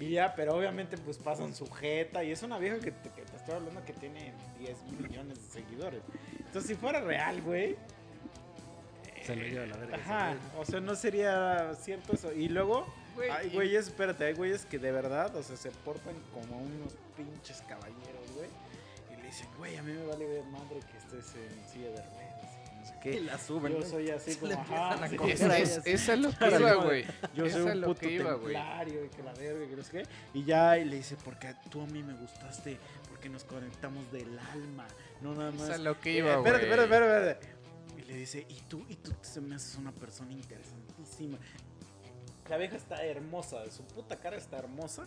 [0.00, 3.36] Y ya, pero obviamente pues pasan sujeta y es una vieja que te, que te
[3.36, 6.02] estoy hablando que tiene 10 millones de seguidores.
[6.38, 7.76] Entonces si fuera real, güey.
[9.24, 9.96] Se lo lleva a la verga.
[9.96, 12.32] Ajá, o sea, no sería cierto eso.
[12.32, 16.14] Y luego, Güey, hay güeyes, espérate, hay güeyes que de verdad, o sea, se portan
[16.32, 18.27] como unos pinches caballeros,
[19.28, 22.76] dicen, güey, a mí me vale ver madre que estés en silla de ruedas y
[22.78, 23.20] no sé Y qué.
[23.20, 23.72] la suben.
[23.72, 26.74] Yo soy así como, ajá, a sí, coger Es, ahí es, es lo que iba,
[26.74, 27.04] güey.
[27.34, 28.54] Yo Es soy a un lo puto que iba, güey.
[28.54, 30.02] templario y que la verga y que no sé qué.
[30.34, 34.38] Y ya y le dice, porque tú a mí me gustaste, porque nos conectamos del
[34.52, 34.86] alma,
[35.20, 35.68] no nada más.
[35.68, 36.52] Es a lo que Eh, iba, güey.
[36.52, 37.58] espérate, espérate, espérate, espérate.
[37.98, 41.38] Y le dice, y tú, y tú se me haces una persona interesantísima.
[42.48, 45.06] La vieja está hermosa, su puta cara está hermosa.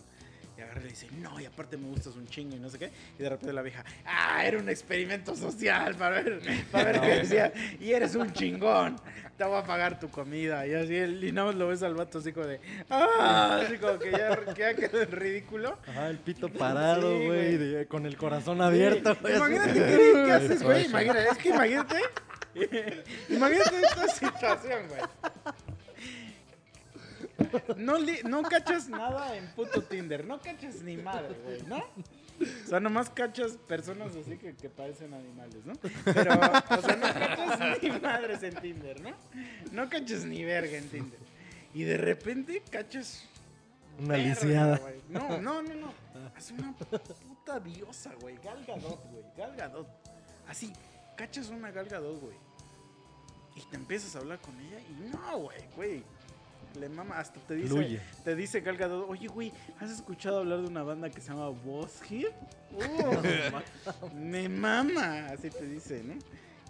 [0.62, 2.78] Y agarra y le dice, no, y aparte me gustas un chingo y no sé
[2.78, 2.92] qué.
[3.18, 6.40] Y de repente la vieja, ah, era un experimento social para ver,
[6.72, 7.52] para ver qué decía.
[7.80, 8.96] Y eres un chingón,
[9.38, 10.68] te voy a pagar tu comida.
[10.68, 12.60] Y así, y nada más lo ves al vato así como de,
[12.92, 15.80] ah, así como que ya, que ya quedó en ridículo.
[15.88, 19.16] Ajá, el pito parado, Sí, güey, de- con el corazón abierto.
[19.16, 19.34] Sí.
[19.36, 20.86] Imagínate qué, qué haces, güey.
[20.86, 21.96] Imagínate, es que imagínate.
[23.30, 25.02] imagínate esta situación, güey.
[27.78, 30.26] No, no cachas nada en puto Tinder.
[30.26, 31.78] No cachas ni madre, güey, ¿no?
[31.78, 35.74] O sea, nomás cachas personas así que, que parecen animales, ¿no?
[36.06, 39.12] Pero, o sea, no cachas ni madres en Tinder, ¿no?
[39.72, 41.20] No cachas ni verga en Tinder.
[41.74, 43.24] Y de repente cachas
[44.00, 44.78] Una Verga, lisiada.
[44.78, 44.96] güey.
[45.10, 45.94] No, no, no, no.
[46.36, 48.36] Hace una puta diosa, güey.
[48.44, 49.24] Gal Gadot, güey.
[49.38, 49.88] Gal Gadot.
[50.48, 50.74] Así,
[51.16, 52.36] cachas una Gal Gadot, güey.
[53.56, 56.04] Y te empiezas a hablar con ella y no, güey, güey.
[56.80, 58.02] Le mama, hasta te dice, Fluye.
[58.24, 61.50] te dice Gal Gadot, oye, güey, ¿has escuchado hablar de una banda que se llama
[61.50, 62.32] Buzzhead?
[62.72, 66.14] Uh, me mama, así te dice, ¿no?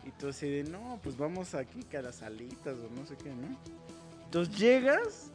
[0.06, 3.30] Y tú así de, no, pues vamos aquí a las alitas o no sé qué,
[3.30, 3.56] ¿no?
[4.26, 5.32] Entonces llegas,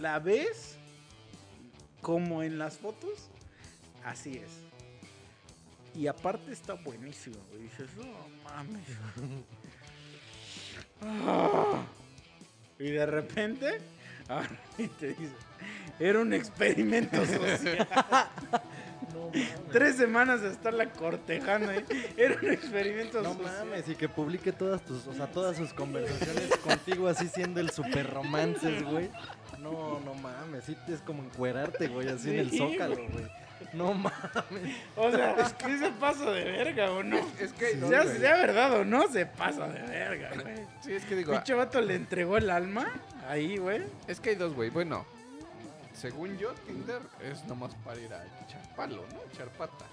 [0.00, 0.76] la ves
[2.00, 3.30] como en las fotos,
[4.04, 4.66] así es.
[5.94, 7.62] Y aparte está buenísimo, güey.
[7.62, 8.04] Dices, no
[8.44, 8.86] mames.
[11.02, 11.84] Ah.
[12.78, 13.78] Y de repente,
[14.28, 14.42] ah,
[14.78, 15.32] y te dice,
[15.98, 17.86] era un experimento social.
[19.12, 19.54] No mames.
[19.72, 21.84] Tres semanas de estarla cortejando, ¿eh?
[22.16, 23.66] Era un experimento No social.
[23.66, 27.70] mames, y que publique todas tus, o sea, todas sus conversaciones contigo así siendo el
[27.70, 29.10] super romances, güey.
[29.58, 33.08] No, no mames, sí es como encuerarte, güey, así en el Sí, zócalo, güey.
[33.08, 33.24] güey.
[33.72, 34.76] No mames.
[34.96, 37.18] O sea, es que se paso de verga, ¿o no?
[37.40, 40.56] Es que hay dos, sea, sea verdad o no, se pasa de verga, güey.
[40.82, 42.86] Sí, es que digo, Pinche vato le entregó el alma
[43.28, 43.82] ahí, güey.
[44.06, 44.70] es que hay dos, güey.
[44.70, 45.04] Bueno,
[45.94, 49.32] según yo, Tinder es nomás para ir a echar palo, ¿no?
[49.32, 49.86] Echar pata.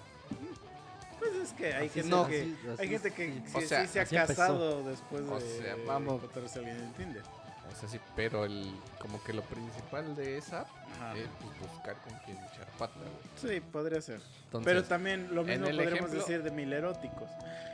[1.19, 2.27] Pues es que hay Así gente no.
[2.27, 3.43] que, así- así hay gente que sí.
[3.47, 4.27] sí, O sea, sí se ha empezó.
[4.27, 6.15] casado después de O sea, vamos.
[6.15, 7.23] encontrarse a alguien en Tinder.
[7.71, 11.15] O sea, sí, pero el, como que lo principal de esa Ajá.
[11.17, 13.55] es pues, buscar con quién echar pata, güey.
[13.55, 14.21] Sí, podría ser.
[14.45, 17.29] Entonces, Pero también lo mismo podríamos ejemplo- decir de mil eróticos.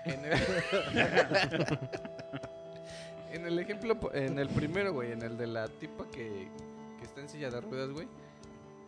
[0.05, 0.33] En el,
[3.31, 6.47] en el ejemplo, en el primero, güey, en el de la tipa que,
[6.99, 8.07] que está en silla de ruedas, güey.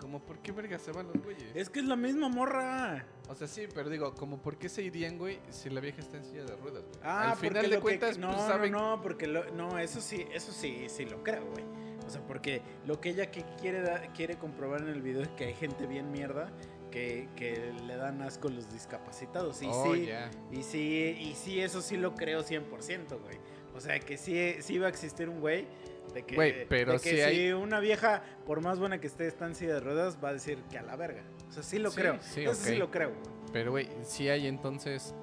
[0.02, 1.52] Como, ¿por qué verga se van los güeyes?
[1.56, 3.06] Es que es la misma morra.
[3.30, 6.18] O sea, sí, pero digo, como, ¿por qué se irían, güey, si la vieja está
[6.18, 7.00] en silla de ruedas, güey?
[7.04, 8.72] Ah, Al final porque de cuentas, que, no, pues, no, saben...
[8.72, 11.64] no, porque lo- no, eso sí, eso sí, sí lo creo, güey.
[12.06, 15.30] O sea, porque lo que ella que quiere da- quiere comprobar en el video es
[15.30, 16.52] que hay gente bien mierda
[16.90, 19.62] que, que le dan asco los discapacitados.
[19.62, 20.10] Y Oh, sí,
[20.52, 23.38] y sí, y sí, eso sí lo creo 100%, güey.
[23.76, 25.68] O sea, que sí, sí va a existir un güey
[26.14, 29.28] de que, pero de que sí si hay- una vieja, por más buena que esté,
[29.28, 31.24] está en silla de ruedas, va a decir que a la verga.
[31.50, 32.18] O sea, sí lo Sí, creo.
[32.22, 33.12] sí, eso sí lo creo.
[33.54, 35.14] Pero, güey, sí hay entonces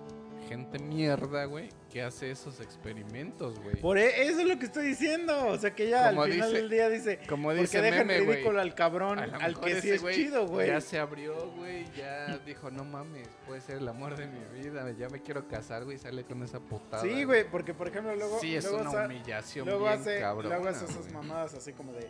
[0.48, 3.76] gente mierda, güey, que hace esos experimentos, güey.
[3.76, 5.46] Por e- eso es lo que estoy diciendo.
[5.48, 7.18] O sea que ya Como al final dice- del día dice.
[7.28, 8.36] Como Porque dice meme, güey.
[8.36, 10.68] ridículo al cabrón, al que sí es güey chido, güey.
[10.68, 14.90] Ya se abrió, güey, ya dijo, no mames, puede ser el amor de mi vida,
[14.98, 17.02] ya me quiero casar, güey, sale con esa putada.
[17.02, 18.38] Sí, güey, porque por ejemplo luego.
[18.40, 21.92] Sí, es luego una humillación Luego bien hace, cabrona, luego hace esas mamadas así como
[21.92, 22.00] de,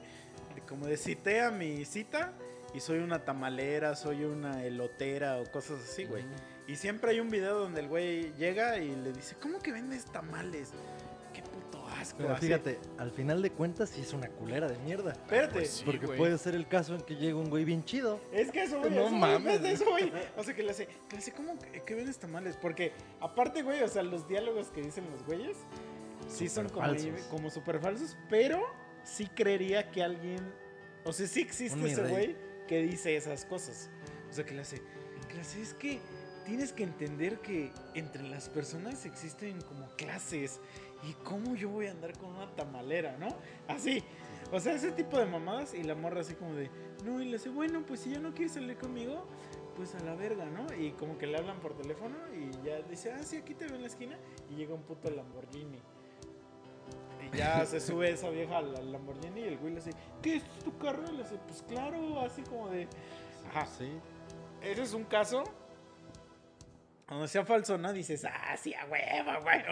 [0.55, 2.33] de- como de cité a mi cita
[2.75, 6.25] y soy una tamalera, soy una elotera o cosas así, güey.
[6.69, 10.05] Y siempre hay un video donde el güey llega y le dice, ¿cómo que vendes
[10.05, 10.73] tamales?
[11.33, 12.19] Qué puto asco.
[12.19, 12.47] Pero así.
[12.47, 15.13] fíjate, al final de cuentas sí es una culera de mierda.
[15.13, 15.55] Espérate.
[15.55, 16.19] Pues sí, Porque güey.
[16.19, 18.21] puede ser el caso en que llegue un güey bien chido.
[18.33, 18.91] Es que eso, güey.
[18.91, 19.55] No eso, mames.
[19.55, 20.13] es de eso, güey.
[20.37, 22.59] O sea, que le hace, que le hace, ¿cómo que, que vendes tamales?
[22.59, 25.57] Porque, aparte, güey, o sea, los diálogos que dicen los güeyes,
[26.29, 26.93] sí son como,
[27.31, 28.63] como super falsos, pero
[29.05, 30.53] sí creería que alguien,
[31.05, 32.11] o sea, sí existe ese rey.
[32.11, 32.37] güey
[32.67, 33.89] que dice esas cosas.
[34.29, 34.83] O sea, que le hace,
[35.29, 36.01] que le hace, es que
[36.49, 40.61] tienes que entender que entre las personas existen como clases
[41.07, 43.29] y cómo yo voy a andar con una tamalera, ¿no?
[43.69, 44.03] Así.
[44.51, 46.71] O sea, ese tipo de mamadas y la morra así como de,
[47.05, 49.27] no, y le hace, bueno, pues si ya no quieres salir conmigo,
[49.77, 50.67] pues a la verga, ¿no?
[50.75, 53.77] Y como que le hablan por teléfono y ya dice, ah, sí, aquí te veo
[53.77, 54.17] en la esquina
[54.51, 55.79] y llega un puto Lamborghini.
[57.31, 59.93] Y ya se sube esa vieja al, al Lamborghini y el güey le dice,
[60.23, 61.05] ¿qué es tu carro?
[61.13, 62.89] Y le dice, pues claro, así como de,
[63.51, 63.67] ajá.
[63.67, 63.91] Sí.
[64.63, 65.45] Ese es un caso
[67.09, 67.93] donde sea falso, ¿no?
[67.93, 69.63] Dices, ah, sí, a huevo, güey.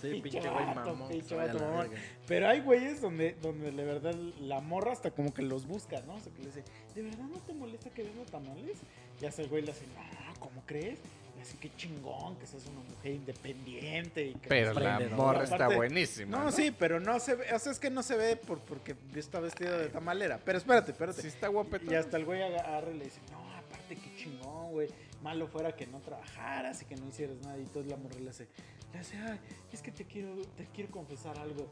[0.00, 1.08] Sí, pinche güey mamón.
[1.08, 1.88] pinche vato.
[2.26, 6.14] Pero hay güeyes donde, donde de verdad la morra hasta como que los busca, ¿no?
[6.14, 6.62] O sea, que le dice,
[6.94, 8.78] ¿de verdad no te molesta que venda tamales?
[9.20, 10.98] Y hasta el güey le hace, no, ¿cómo crees?
[11.36, 14.24] Le hace, qué chingón, que seas una mujer independiente.
[14.26, 14.86] Y que Pero la qué".
[15.04, 15.16] Emprendedor.
[15.16, 16.38] morra Y está aparte- buenísima.
[16.38, 18.94] No, sí, pero no se ve, o sea, es que no se ve por, porque
[19.16, 20.38] está vestido de tamalera.
[20.44, 21.22] Pero espérate, espérate.
[21.22, 21.92] Sí está guapetón.
[21.92, 24.88] Y hasta el güey agarra y le dice, no, aparte qué chingón, güey.
[25.24, 27.58] Malo fuera que no trabajaras y que no hicieras nada.
[27.58, 28.46] Y todo la morra le hace,
[28.92, 29.40] le hace, ay,
[29.72, 31.66] es que te quiero, te quiero confesar algo.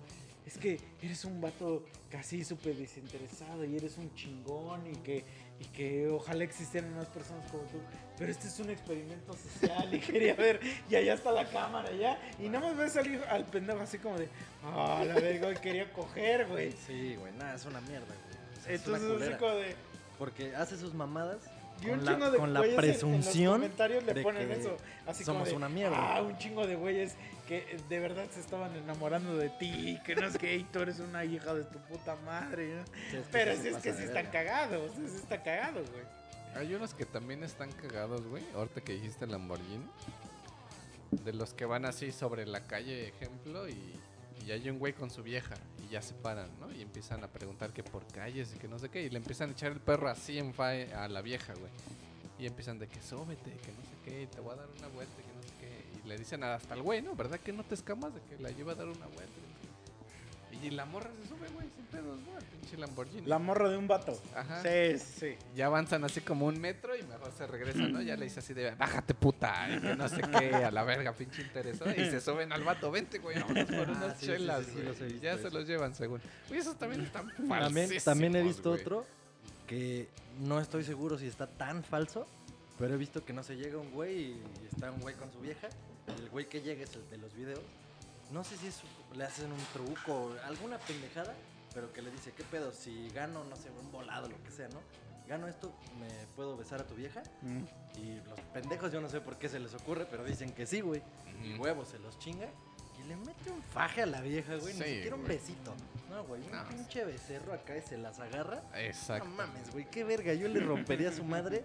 [0.46, 5.22] Es que eres un vato casi súper desinteresado y eres un chingón y que,
[5.60, 7.78] y que ojalá existieran más personas como tú.
[8.16, 10.58] Pero este es un experimento social y quería ver,
[10.88, 12.18] y allá está la cámara, ya.
[12.40, 14.28] Y nada más ves al, hijo, al pendejo así como de,
[14.64, 16.72] ah, la verga, quería coger, güey.
[16.72, 18.58] Sí, güey, nada, es una mierda, güey.
[18.58, 19.38] O sea, es Entonces así culera.
[19.38, 19.76] como de...
[20.18, 21.42] Porque hace sus mamadas
[21.82, 24.14] Y un con la, chingo de con la güeyes en- en presunción los comentarios le
[24.14, 24.76] de ponen que eso.
[25.06, 25.96] Así somos como de, una mierda.
[26.16, 27.14] Ah, un chingo de güeyes
[27.48, 29.98] que de verdad se estaban enamorando de ti.
[30.04, 32.74] Que no es que "Ey, tú eres una hija de tu puta madre.
[32.76, 32.84] ¿no?
[32.86, 34.90] Sí, es que Pero sí si es que sí están cagados.
[34.94, 36.04] Sí está cagado, güey.
[36.54, 38.44] Hay unos que también están cagados, güey.
[38.54, 39.86] Ahorita que dijiste Lamborghini.
[41.10, 43.94] De los que van así sobre la calle, ejemplo, y,
[44.46, 45.54] y hay un güey con su vieja.
[45.84, 46.72] Y ya se paran, ¿no?
[46.72, 49.02] Y empiezan a preguntar que por calles y que no sé qué.
[49.02, 51.70] Y le empiezan a echar el perro así en fa a la vieja, güey.
[52.38, 54.88] Y empiezan de que súbete, que no sé qué, y te voy a dar una
[54.88, 56.00] vuelta, que no sé qué.
[56.04, 57.14] Y le dicen hasta el güey, ¿no?
[57.14, 59.51] ¿Verdad que no te escamas de que la lleva a dar una vuelta?
[60.62, 62.38] Y la morra se sube, güey, sin pedos, ¿no?
[62.38, 63.26] El pinche Lamborghini.
[63.26, 64.16] La morra de un vato.
[64.34, 64.62] Ajá.
[64.62, 65.34] Sí, sí.
[65.56, 68.00] Ya avanzan así como un metro y mejor se regresan, ¿no?
[68.00, 71.12] Ya le dice así de, bájate puta, y que no sé qué, a la verga,
[71.14, 71.90] pinche interesado.
[71.90, 75.20] Y se suben al vato, vente, güey, vámonos por Ah, unas sí, chelas, sí, güey.
[75.20, 76.20] ya se los llevan, según.
[76.50, 78.80] Uy, esos también están También, falsísimos, también he visto güey.
[78.80, 79.06] otro
[79.66, 80.08] que
[80.40, 82.26] no estoy seguro si está tan falso,
[82.78, 85.40] pero he visto que no se llega un güey y está un güey con su
[85.40, 85.68] vieja.
[86.08, 87.60] y el güey que llega es el de los videos.
[88.32, 88.80] No sé si es,
[89.14, 91.34] le hacen un truco o alguna pendejada,
[91.74, 92.72] pero que le dice, ¿qué pedo?
[92.72, 94.80] Si gano, no sé, un volado, lo que sea, ¿no?
[95.28, 97.22] Gano esto, ¿me puedo besar a tu vieja?
[97.42, 97.62] Mm.
[97.98, 100.80] Y los pendejos, yo no sé por qué se les ocurre, pero dicen que sí,
[100.80, 101.02] güey.
[101.44, 102.48] Y huevos se los chinga.
[103.02, 104.74] Y le mete un faje a la vieja, güey.
[104.74, 105.36] Ni siquiera un güey.
[105.36, 105.74] besito.
[106.10, 106.42] No, güey.
[106.42, 106.68] Un No.
[106.68, 108.62] pinche becerro acá y se las agarra.
[108.74, 109.28] Exacto.
[109.28, 109.84] No mames, güey.
[109.90, 110.34] Qué verga.
[110.34, 111.64] Yo le rompería a su madre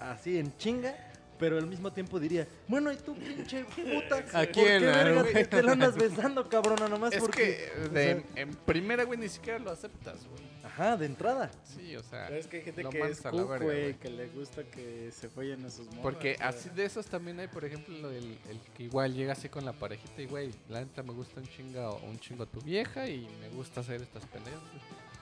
[0.00, 0.94] así en chinga.
[1.38, 4.16] Pero al mismo tiempo diría, bueno, ¿y tú, pinche puta?
[4.32, 5.34] ¿A ¿Por quién, qué verga güey?
[5.34, 6.88] te, te lo andas besando, cabrona?
[6.88, 7.70] Nomás Es porque...
[7.74, 10.42] que o sea, en primera, güey, ni siquiera lo aceptas, güey.
[10.64, 11.50] ajá, de entrada.
[11.64, 13.94] Sí, o sea, Pero es que hay gente que es a la cook, güey, güey.
[13.94, 16.02] que le gusta que se follen a sus morras.
[16.02, 16.48] Porque o sea.
[16.48, 19.64] así de esos también hay, por ejemplo, lo del- el, que igual llega así con
[19.64, 23.28] la parejita y, güey, la neta me gusta un chingo, un chingo tu vieja y
[23.40, 24.60] me gusta hacer estas pendejas.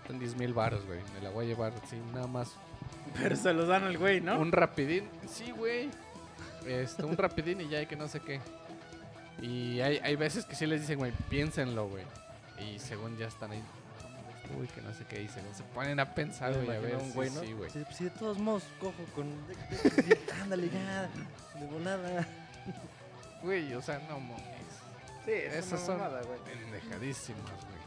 [0.03, 1.01] Están 10 mil baros, güey.
[1.15, 2.53] Me la voy a llevar así, nada más.
[3.15, 4.39] Pero se los dan al güey, ¿no?
[4.39, 5.09] Un rapidín.
[5.27, 5.89] Sí, güey.
[6.66, 8.41] Este, un rapidín y ya hay que no sé qué.
[9.43, 12.05] Y hay, hay veces que sí les dicen, güey, piénsenlo, güey.
[12.59, 13.62] Y según ya están ahí.
[14.59, 15.43] Uy, que no sé qué dicen.
[15.55, 16.97] Se ponen a pensar, güey, a ver.
[16.97, 17.41] un sí, güey, ¿no?
[17.41, 17.70] sí, güey.
[17.70, 19.32] Si, si de todos modos cojo con...
[20.43, 21.09] ándale, ya.
[21.59, 22.27] De volada.
[23.43, 24.45] Güey, o sea, no mames.
[25.24, 26.39] Sí, es Esas son mamada, güey.
[26.41, 27.85] pendejadísimas, güey.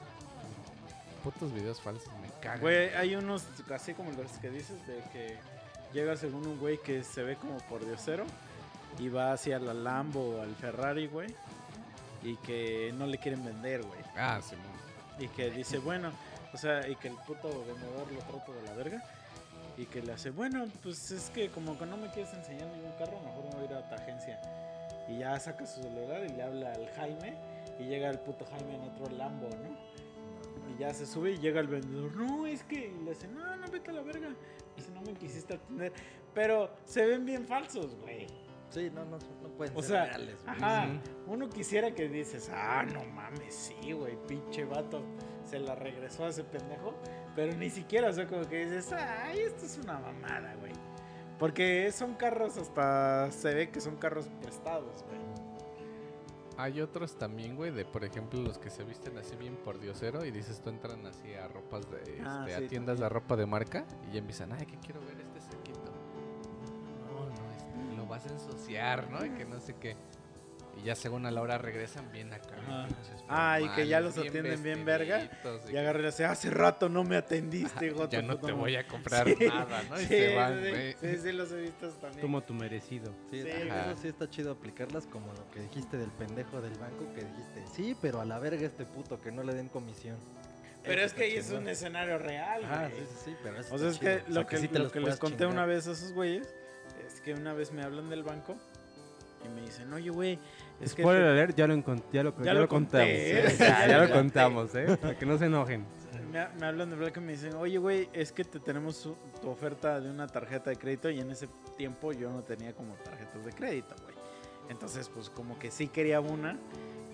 [1.24, 2.62] Putos videos falsos, me cagan.
[2.62, 5.38] Güey, hay unos así como los que dices de que
[5.94, 8.26] llega según un güey que se ve como por diosero
[9.00, 11.34] y va hacia la Lambo o al Ferrari, güey.
[12.24, 14.00] Y que no le quieren vender, güey.
[14.16, 14.56] Ah, sí.
[15.20, 16.12] Y que dice, bueno,
[16.54, 19.04] o sea, y que el puto vendedor lo trata de la verga.
[19.78, 22.92] Y que le hace, bueno, pues es que como que no me quieres enseñar ningún
[22.94, 24.42] carro, mejor me voy a ir a tu agencia.
[25.08, 27.38] Y ya saca su celular y le habla al Jaime.
[27.80, 29.78] Y llega el puto Jaime en otro Lambo, ¿no?
[30.74, 32.16] Y ya se sube y llega el vendedor.
[32.16, 32.88] No, es que.
[32.88, 34.30] Y le dice, no, no, vete a la verga.
[34.76, 35.94] Dice, no me quisiste atender.
[36.34, 38.26] Pero se ven bien falsos, güey.
[38.70, 40.56] Sí, no, no, no pueden O ser sea, reales, güey.
[40.58, 40.88] ajá,
[41.26, 45.02] uno quisiera que dices, ah, no mames, sí, güey, pinche vato,
[45.46, 46.94] se la regresó a ese pendejo,
[47.36, 50.74] pero ni siquiera, o sea, como que dices, ay, esto es una mamada, güey.
[51.40, 55.18] Porque son carros hasta, se ve que son carros prestados, güey.
[56.60, 60.26] Hay otros también, güey, de por ejemplo los que se visten así bien por diosero
[60.26, 63.22] y dices tú entran así a ropas de, Ah, este, sí, a tiendas de también.
[63.22, 65.00] ropa de marca y ya empiezan, ay, que quiero
[68.08, 69.26] lo vas a ensuciar, ¿no?
[69.26, 69.96] Y que no sé qué.
[70.80, 72.56] Y ya según a la hora regresan bien acá.
[72.56, 72.88] bien Ajá.
[72.88, 76.24] pinches Ah, y que ya los atienden bien verga, Y que, agarra y le dice,
[76.26, 78.54] hace rato no me atendiste, hijo de Ya no te madre".
[78.54, 79.96] voy a comprar Sí, nada, ¿no?
[80.00, 80.96] Y sí, se van, sí.
[81.02, 82.22] Sí, sí, los he visto también.
[82.22, 83.12] Tomo tu merecido.
[83.32, 83.96] Sí, Sí, eso ajá.
[84.00, 87.98] sí está chido aplicarlas como lo que dijiste del pendejo del banco que dijiste, sí,
[88.00, 90.18] pero a la verga este puto que no le den comisión.
[90.84, 93.02] Pero es que ahí es un escenario real, Ah, güey.
[93.02, 94.22] sí, sí, sí, pero eso O sea, es que chido.
[94.22, 95.52] O sea, lo que, sí te lo que les conté chingar.
[95.54, 96.54] una vez a esos güeyes
[97.08, 98.56] es que una vez me hablan del banco
[99.46, 100.40] y me dicen, oye, güey,
[100.82, 101.02] es que...
[101.04, 101.76] Spoiler alert, ya lo,
[102.12, 103.08] ya lo, Ya lo contamos.
[103.08, 103.56] ¿eh?
[103.60, 104.98] Ya Ya, lo contamos, ¿eh?
[105.02, 105.86] Para que no se enojen.
[106.32, 109.16] me, me hablan del banco y me dicen, oye, güey, es que te tenemos su-
[109.42, 111.48] tu oferta de una tarjeta de crédito y en ese
[111.78, 114.16] tiempo yo no tenía como tarjetas de crédito, güey.
[114.70, 116.58] Entonces, pues como que sí quería una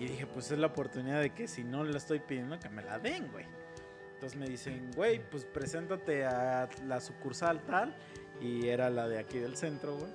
[0.00, 2.82] y dije, pues es la oportunidad de que si no la estoy pidiendo, que me
[2.82, 3.44] la den, güey.
[4.14, 7.94] Entonces me dicen, güey, pues preséntate a la sucursal tal
[8.40, 10.10] y era la de aquí del centro, güey.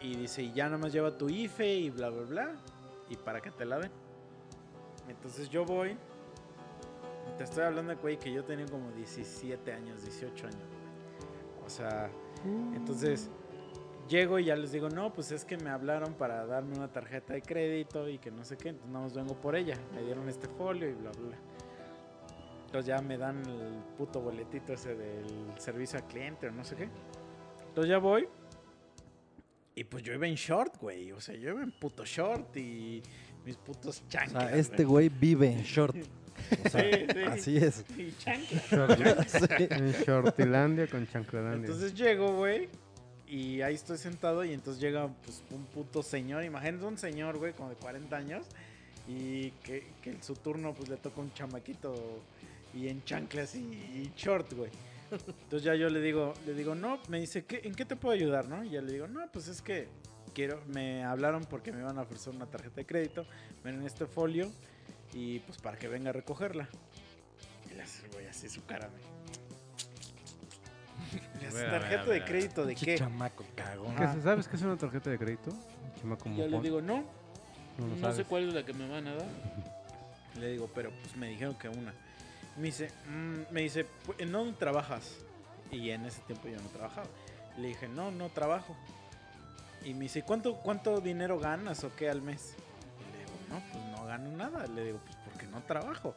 [0.00, 2.52] Y dice, y ya nada más lleva tu IFE y bla, bla, bla.
[3.08, 3.90] Y para que te la den.
[5.08, 5.96] Entonces yo voy.
[7.38, 11.66] Te estoy hablando de güey que yo tenía como 17 años, 18 años, güey.
[11.66, 12.10] O sea,
[12.74, 13.30] entonces
[14.08, 17.34] llego y ya les digo, no, pues es que me hablaron para darme una tarjeta
[17.34, 19.78] de crédito y que no sé qué, entonces nada más vengo por ella.
[19.94, 21.36] Me dieron este folio y bla, bla.
[22.66, 25.26] Entonces ya me dan el puto boletito ese del
[25.58, 26.88] servicio al cliente o no sé qué.
[27.72, 28.28] Entonces ya voy.
[29.74, 31.10] Y pues yo iba en short, güey.
[31.12, 33.02] O sea, yo iba en puto short y
[33.46, 34.50] mis putos O chanclas.
[34.50, 35.96] sea, este güey vive en short.
[35.96, 37.18] O sea, Sí, sí.
[37.26, 37.84] así es.
[37.96, 39.30] Y chanclas.
[39.30, 39.66] Sí.
[39.70, 41.60] En Shortilandia con Chanclalandia.
[41.66, 42.68] Entonces llego, güey.
[43.26, 46.44] Y ahí estoy sentado y entonces llega pues, un puto señor.
[46.44, 48.44] Imagínate un señor, güey, como de 40 años.
[49.08, 51.94] Y que, que en su turno pues le toca un chamaquito
[52.74, 54.70] y en chanclas y, y short, güey.
[55.12, 58.14] Entonces ya yo le digo, le digo, no, me dice, ¿qué, ¿en qué te puedo
[58.14, 58.64] ayudar, no?
[58.64, 59.88] Y ya le digo, no, pues es que
[60.34, 63.26] quiero, me hablaron porque me iban a ofrecer una tarjeta de crédito,
[63.62, 64.50] ven en este folio
[65.12, 66.68] y pues para que venga a recogerla.
[67.70, 69.00] Y le hace, güey, así su cara, ver,
[71.70, 72.96] ¿Tarjeta de crédito de qué?
[72.96, 73.94] chamaco cagón.
[73.96, 75.50] ¿Qué es- ¿Sabes qué es una tarjeta de crédito?
[76.00, 77.04] Chamaco yo le digo, no,
[77.78, 79.26] no no sé cuál es la que me van a dar.
[80.38, 81.92] Le digo, pero pues me dijeron que una.
[82.56, 85.16] Me dice, mm, me dice, "Pu- ¿en trabajas?
[85.70, 87.06] Y en ese tiempo yo no trabajaba.
[87.58, 88.76] Le dije, no, no trabajo.
[89.84, 92.54] Y me dice, ¿cuánto, cuánto dinero ganas o qué al mes?
[93.00, 94.66] Y le digo, no, pues no gano nada.
[94.66, 96.14] Le digo, pues porque no trabajo.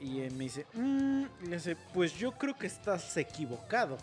[0.00, 3.96] Y él me dice, "Mm", le dice, pues yo creo que estás equivocado.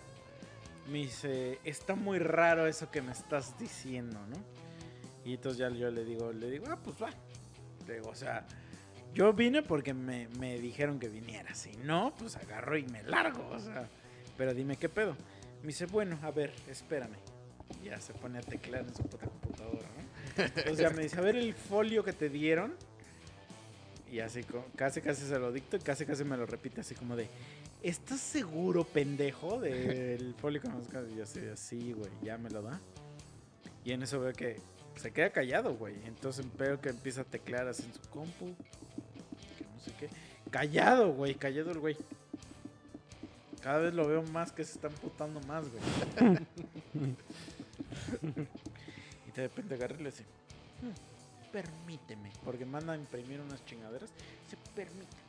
[0.88, 4.36] Me dice, está muy raro eso que me estás diciendo, ¿no?
[5.24, 7.12] Y entonces ya yo le digo, le digo, ah, pues va.
[7.88, 8.46] Le digo, o sea,
[9.14, 11.54] yo vine porque me, me dijeron que viniera.
[11.54, 13.88] Si no, pues agarro y me largo, o sea.
[14.38, 15.16] Pero dime qué pedo.
[15.62, 17.18] Me dice, bueno, a ver, espérame.
[17.82, 20.44] Y ya se pone a teclear en su puta computadora, ¿no?
[20.44, 22.76] Entonces ya me dice, a ver el folio que te dieron.
[24.12, 24.42] Y así,
[24.76, 27.28] casi casi se lo dicto y casi casi me lo repite así como de,
[27.82, 32.62] ¿estás seguro, pendejo, del folio que nos Y yo así, sí, güey, ya me lo
[32.62, 32.80] da.
[33.84, 34.60] Y en eso veo que
[34.96, 35.96] se queda callado, güey.
[36.06, 38.56] Entonces veo que empieza a teclear así en su compu.
[39.84, 40.10] Sé qué.
[40.50, 41.98] Callado, güey, callado el güey.
[43.62, 45.84] Cada vez lo veo más que se está emputando más, güey.
[49.28, 50.26] y de repente agarré y le dice,
[50.82, 52.32] "Hmm, permíteme.
[52.44, 54.10] Porque manda a imprimir unas chingaderas.
[54.44, 55.22] Dice, permíteme.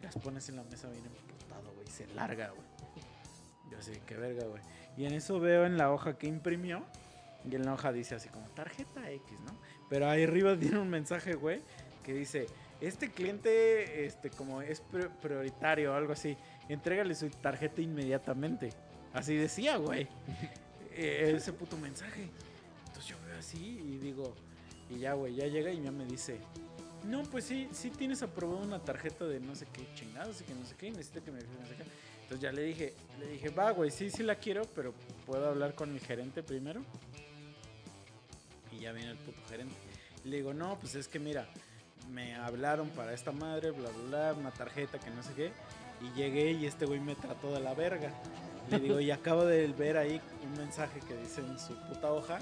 [0.00, 1.86] Y las pones en la mesa bien emputado, güey.
[1.88, 2.66] Se larga, güey.
[3.70, 4.62] Yo así, qué verga, güey.
[4.96, 6.84] Y en eso veo en la hoja que imprimió.
[7.50, 9.52] Y en la hoja dice así como tarjeta X, ¿no?
[9.90, 11.60] Pero ahí arriba tiene un mensaje, güey,
[12.02, 12.46] que dice,
[12.86, 16.36] este cliente, este, como es pri- prioritario o algo así,
[16.68, 18.70] entrégale su tarjeta inmediatamente.
[19.12, 20.08] Así decía, güey.
[20.96, 22.28] Eh, ese puto mensaje.
[22.86, 24.32] entonces yo veo así y digo,
[24.88, 26.38] y ya, güey, ya llega y ya me dice,
[27.02, 30.54] no, pues sí, sí tienes aprobado una tarjeta de no sé qué chingados y que
[30.54, 31.82] no sé qué, y necesito que me dejes no sé qué.
[32.22, 34.94] Entonces ya le dije, le dije, va, güey, sí, sí la quiero, pero
[35.26, 36.80] puedo hablar con mi gerente primero.
[38.70, 39.74] Y ya viene el puto gerente.
[40.24, 41.48] Y le digo, no, pues es que mira,
[42.10, 45.52] me hablaron para esta madre, bla, bla, bla, una tarjeta que no sé qué.
[46.00, 48.12] Y llegué y este güey me trató de la verga.
[48.70, 52.38] Le digo, y acabo de ver ahí un mensaje que dice en su puta hoja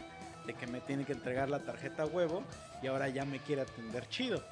[0.47, 2.43] de que me tiene que entregar la tarjeta a huevo
[2.83, 4.43] y ahora ya me quiere atender chido.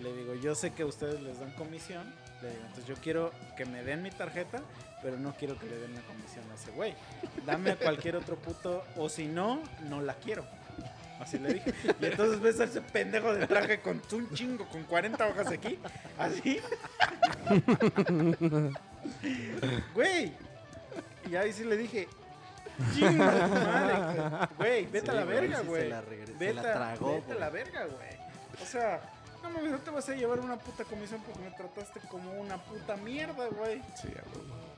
[0.00, 2.02] Le digo, yo sé que ustedes les dan comisión.
[2.40, 4.62] Le digo, entonces yo quiero que me den mi tarjeta,
[5.02, 6.94] pero no quiero que le den la comisión a ese güey.
[7.46, 10.44] Dame a cualquier otro puto, o si no, no la quiero.
[11.22, 11.72] Así le dije.
[12.00, 15.78] Y entonces ves a ese pendejo de traje con un chingo, con 40 hojas aquí.
[16.18, 16.60] Así.
[19.94, 20.32] Güey.
[21.30, 22.08] Y ahí sí le dije.
[22.94, 24.86] Chinga tu madre, güey.
[24.86, 25.92] Vete a la güey, verga, sí güey.
[26.38, 27.14] Vete, la tragó.
[27.14, 28.10] vete a la verga, güey.
[28.60, 29.00] O sea,
[29.42, 32.56] no mames, no te vas a llevar una puta comisión porque me trataste como una
[32.56, 33.80] puta mierda, güey.
[34.00, 34.71] Sí, huevo.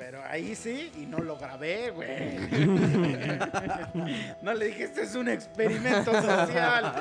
[0.00, 2.38] Pero ahí sí, y no lo grabé, güey.
[4.42, 6.94] no le dije, este es un experimento social.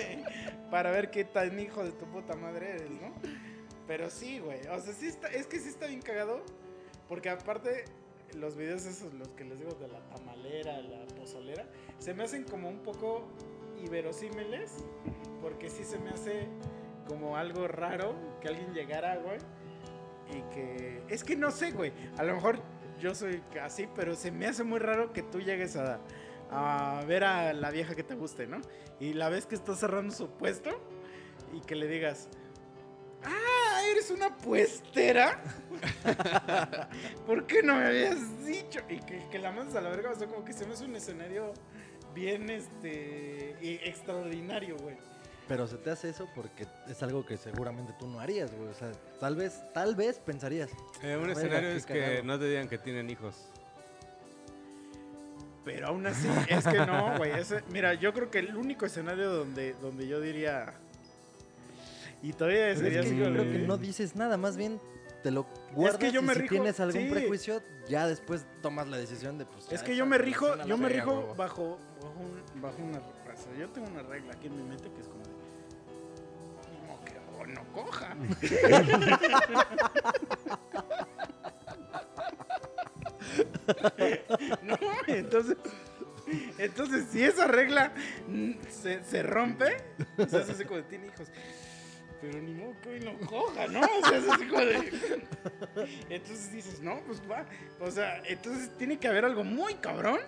[0.70, 3.12] Para ver qué tan hijo de tu puta madre eres, ¿no?
[3.86, 4.66] Pero sí, güey.
[4.68, 6.42] O sea, sí está, es que sí está bien cagado.
[7.06, 7.84] Porque aparte,
[8.34, 11.66] los videos esos, los que les digo de la tamalera, la pozolera,
[11.98, 13.28] se me hacen como un poco
[13.84, 14.72] iberosímiles.
[15.42, 16.48] Porque sí se me hace
[17.06, 19.36] como algo raro que alguien llegara, güey.
[20.30, 21.02] Y que.
[21.08, 21.92] Es que no sé, güey.
[22.18, 22.60] A lo mejor
[23.00, 26.00] yo soy así, pero se me hace muy raro que tú llegues a,
[26.50, 28.60] a ver a la vieja que te guste, ¿no?
[29.00, 30.70] Y la vez que está cerrando su puesto
[31.52, 32.28] y que le digas.
[33.24, 33.56] ¡Ah!
[33.90, 35.42] ¿Eres una puestera?
[37.26, 38.80] ¿Por qué no me habías dicho?
[38.88, 40.96] Y que, la mandes a la verga, o sea, como que se me hace un
[40.96, 41.52] escenario
[42.14, 44.96] bien, este, y extraordinario, güey.
[45.48, 48.68] Pero se te hace eso porque es algo que seguramente tú no harías, güey.
[48.68, 48.90] O sea,
[49.20, 50.70] tal vez, tal vez pensarías.
[51.02, 52.24] Eh, un escenario es que cagado.
[52.24, 53.36] no te digan que tienen hijos.
[55.64, 57.32] Pero aún así, es que no, güey.
[57.70, 60.74] Mira, yo creo que el único escenario donde, donde yo diría.
[62.22, 64.80] Y todavía es que así yo creo que no dices nada, más bien
[65.22, 67.08] te lo guardas que yo y me si rijo- tienes algún sí.
[67.10, 69.70] prejuicio, ya después tomas la decisión de pues...
[69.70, 72.98] Es que yo me rijo, yo me rijo bajo, bajo, un- bajo una.
[72.98, 75.22] o sea, yo tengo una regla aquí en mi mente que es como
[77.46, 78.14] No, coja.
[84.62, 85.56] no, entonces.
[86.58, 87.92] Entonces, si esa regla
[88.26, 89.76] mm, se, se rompe,
[90.18, 91.28] o sea, así como tiene hijos.
[92.20, 93.80] Pero ni modo que hoy no coja, ¿no?
[93.80, 94.62] O sea, es así como.
[96.08, 97.46] Entonces dices, no, pues va.
[97.80, 100.18] O sea, entonces tiene que haber algo muy cabrón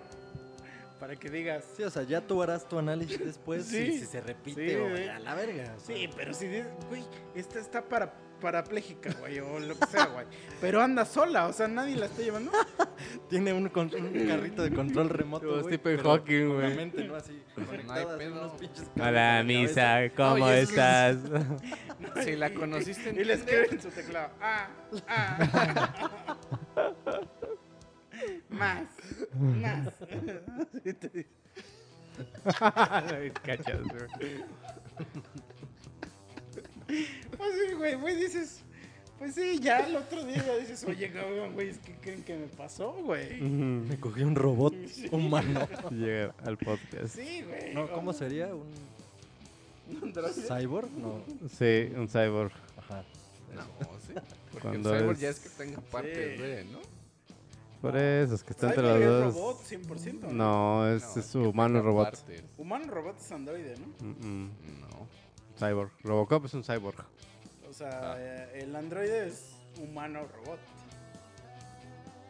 [0.99, 1.65] para que digas.
[1.77, 3.93] Sí, o sea, ya tú harás tu análisis después Sí.
[3.93, 5.75] si, si se repite Sí, o a la verga.
[5.77, 5.97] o sea.
[5.97, 7.05] Sí, pero si dices, güey,
[7.35, 10.25] esta está para parapléjica, güey, o lo que sea, güey.
[10.61, 12.53] Pero anda sola, o sea, nadie la está llevando.
[13.29, 16.77] Tiene un, con- un carrito de control remoto, Como güey, Stephen pero Hawking, güey.
[16.77, 17.17] mente, ¿no?
[17.17, 18.33] Así, conectada, así, pedo.
[18.41, 19.99] unos pinches Hola, en la Misa.
[20.17, 21.17] ¿cómo Oye, eso es- estás?
[22.25, 24.69] Si la conociste, Y le escribe en su teclado, ah,
[25.09, 26.95] ah.
[28.51, 28.87] más,
[29.39, 29.95] más.
[30.85, 31.27] Sí.
[33.45, 34.43] Cachas, güey.
[37.37, 38.61] Pues sí, güey, güey, dices,
[39.19, 42.47] pues sí, ya el otro día ya dices, oye, cabrón, güey, ¿qué creen que me
[42.47, 43.41] pasó, güey?
[43.41, 44.75] Me cogí un robot
[45.13, 45.69] humano.
[45.91, 47.15] Llega al podcast.
[47.15, 47.75] Sí, güey.
[47.75, 48.49] No, ¿cómo sería?
[48.55, 50.91] ¿Un cyborg?
[50.93, 51.23] No.
[51.59, 52.53] Sí, un cyborg.
[52.79, 53.05] Ajá.
[53.55, 53.63] No,
[54.07, 54.15] sí.
[54.53, 56.43] Porque Cuando el cyborg es- ya es que tenga partes Sí.
[56.43, 56.79] de, ¿no?
[57.81, 59.35] Por eso, es que está entre los dos.
[59.35, 60.21] robot, 100%.
[60.23, 60.33] ¿no?
[60.33, 62.15] No, es, No, es humano robot.
[62.57, 63.87] Humano robot es androide, ¿no?
[64.07, 64.51] Mm, mm.
[64.81, 65.09] No.
[65.59, 65.91] Cyborg.
[66.03, 67.05] Robocop es un cyborg.
[67.69, 68.17] O sea, Ah.
[68.19, 70.59] eh, el androide es humano robot.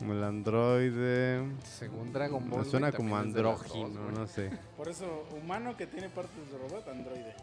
[0.01, 1.45] El androide.
[1.65, 2.61] Según Dragon Ball.
[2.61, 4.51] Me suena como dos, andrógino, no sé.
[4.77, 7.35] Por eso, humano que tiene partes de robot, androide.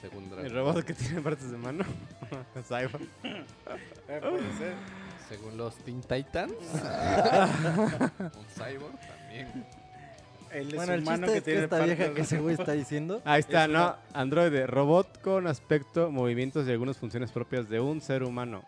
[0.00, 1.84] Según Dragon El robot que tiene partes de mano.
[2.68, 3.08] cyborg.
[4.06, 4.74] Eh, puede ser.
[5.28, 6.52] Según los Teen Titans.
[8.18, 9.64] un cyborg también.
[10.52, 12.72] Es Bueno, el chiste que es que tiene esta vieja de- que ese güey está
[12.72, 13.20] diciendo.
[13.24, 13.78] Ahí está, es ¿no?
[13.82, 14.66] una- Androide.
[14.66, 18.62] Robot con aspecto, movimientos y algunas funciones propias de un ser humano.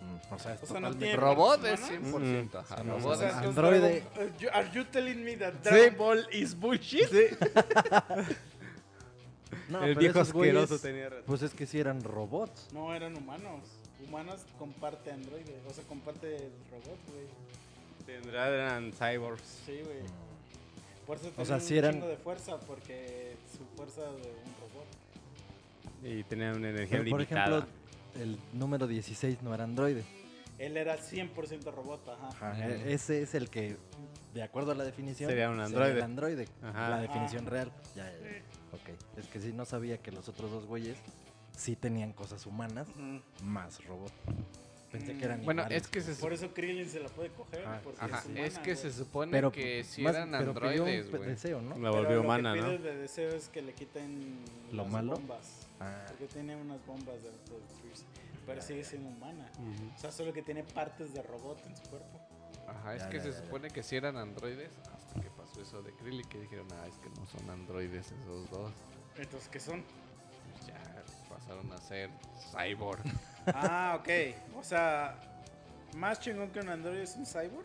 [0.00, 2.00] Mm, O sea, es O sea, no tiene Robot es humanas.
[2.00, 2.54] 100%.
[2.60, 2.88] Ajá, Mm.
[2.90, 3.34] O robot sea, es
[4.54, 7.08] are you telling me that Dragon Ball is bullshit?
[9.68, 11.24] No, el viejo esos güeyes, asqueroso tenía razón.
[11.26, 12.68] Pues es que sí eran robots.
[12.72, 13.62] No, eran humanos.
[14.04, 15.60] Humanos comparte androide.
[15.68, 17.26] O sea, comparte el robot, güey.
[18.06, 19.62] Tendrán eran cyborgs.
[19.66, 19.98] Sí, güey.
[21.06, 24.54] Por eso O sea, un sí eran- chingo de fuerza, porque su fuerza de un
[24.60, 24.86] robot.
[26.04, 27.58] Y tenía una energía Pero, por limitada.
[27.58, 30.04] ejemplo, el número 16 no era androide.
[30.58, 32.28] Él era 100% robot, ajá.
[32.28, 33.76] Ajá, e- Ese es el que,
[34.34, 36.02] de acuerdo a la definición, Sería un el androide.
[36.02, 36.48] androide.
[36.62, 36.90] Ajá.
[36.90, 37.50] La definición Ah.
[37.50, 37.72] real.
[37.94, 38.42] Ya, ya, ya.
[38.72, 39.18] Ok.
[39.18, 40.96] Es que sí, no sabía que los otros dos güeyes
[41.56, 42.86] sí tenían cosas humanas
[43.42, 44.12] más robot.
[44.92, 45.82] Pensé que eran Bueno, iguales.
[45.82, 47.66] es que se Por eso Krillin se la puede coger.
[47.66, 48.76] Ajá, porque Ajá, es, humana, es que güey.
[48.76, 51.22] se supone pero que si más- eran pero pidió un androides, güey.
[51.28, 51.70] deseo, ¿no?
[51.70, 52.66] La Pero volvió lo humana, que ¿no?
[52.68, 54.38] pide de deseo es que le quiten
[54.70, 55.12] ¿Lo las malo?
[55.14, 55.66] bombas.
[55.80, 58.04] Ah, Porque tiene unas bombas dentro de Chris.
[58.46, 59.50] Pero sigue siendo humana.
[59.94, 62.20] O sea, solo que tiene partes de robot en su cuerpo.
[62.68, 63.42] Ajá, es Ya, que ya, se ya, ya.
[63.44, 66.94] supone que si eran androides hasta que pasó eso de Krillin que dijeron, ah, es
[66.98, 68.72] que no son androides esos dos.
[69.18, 69.82] Entonces, ¿qué son?
[71.46, 72.10] Pasaron a ser
[72.52, 73.02] cyborg.
[73.54, 74.08] Ah, ok.
[74.58, 75.20] O sea,
[75.96, 77.64] más chingón que un androide es un cyborg.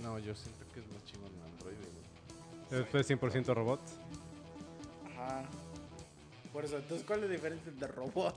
[0.00, 2.80] No, yo siento que es más chingón un androide, güey.
[2.80, 3.80] Después 100% robot.
[5.12, 5.42] Ajá.
[6.54, 8.34] Por eso, entonces, ¿cuál es la diferencia entre robot?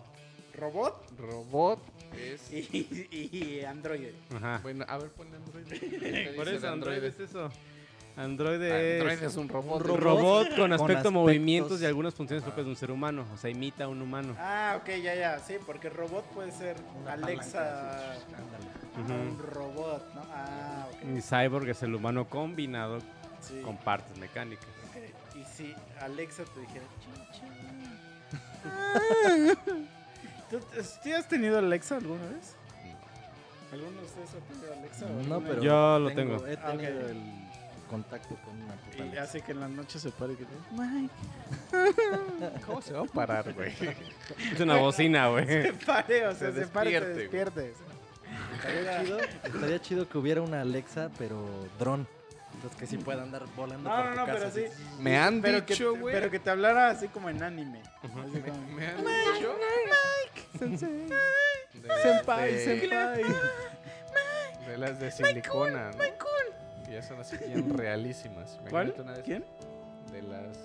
[0.56, 1.18] ¿Robot?
[1.18, 1.80] Robot
[2.18, 2.52] es...
[2.52, 4.16] Y, y androide.
[4.36, 4.60] Ajá.
[4.62, 5.80] Bueno, a ver, ponle androide.
[5.80, 7.50] ¿Qué Por eso, de Android es eso.
[8.16, 9.82] Android Android es es un robot.
[9.82, 9.98] un güey.
[10.00, 13.26] robot con con aspecto, aspectos- movimientos y algunas funciones propias de un ser humano.
[13.34, 14.36] O sea, imita a un humano.
[14.38, 15.40] Ah, ok, ya, ya.
[15.40, 18.14] Sí, porque robot puede ser una Alexa.
[18.98, 20.22] Un robot, ¿no?
[20.32, 21.24] Ah, Y ok.
[21.24, 23.00] Cyborg es el humano combinado
[23.42, 23.60] Sí.
[23.62, 24.68] con partes mecánicas.
[24.90, 25.36] Ok.
[25.40, 26.86] Y si Alexa te dijera.
[30.50, 32.56] ¿Tú, ¿tú has tenido Alexa alguna vez?
[33.72, 35.06] ¿Alguno de ustedes ha tenido Alexa?
[35.28, 36.46] No, pero Yo lo tengo.
[36.46, 37.18] He Ah, tenido el
[37.94, 39.22] contacto con una puta Y Alexa.
[39.24, 41.14] hace que en la noche se pare que Mike.
[42.66, 43.72] ¿Cómo se va a parar, güey?
[44.52, 45.46] Es una bocina, güey.
[45.46, 47.78] Se pare, o sea, Se se, pare y te despierte, despiertes.
[48.56, 51.46] Estaría chido, estaría chido que hubiera una Alexa, pero
[51.78, 52.08] dron.
[52.56, 54.38] Entonces que sí pueda andar volando No, por no, tu no, casa.
[54.40, 54.62] pero así.
[54.76, 54.84] sí.
[55.00, 56.16] Me han Pero que, dicho, te- güey.
[56.16, 57.82] pero que te hablara así como en anime.
[58.02, 59.56] Así como, Me han dicho...
[60.58, 61.08] Sensei.
[61.74, 63.24] De Senpai, de- senpai.
[64.68, 65.98] De las de silicona, ¿no?
[66.94, 68.60] Que ya son así bien realísimas.
[68.70, 68.94] ¿Cuál?
[69.00, 69.44] Una ¿Quién?
[70.12, 70.56] De las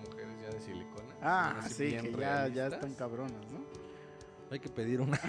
[0.00, 1.14] mujeres ya de silicona.
[1.20, 3.60] Ah, sí, que ya, ya están cabronas, ¿no?
[4.50, 5.20] Hay que pedir una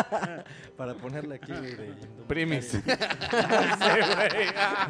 [0.76, 1.94] para ponerla aquí de.
[2.28, 2.78] Primis.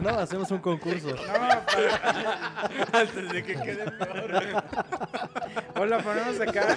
[0.01, 1.10] No, hacemos un concurso.
[1.10, 1.64] No, para...
[2.92, 4.64] antes de que quede peor.
[5.76, 6.76] O la ponemos acá.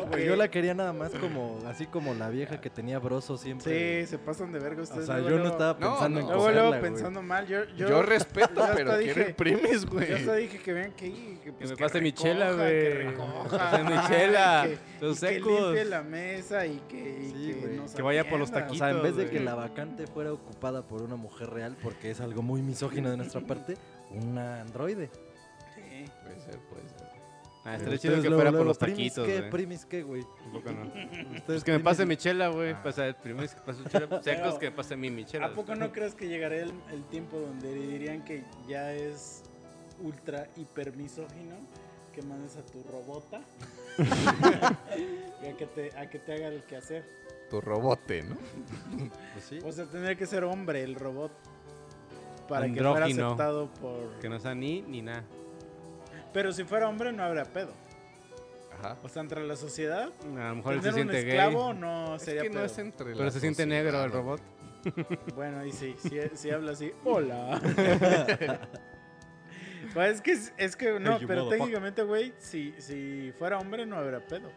[0.00, 3.36] No, güey, yo la quería nada más como así como la vieja que tenía broso
[3.36, 4.02] siempre.
[4.04, 5.06] Sí, se pasan de verga o ustedes.
[5.06, 6.26] sea, luego, yo no luego- estaba No, pensando no.
[6.26, 6.92] en Luego, luego cogerla, güey.
[6.92, 7.46] pensando mal.
[7.46, 10.12] Yo, yo, Yo, respeto, pero quiero dije- el primis, yo güey.
[10.12, 12.66] hasta dije que vean que, que, pues, me que pase mi chela, güey.
[12.66, 13.58] Que recoja.
[13.58, 14.66] pase mi chela.
[14.68, 15.60] Que, Los y que secos.
[15.62, 17.76] limpie la mesa y que, y Sí, que, güey.
[17.76, 18.72] nos Que vaya por los atienda.
[18.72, 19.36] O sea, en vez de güey.
[19.38, 23.16] que la vacante fuera ocupada por una mujer real, porque es algo muy misógino de
[23.16, 23.76] nuestra parte,
[24.10, 25.10] una androide.
[27.66, 29.50] Ah, estaría chido que fuera por los ¿primis taquitos, güey.
[29.50, 30.22] ¿Primis qué, güey?
[30.44, 30.92] Un poco no.
[31.46, 32.70] Pues que me primis- pase mi chela, güey.
[32.70, 32.82] Ah.
[32.82, 34.22] Pasa, primero es que pase su chela.
[34.22, 35.46] Secos que pase mi chela.
[35.46, 39.42] ¿A poco no crees que llegará el, el tiempo donde dirían que ya es
[40.00, 41.56] ultra hiper misógino
[42.14, 43.40] que mandes a tu robota
[45.42, 47.04] y a que te, a que te haga el quehacer?
[47.50, 48.36] Tu robote, ¿no?
[49.32, 49.58] Pues sí.
[49.64, 51.32] O sea, tendría que ser hombre el robot
[52.48, 54.18] para que fuera aceptado por...
[54.20, 55.24] Que no sea ni ni nada.
[56.36, 57.72] Pero si fuera hombre no habría pedo.
[58.78, 58.98] Ajá.
[59.02, 61.38] O sea, entre la sociedad, A lo mejor él se tener un siente gay.
[61.38, 62.64] esclavo no Es sería que no pedo.
[62.66, 64.40] es entre Pero se siente sociedad, negro el robot.
[65.34, 67.58] Bueno, ahí sí, si, si habla así, hola.
[69.94, 73.86] pues es que, es, es que no, Hey, pero técnicamente, güey, si, si fuera hombre
[73.86, 74.50] no habría pedo.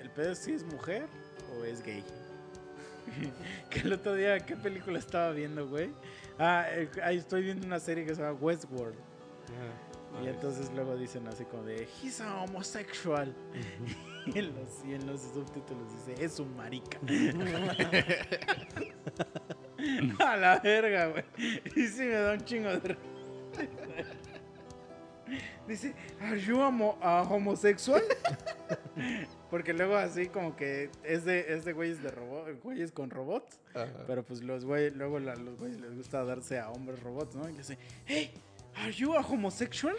[0.00, 1.06] El pedo es si es mujer
[1.58, 2.04] o es gay.
[3.70, 5.90] que el otro día, ¿qué película estaba viendo, güey?
[6.38, 8.94] Ah, eh, ahí estoy viendo una serie que se llama Westworld.
[10.22, 13.34] Y entonces luego dicen así como de, he's a homosexual.
[14.26, 16.98] y, en los, y en los subtítulos dice, es un marica.
[20.24, 21.24] a la verga, güey.
[21.76, 22.96] Y sí me da un chingo de...
[25.68, 28.02] dice, ¿are you a homosexual?
[29.50, 33.60] Porque luego así como que es de, es de güeyes de robot, güeyes con robots.
[33.74, 34.04] Ajá.
[34.06, 37.48] Pero pues los güeyes, luego la- los güeyes les gusta darse a hombres robots, ¿no?
[37.48, 38.32] Y le dice, hey,
[38.76, 39.96] ¿are you a homosexual?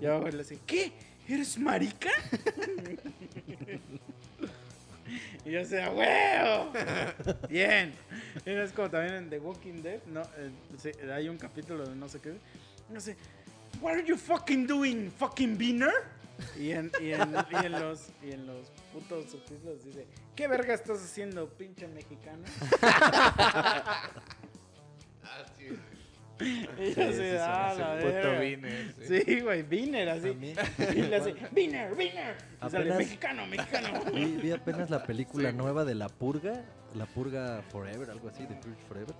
[0.00, 0.92] Y abajo le dice, ¿qué?
[1.28, 2.10] ¿Eres marica?
[5.44, 6.72] y yo decía, ¡huevo!
[7.48, 7.94] Bien.
[8.44, 10.22] Y es como también en The Walking Dead, ¿no?
[10.36, 12.36] Eh, hay un capítulo de no sé qué.
[12.90, 13.16] Y dice,
[13.80, 15.92] What are you fucking doing, fucking beaner?
[16.56, 17.32] Y en, y en,
[17.72, 22.44] los, y en los putos subtítulos dice, ¿qué verga estás haciendo, pinche mexicano?
[26.78, 28.40] Y yo Sí, así, ah, la Puto verga".
[28.40, 28.94] Viner.
[29.06, 30.28] Sí, güey, Viner, así.
[30.28, 30.54] A mí-
[30.96, 32.36] Y le hace, Viner, Viner.
[32.66, 34.04] Y sale, Apenas- mexicano, mexicano.
[34.14, 36.62] Vi, vi apenas la película nueva de La Purga,
[36.94, 39.14] La Purga Forever, algo así, The Purge Forever.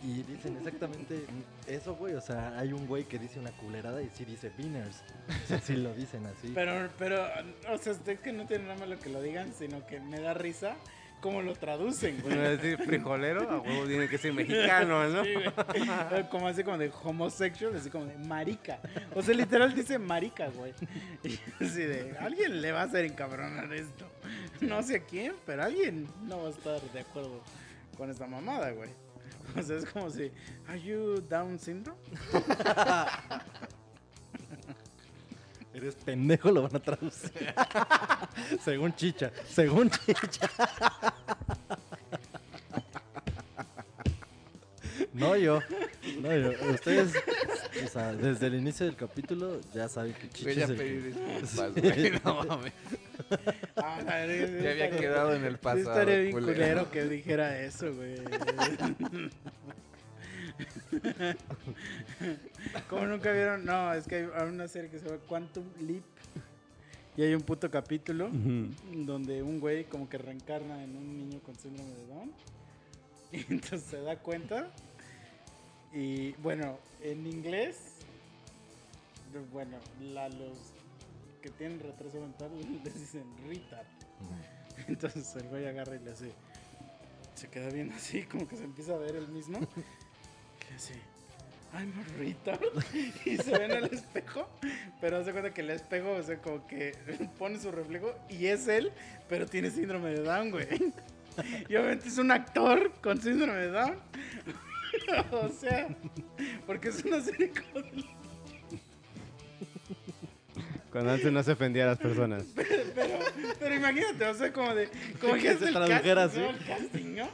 [0.00, 1.24] Y dicen exactamente
[1.66, 2.14] eso, güey.
[2.14, 5.02] O sea, hay un güey que dice una culerada y sí dice Beaners.
[5.44, 6.52] O sea, sí lo dicen así.
[6.54, 7.26] Pero, pero,
[7.68, 10.34] o sea, es que no tiene nada malo que lo digan, sino que me da
[10.34, 10.76] risa
[11.20, 12.34] cómo lo traducen, güey.
[12.34, 15.24] Bueno, decir frijolero, a huevo tiene que ser mexicano, ¿no?
[15.24, 16.28] Sí, güey.
[16.28, 18.80] Como así como de homosexual, así como de marica.
[19.14, 20.74] O sea, literal dice marica, güey.
[21.24, 24.06] Y así de, alguien le va a hacer encabronar esto.
[24.60, 27.42] No sé a quién, pero alguien no va a estar de acuerdo
[27.96, 28.90] con esta mamada, güey.
[29.56, 30.30] O sea, es como si,
[30.68, 31.98] ¿Are you Down syndrome?
[35.74, 37.54] Eres pendejo, lo van a traducir.
[38.64, 40.48] según Chicha, según Chicha.
[45.12, 45.60] no yo,
[46.20, 46.50] no yo.
[46.72, 47.12] Ustedes,
[47.84, 50.76] o sea, desde el inicio del capítulo ya saben que Chicha Voy a es el
[50.76, 52.20] pedir disculpas, güey.
[52.24, 52.72] No mames.
[53.76, 55.90] Ah, Ya había quedado en el pasado.
[55.90, 58.16] estaría bien culero que dijera eso, güey.
[62.88, 66.04] Como nunca vieron, no, es que hay una serie que se llama Quantum Leap
[67.16, 68.30] y hay un puto capítulo
[68.92, 72.32] donde un güey como que reencarna en un niño con síndrome de Down
[73.32, 74.70] y entonces se da cuenta
[75.92, 77.94] y bueno, en inglés,
[79.52, 80.58] bueno, la, los
[81.42, 82.50] que tienen retraso mental
[82.84, 83.86] les dicen retard.
[84.86, 86.32] Entonces el güey agarra y le hace.
[87.34, 89.60] Se queda viendo así, como que se empieza a ver el mismo.
[90.78, 91.08] Y le hace.
[91.74, 92.60] I'm a retard.
[93.24, 94.48] Y se ve en el espejo.
[95.00, 96.94] Pero hace cuenta que el espejo, o sea, como que
[97.38, 98.90] pone su reflejo y es él,
[99.28, 100.66] pero tiene síndrome de Down, güey.
[101.68, 103.96] Y obviamente es un actor con síndrome de Down.
[105.30, 105.86] O sea,
[106.66, 107.84] porque es una serie con
[110.90, 112.44] Cuando antes no se ofendía a las personas.
[112.54, 113.18] Pero,
[113.60, 114.88] pero imagínate, o sea, como de.
[115.20, 116.40] Como Que que se tradujera así.
[116.40, 117.28] El casting, ¿no?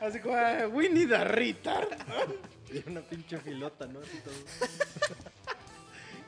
[0.00, 2.57] Así como, ah, we need a retard, ¿no?
[2.72, 4.00] Y una pinche filota, ¿no?
[4.00, 4.34] Así todo.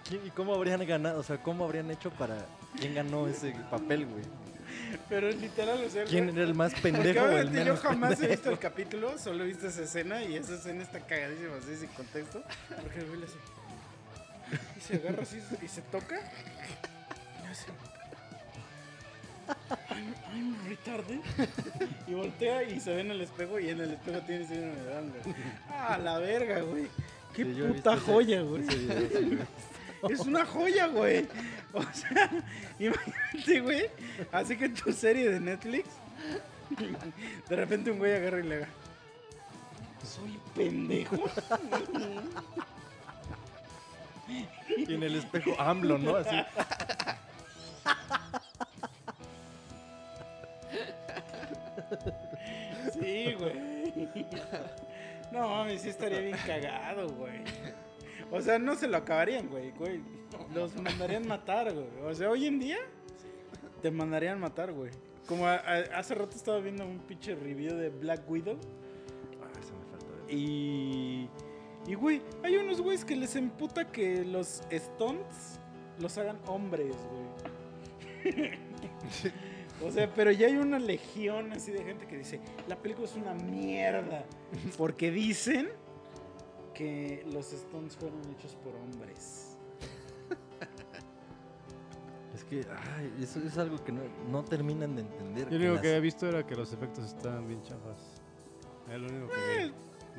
[0.09, 1.21] ¿Quién- ¿Y cómo habrían ganado?
[1.21, 2.47] O sea, ¿cómo habrían hecho para...
[2.79, 4.25] ¿Quién ganó ese papel, güey?
[5.09, 6.05] Pero literal, o sea.
[6.05, 9.45] ¿Quién era el más pendejo o el obviamente yo jamás he visto el capítulo, solo
[9.45, 12.43] he visto esa escena y esa escena está cagadísima así sin contexto.
[12.83, 13.37] Porque el güey le hace.
[14.77, 16.19] Y se agarra así y se toca.
[17.45, 17.67] Y hace.
[20.33, 21.21] I'm, retarded.
[22.07, 24.85] Y voltea y se ve en el espejo y en el espejo tiene síndrome de
[24.85, 25.35] Down, güey.
[25.71, 26.87] Ah, la verga, güey.
[27.35, 28.65] Qué Sí, puta joya, güey.
[30.09, 31.27] Es una joya, güey.
[31.73, 32.31] O sea,
[32.79, 33.87] imagínate, güey.
[34.33, 35.89] Así que en tu serie de Netflix,
[37.49, 38.69] de repente un güey agarra y le haga.
[40.05, 41.17] Soy pendejo.
[44.77, 46.17] Y en el espejo AMLO, ¿no?
[46.17, 46.31] Así.
[52.93, 53.85] Sí, güey.
[55.33, 57.35] No mames, sí estaría bien cagado, güey.
[58.33, 60.01] O sea, no se lo acabarían, güey, güey.
[60.53, 61.87] Los mandarían matar, güey.
[62.05, 62.79] O sea, hoy en día
[63.81, 64.91] te mandarían matar, güey.
[65.29, 68.59] Como a- a- hace rato estaba viendo un pinche review de Black Widow.
[69.41, 70.35] Ah, eso me faltó ver.
[70.37, 71.29] Y.
[71.87, 75.61] Y, güey, hay unos güeyes que les emputa que los stunts
[76.01, 76.97] los hagan hombres,
[78.25, 78.51] güey.
[79.85, 83.15] o sea, pero ya hay una legión así de gente que dice: La película es
[83.17, 84.25] una mierda.
[84.77, 85.69] Porque dicen
[86.75, 89.57] que los stunts fueron hechos por hombres.
[92.35, 92.65] Es que,
[92.97, 95.45] ay, eso es algo que no, no terminan de entender.
[95.49, 97.99] Yo lo único las- que he visto era que los efectos estaban bien chafas.
[98.89, 99.73] Es lo único que Eh, vi.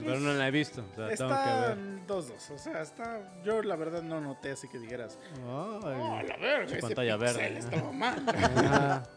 [0.05, 2.07] Pero no la he visto, o sea, tengo que Está ver.
[2.07, 2.51] 2-2.
[2.53, 3.41] O sea, está.
[3.43, 5.41] Yo la verdad no noté así que dijeras: Ay.
[5.47, 7.57] Oh, a la verga, ese pantalla verde.
[7.57, 8.25] estaba mal.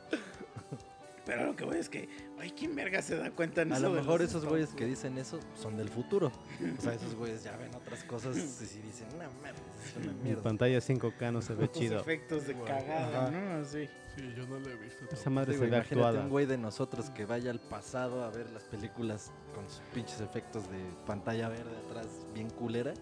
[1.27, 2.07] Pero lo que voy es que,
[2.39, 5.17] ay, ¿quién verga se da cuenta en A eso lo mejor esos güeyes que dicen
[5.17, 6.31] eso son del futuro.
[6.79, 9.55] O sea, esos güeyes ya ven otras cosas y sí dicen, no mames,
[9.87, 10.43] es una mi mierda.
[10.43, 11.99] pantalla 5K no se ve Los chido.
[12.01, 13.31] efectos de cagada, Ajá.
[13.31, 13.63] ¿no?
[13.63, 13.89] Así.
[14.17, 15.07] Sí, yo no lo he visto.
[15.11, 16.21] Esa madre Sí, se ve imagínate actuada.
[16.25, 20.21] un güey de nosotros que vaya al pasado a ver las películas con sus pinches
[20.21, 22.93] efectos de pantalla verde atrás bien culera.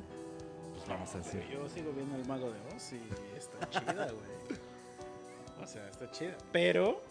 [0.74, 1.44] Pues vamos a decir.
[1.48, 4.58] Pero yo sigo viendo El Mago de Oz y está chida, güey.
[5.62, 6.36] O sea, está chida.
[6.50, 7.02] Pero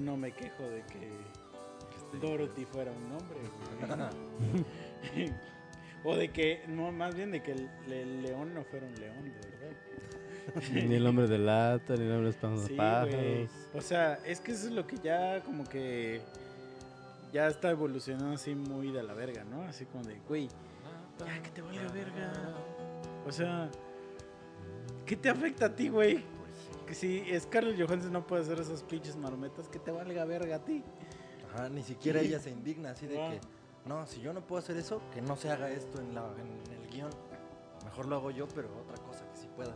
[0.00, 1.10] no me quejo de que
[2.20, 3.38] Dorothy fuera un hombre,
[5.12, 5.32] güey.
[6.04, 9.24] o de que, no, más bien de que el, el león no fuera un león,
[9.24, 9.76] de verdad.
[10.72, 13.50] Ni el hombre de lata, ni el hombre de Sí, pájaros.
[13.72, 16.20] O sea, es que eso es lo que ya como que
[17.32, 19.62] ya está evolucionando así muy de la verga, ¿no?
[19.62, 20.48] Así como de, güey,
[21.18, 21.62] ya que te
[23.26, 23.70] O sea,
[25.06, 26.22] ¿qué te afecta a ti, güey?
[26.86, 30.64] Que si Scarlett Johansson no puede hacer esas pinches marometas, que te valga verga a
[30.64, 30.82] ti.
[31.52, 33.40] Ajá, ni siquiera ella se indigna así de que,
[33.86, 36.82] no, si yo no puedo hacer eso, que no se haga esto en, la, en
[36.82, 37.10] el guion.
[37.84, 39.74] Mejor lo hago yo, pero otra cosa que sí pueda.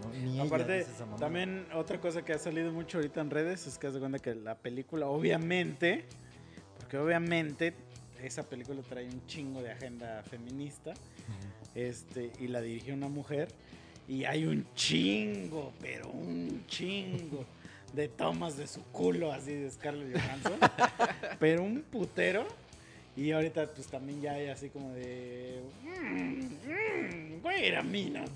[0.00, 0.86] No, Aparte,
[1.18, 4.18] también otra cosa que ha salido mucho ahorita en redes es que haz de cuenta
[4.18, 6.06] que la película, obviamente,
[6.78, 7.74] porque obviamente
[8.22, 10.94] esa película trae un chingo de agenda feminista,
[11.74, 13.48] este, y la dirigió una mujer,
[14.08, 17.44] y hay un chingo, pero un chingo
[17.92, 20.58] de tomas de su culo así de Scarlett Johansson,
[21.38, 22.46] pero un putero.
[23.14, 25.60] Y ahorita pues también ya hay así como de...
[25.82, 26.44] "Mm,
[27.38, 28.30] mm, wait a minute".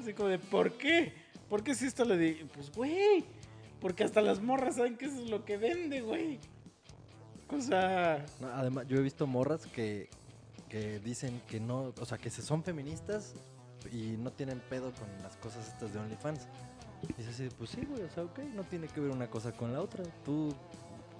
[0.00, 1.12] Así como de, ¿por qué?
[1.48, 2.44] ¿Por qué si esto le di?
[2.54, 3.24] Pues, güey,
[3.80, 6.38] porque hasta las morras saben que eso es lo que vende, güey.
[7.48, 10.08] O sea, No, además, yo he visto morras que,
[10.68, 13.34] que dicen que no, o sea, que se son feministas
[13.92, 16.40] y no tienen pedo con las cosas estas de OnlyFans.
[17.02, 19.52] Y dices así, pues sí, güey, o sea, ok, no tiene que ver una cosa
[19.52, 20.04] con la otra.
[20.24, 20.54] Tú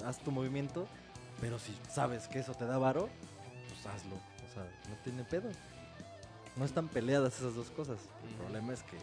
[0.05, 0.87] haz tu movimiento,
[1.41, 3.09] pero si sabes que eso te da varo,
[3.69, 4.17] pues hazlo.
[4.17, 5.51] O sea, no tiene pedo.
[6.57, 7.99] No están peleadas esas dos cosas.
[8.29, 8.99] El problema es que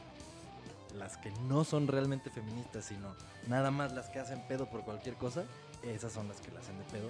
[0.95, 3.15] las que no son realmente feministas, sino
[3.47, 5.43] nada más las que hacen pedo por cualquier cosa,
[5.83, 7.09] esas son las que la hacen de pedo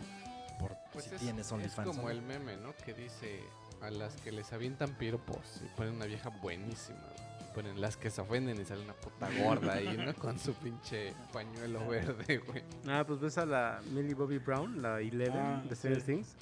[0.60, 1.88] por Pues si es, tienes es OnlyFans.
[1.88, 2.10] como ¿no?
[2.10, 2.74] el meme, ¿no?
[2.86, 3.41] Que dice
[3.82, 6.99] a las que les avientan piropos y ponen una vieja buenísima.
[6.99, 7.28] güey.
[7.54, 10.14] Ponen las que se ofenden y sale una puta gorda ahí, ¿no?
[10.20, 12.64] Con su pinche pañuelo verde, güey.
[12.88, 16.06] Ah, pues ves a la Millie Bobby Brown, la Eleven Ah, de Stranger sí.
[16.14, 16.36] Things.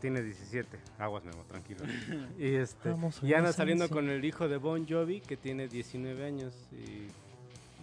[0.00, 0.78] Tiene 17.
[0.98, 1.84] Aguas, Memo, tranquilo.
[2.38, 6.24] y este, Vamos, y anda saliendo con el hijo de Bon Jovi, que tiene 19
[6.24, 6.54] años.
[6.72, 7.08] Y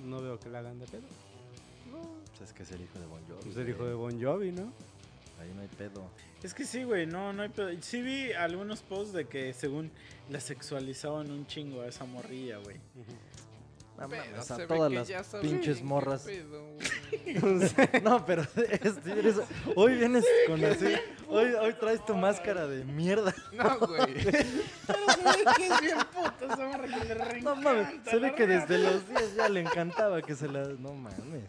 [0.03, 1.07] no veo que la hagan de pedo.
[2.37, 3.49] Pues es que es el hijo de Bon Jovi.
[3.49, 4.71] Es el hijo de Bon Jovi, ¿no?
[5.41, 6.09] Ahí no hay pedo.
[6.43, 7.69] es que sí, güey, no, no hay pedo.
[7.81, 9.91] Sí vi algunos posts de que según
[10.29, 12.77] la sexualizaban un chingo a esa morrilla, güey.
[14.09, 16.21] Pero mames, se ve todas que las ya saben pinches qué morras.
[16.23, 16.67] pedo,
[17.41, 18.01] güey.
[18.03, 18.41] no, pero
[18.81, 19.41] es- sí, eres-
[19.75, 20.85] hoy vienes con así.
[21.27, 23.33] Hoy, hoy traes tu máscara de mierda.
[23.53, 24.13] No, güey.
[24.15, 27.05] Pero se ve que es bien puta esa morra que
[27.35, 30.47] le No mames, se la ve que desde los días ya le encantaba que se
[30.47, 30.63] la.
[30.67, 31.43] No mames.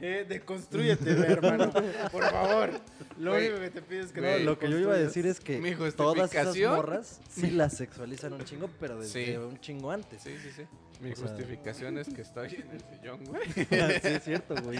[0.00, 1.72] Eh, deconstrúyete, ve, hermano.
[2.10, 2.70] Por favor.
[3.18, 5.26] Lo Güey, único que te pido es que No, lo que yo iba a decir
[5.26, 9.36] es que Mi todas esas justificación- morras sí las sexualizan un chingo, pero desde Sí.
[9.36, 10.22] un chingo antes.
[10.22, 10.62] Sí, sí, sí.
[11.00, 13.42] Mi O sea- justificación es que estoy en el sillón, güey.
[13.54, 14.78] sí, es cierto, güey.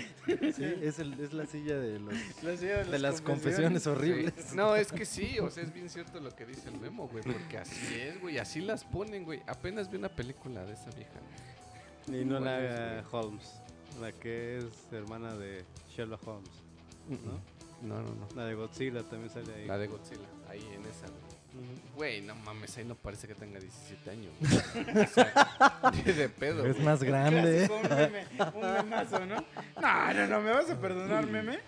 [0.53, 2.13] Sí, es, el- es la silla de los.
[2.43, 4.35] La silla De las confesiones horribles.
[4.37, 4.57] Sí.
[4.57, 7.23] No, es que sí, o sea, es bien cierto lo que dice el memo, güey,
[7.23, 9.41] porque así es, güey, así las ponen, güey.
[9.47, 11.21] Apenas vi una película de esa vieja.
[12.09, 13.61] Y no la haga Holmes,
[14.01, 16.51] la que es hermana de Sherlock Holmes.
[17.09, 17.41] ¿no?
[17.89, 18.29] No, no, no.
[18.35, 19.67] La de Godzilla también sale ahí.
[19.67, 21.28] La de Godzilla, ahí en esa, güey.
[21.97, 24.33] Güey, no mames, ahí no parece que tenga 17 años.
[24.41, 24.61] güey.
[25.05, 26.65] O sea, ni de pedo.
[26.67, 26.85] Es güey.
[26.85, 27.67] más grande.
[27.69, 29.45] Clásico, un meme, un memazo, ¿no?
[29.81, 31.59] No, no, no, me vas a perdonar, meme.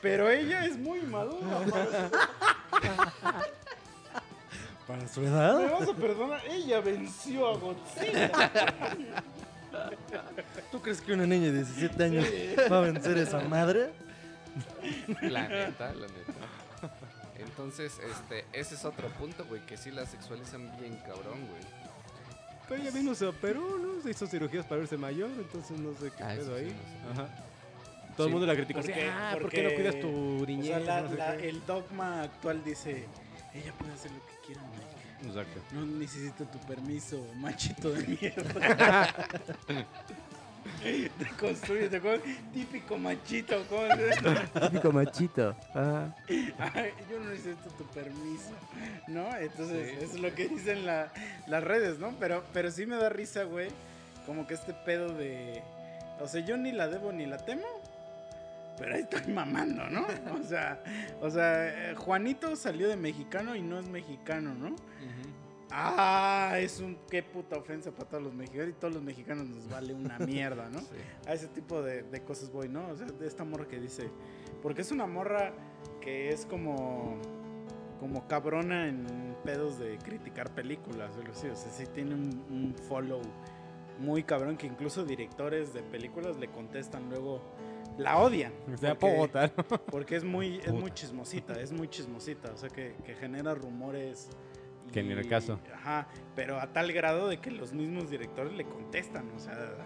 [0.00, 1.58] Pero ella es muy madura.
[2.70, 3.46] para
[4.86, 5.70] Para su su- Me edad.
[5.72, 6.40] vas a perdonar.
[6.48, 8.30] Ella venció a Godzilla.
[10.70, 12.24] ¿Tú crees que una niña de 17 años
[12.70, 13.90] va a vencer esa madre?
[15.22, 16.32] La neta, la neta.
[17.56, 21.62] Entonces, este, ese es otro punto, güey, que sí la sexualizan bien cabrón, güey.
[22.68, 24.02] Pero ella vino, se operó, ¿no?
[24.02, 26.76] Se hizo cirugías para verse mayor, entonces no sé qué Ah, pedo sí, ahí.
[27.06, 27.20] no sé.
[27.22, 27.28] Ajá.
[28.14, 28.80] Todo el mundo la criticó.
[28.80, 30.08] Porque- así, ah, ¿por porque- qué no cuidas tu
[30.42, 30.66] O niñez?
[30.66, 31.48] sea, la- No sé la- qué".
[31.48, 33.06] el dogma actual dice:
[33.54, 35.28] ella puede hacer lo que quiera, Mike.
[35.28, 35.60] Exacto.
[35.72, 39.14] No necesito tu permiso, machito de mierda.
[41.18, 42.22] Deconstruye, ¿te acuerdas?
[42.52, 43.64] Típico machito.
[43.68, 44.16] ¿cómo es?
[44.52, 45.56] Típico machito.
[45.74, 46.14] Ajá.
[46.28, 48.50] Ay, yo no necesito tu permiso,
[49.08, 49.34] ¿no?
[49.36, 50.04] Entonces, Sí.
[50.04, 51.12] eso es lo que dicen la-
[51.46, 52.14] las redes, ¿no?
[52.18, 53.68] Pero, pero sí me da risa, güey.
[54.26, 55.62] Como que este pedo de.
[56.20, 57.66] O sea, yo ni la debo ni la temo.
[58.78, 60.06] Pero ahí estoy mamando, ¿no?
[60.38, 60.78] O sea,
[61.22, 64.76] o sea, eh, Juanito salió de mexicano y no es mexicano, ¿no?
[65.70, 69.68] Ah, es un qué puta ofensa para todos los mexicanos y todos los mexicanos nos
[69.68, 70.78] vale una mierda, ¿no?
[70.80, 70.86] Sí.
[71.26, 72.88] A ese tipo de, de cosas voy, ¿no?
[72.88, 74.10] O sea, de esta morra que dice.
[74.62, 75.52] Porque es una morra
[76.00, 77.18] que es como.
[78.00, 81.48] Como cabrona en pedos de criticar películas, o así.
[81.48, 83.22] O sea, sí tiene un, un follow
[83.98, 87.42] muy cabrón que incluso directores de películas le contestan luego.
[87.98, 88.52] La odian.
[88.72, 89.52] O sea, porque- Pogota.
[89.90, 94.28] porque es muy, es muy chismosita, es muy chismosita, o sea que, que genera rumores.
[94.92, 95.60] Que ni el caso.
[95.74, 99.76] Ajá, pero a tal grado de que los mismos directores le contestan, o sea,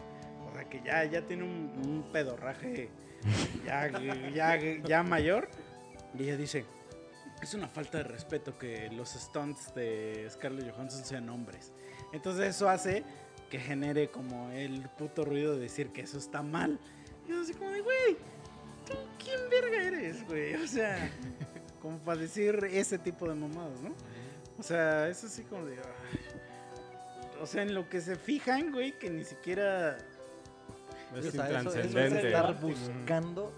[0.48, 2.90] o sea que ya, ya tiene un, un pedorraje
[3.64, 3.90] ya,
[4.32, 5.48] ya, ya mayor.
[6.18, 6.64] Y ella dice,
[7.42, 11.72] es una falta de respeto que los stunts de Scarlett Johansson sean hombres.
[12.12, 13.04] Entonces eso hace
[13.50, 16.78] que genere como el puto ruido de decir que eso está mal.
[17.28, 18.16] Y así como de, güey,
[18.86, 20.54] ¿tú quién verga eres, güey?
[20.54, 21.10] O sea,
[21.80, 23.94] como para decir ese tipo de mamadas, ¿no?
[24.60, 25.76] O sea, es así como de...
[25.76, 26.20] ay.
[27.42, 29.96] O sea, en lo que se fijan, güey, que ni siquiera...
[31.16, 32.26] Es O sea, eso- eso es intranscendente.
[32.28, 33.52] estar buscando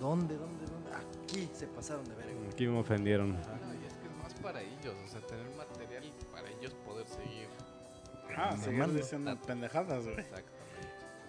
[0.00, 0.90] dónde, dónde, dónde.
[0.94, 2.32] Aquí se pasaron de verga.
[2.50, 3.32] Aquí me ofendieron.
[3.32, 7.06] No, y es que es más para ellos, o sea, tener material para ellos poder
[7.08, 7.48] seguir.
[8.36, 10.20] Ah, seguir diciendo pendejadas, güey.
[10.20, 10.52] Exactamente.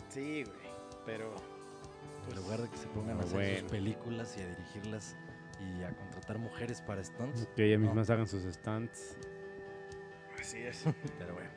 [0.10, 0.70] Sí, güey.
[1.06, 1.34] Pero...
[2.30, 3.60] En lugar de que se pongan Ah, a hacer bueno.
[3.60, 5.16] sus películas y a dirigirlas
[5.60, 7.48] y a contratar mujeres para stunts.
[7.56, 7.88] Que ellas No.
[7.88, 9.18] mismas hagan sus stunts.
[10.40, 10.84] Así es.
[11.18, 11.50] Pero bueno.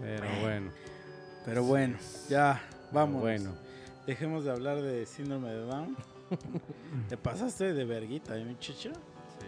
[0.00, 0.70] Pero bueno.
[1.44, 1.96] Pero bueno,
[2.28, 2.62] ya,
[2.92, 3.20] vamos.
[3.22, 3.54] Bueno.
[4.06, 5.96] Dejemos de hablar de síndrome de Down.
[7.08, 8.92] ¿Te pasaste de verguita, eh, muchacho?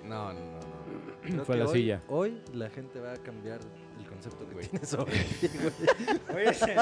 [0.04, 1.20] No, no, no, no.
[1.22, 2.00] Creo Fue la hoy, silla.
[2.08, 3.60] Hoy la gente va a cambiar
[4.22, 4.68] concepto que Güey.
[4.68, 6.36] tiene sobre ti, güey.
[6.36, 6.78] Hoy es, el,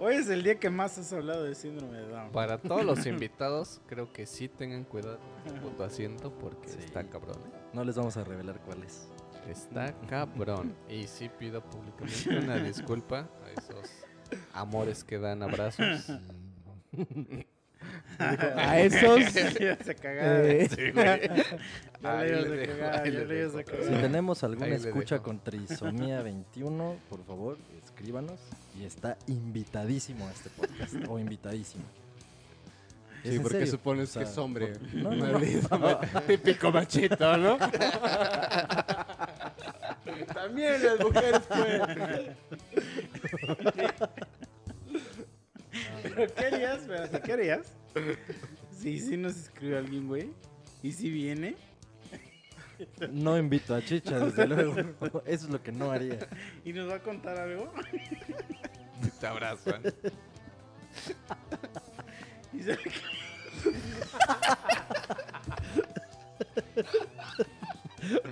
[0.00, 2.30] hoy es el día que más has hablado de síndrome de Down.
[2.32, 6.78] Para todos los invitados, creo que sí tengan cuidado con su puto asiento porque Sí.
[6.84, 7.36] está cabrón.
[7.36, 7.58] ¿eh?
[7.72, 9.08] No les vamos a revelar cuál es.
[9.48, 10.74] Está cabrón.
[10.88, 13.90] Y sí pido públicamente una disculpa a esos
[14.52, 16.06] amores que dan abrazos.
[18.18, 19.24] A esos.
[19.32, 19.72] se
[20.04, 20.68] eh.
[23.82, 28.38] Si tenemos alguna escucha con trisomía 21, por favor, escríbanos.
[28.78, 30.94] Y está invitadísimo a este podcast.
[31.08, 31.84] o invitadísimo.
[33.24, 33.72] ¿Es Sí, porque serio?
[33.72, 34.66] supones O sea, que es hombre.
[34.68, 35.32] por- No, no, no.
[35.32, 37.58] Maldito, ma- Típico machito, ¿no?
[40.34, 42.36] También las mujeres pueden.
[46.14, 46.80] ¿Pero qué harías?
[46.82, 47.72] Espérate, ¿qué harías?
[48.70, 50.30] Sí, sí nos escribe alguien, güey.
[50.82, 51.56] ¿Y si viene?
[53.10, 54.78] No invito a Chicha, desde luego.
[55.24, 56.28] Eso es lo que no haría.
[56.64, 57.72] ¿Y nos va a contar algo?
[59.20, 59.82] Te abrazan.
[62.52, 62.78] ¿Y sabe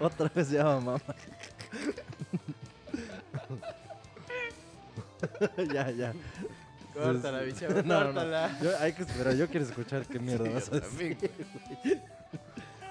[0.00, 1.00] Otra vez llama mamá.
[5.72, 6.12] ya, ya.
[6.94, 8.62] Córtala, bicha, No, no, no.
[8.62, 11.16] Yo, hay que esperar, yo quiero escuchar qué mierda vas a decir.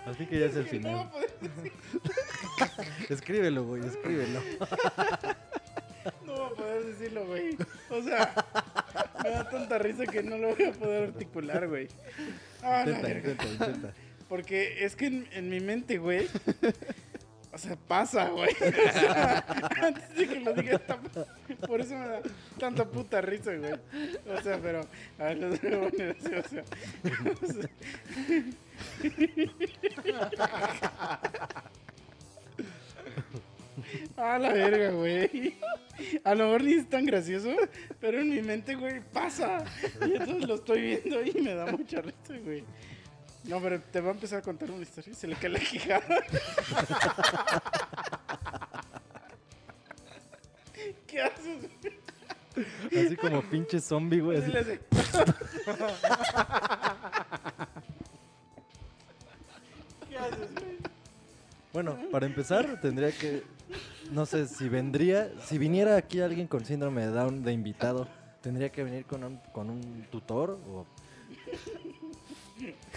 [0.06, 1.10] Así que ya es el final.
[3.10, 4.42] Escríbelo, güey, escríbelo.
[6.26, 7.58] No voy a poder decirlo, güey.
[7.90, 8.34] O sea,
[9.24, 11.88] me da tanta risa que no lo voy a poder articular, güey.
[12.62, 13.94] Ah, Intenta, intenta, intenta.
[14.28, 16.28] Porque es que en, en mi mente, güey.
[17.54, 18.50] O sea, pasa, güey.
[19.82, 20.98] Antes de que lo diga, está-
[21.68, 22.22] por eso me da
[22.60, 23.74] tanta puta risa, güey.
[24.36, 24.82] O sea, pero.
[25.20, 26.64] A ver, lo voy a poner así, o sea,
[34.18, 35.56] A la verga, güey.
[36.24, 37.50] A lo mejor ni es tan gracioso,
[38.00, 39.64] pero en mi mente, güey, pasa.
[40.02, 42.64] Y entonces lo estoy viendo y me da mucha risa, güey.
[43.46, 45.60] No, pero te va a empezar a contar una historia y se le cae la
[45.60, 46.02] quijada.
[51.08, 51.70] ¿Qué haces?
[51.82, 53.06] güey?
[53.06, 54.38] Así como pinche zombie, güey.
[54.38, 54.54] Así así.
[54.54, 54.80] le hace.
[60.10, 60.78] ¿Qué haces, güey?
[61.74, 63.44] Bueno, para empezar, tendría que.
[64.12, 65.32] No sé si vendría.
[65.46, 68.08] Si viniera aquí alguien con síndrome de Down de invitado,
[68.42, 70.86] tendría que venir con un, con un tutor o.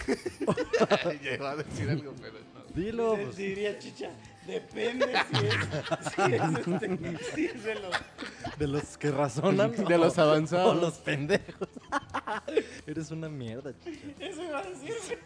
[1.23, 2.75] Ya iba a decir algo, pero no.
[2.75, 3.15] Dilo.
[3.15, 4.09] Pues, Diría chicha.
[4.45, 5.55] Depende si es,
[6.13, 7.95] si es, este, si es de los.
[8.57, 9.71] de los que razonan.
[9.71, 10.77] De los avanzados.
[10.77, 11.67] O los pendejos.
[12.87, 14.07] Eres una mierda, chicha.
[14.19, 15.19] Eso iba a decir.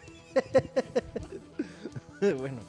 [2.36, 2.60] bueno.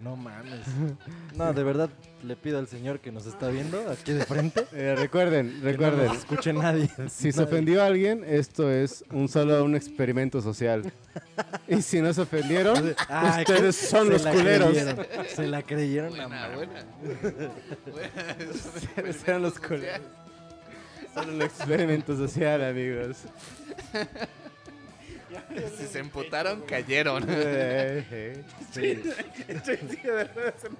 [0.00, 0.60] No mames.
[1.36, 1.88] No, de verdad
[2.24, 4.66] le pido al señor que nos está viendo aquí de frente.
[4.72, 6.06] Eh, recuerden, Que no recuerden.
[6.06, 6.90] nos escuche nadie.
[7.08, 10.90] Si se ofendió a alguien, esto es un solo un experimento social.
[11.68, 14.70] Y si no se ofendieron, Ay, ustedes son los culeros.
[14.70, 16.10] creyeron, Se la creyeron.
[16.10, 16.56] Buena, no mames.
[16.56, 16.84] buena.
[18.96, 20.00] Buena, Serán los culeros.
[21.14, 23.18] Solo un experimento social, amigos.
[25.78, 27.22] Si se emputaron, cayeron.
[27.30, 29.02] Estoy
[29.48, 30.76] en silla de ruedas en-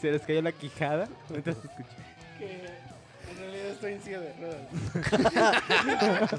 [0.00, 1.08] ¿Se les cayó la quijada?
[1.30, 1.84] Mientras escuché.
[2.38, 2.44] que
[3.30, 4.60] en realidad estoy en silla de ruedas.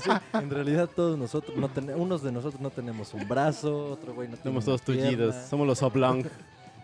[0.04, 4.14] Sí, en realidad todos nosotros, no ten- unos de nosotros no tenemos un brazo, otro
[4.14, 5.36] güey no tiene Somos todos tullidos.
[5.50, 6.26] Somos los oblong.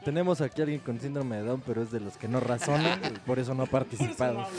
[0.03, 2.99] Tenemos aquí a alguien con síndrome de Down, pero es de los que no razonan,
[3.05, 4.47] y por eso no ha Por eso no participado.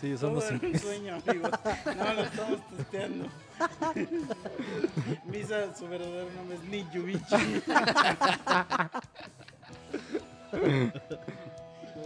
[0.00, 1.50] Sí, somos Todo era un sueño, amigos.
[1.96, 3.26] No, lo estamos testeando.
[5.24, 7.62] Misa, su verdadero nombre es Nick Yubichi.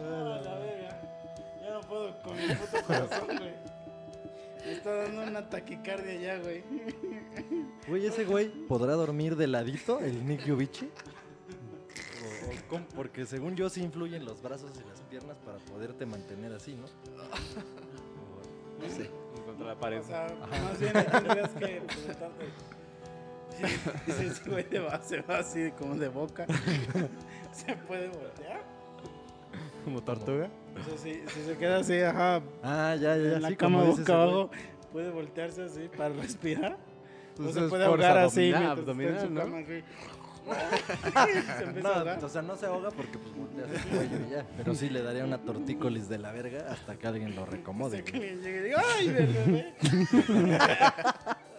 [0.03, 1.03] Ah, la verga.
[1.61, 3.55] Ya no puedo con mi puto corazón, güey.
[4.65, 6.63] Me está dando una taquicardia ya, güey.
[7.89, 10.91] Güey, ese güey podrá dormir de ladito, el Nick Yubichi.
[12.71, 12.87] Cómo?
[12.95, 16.85] Porque según yo sí influyen los brazos y las piernas para poderte mantener así, ¿no?
[16.87, 19.11] O- no sé.
[19.45, 20.01] Contra la pared.
[20.01, 20.27] O sea,
[20.63, 22.47] más bien tendrías que preguntarte.
[24.07, 26.47] Ese güey de va- se va así como de boca,
[27.53, 28.63] ¿se puede voltear?
[29.85, 30.49] Como tortuga.
[30.81, 33.37] O sea, si, si se queda así, ajá, Ah, ya, ya, ya.
[33.37, 34.51] en la sí, cama boca abajo,
[34.93, 36.79] puede voltearse así para respirar.
[37.37, 39.41] Pues o se puede ahogar así abdominal, mientras está en su abdominal, ¿no?
[39.41, 39.85] cama, güey.
[41.83, 44.47] No, o sea, no se ahoga porque pues volteas el cuello y ya.
[44.57, 47.99] Pero sí le daría una tortícolis de la verga hasta que alguien lo recomode.
[47.99, 48.31] Hasta que güey.
[48.31, 49.75] alguien llegue y diga, ¡ay, bebé!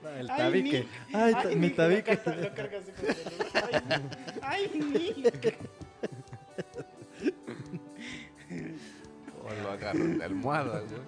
[0.00, 0.86] No, el Ay, tabique.
[1.12, 2.14] Ay, mi Nick, tabique.
[2.14, 5.58] Lo carga, lo carga así como que, ¡Ay, ay, Nick!
[9.44, 11.00] O lo agarran de almohada, güey.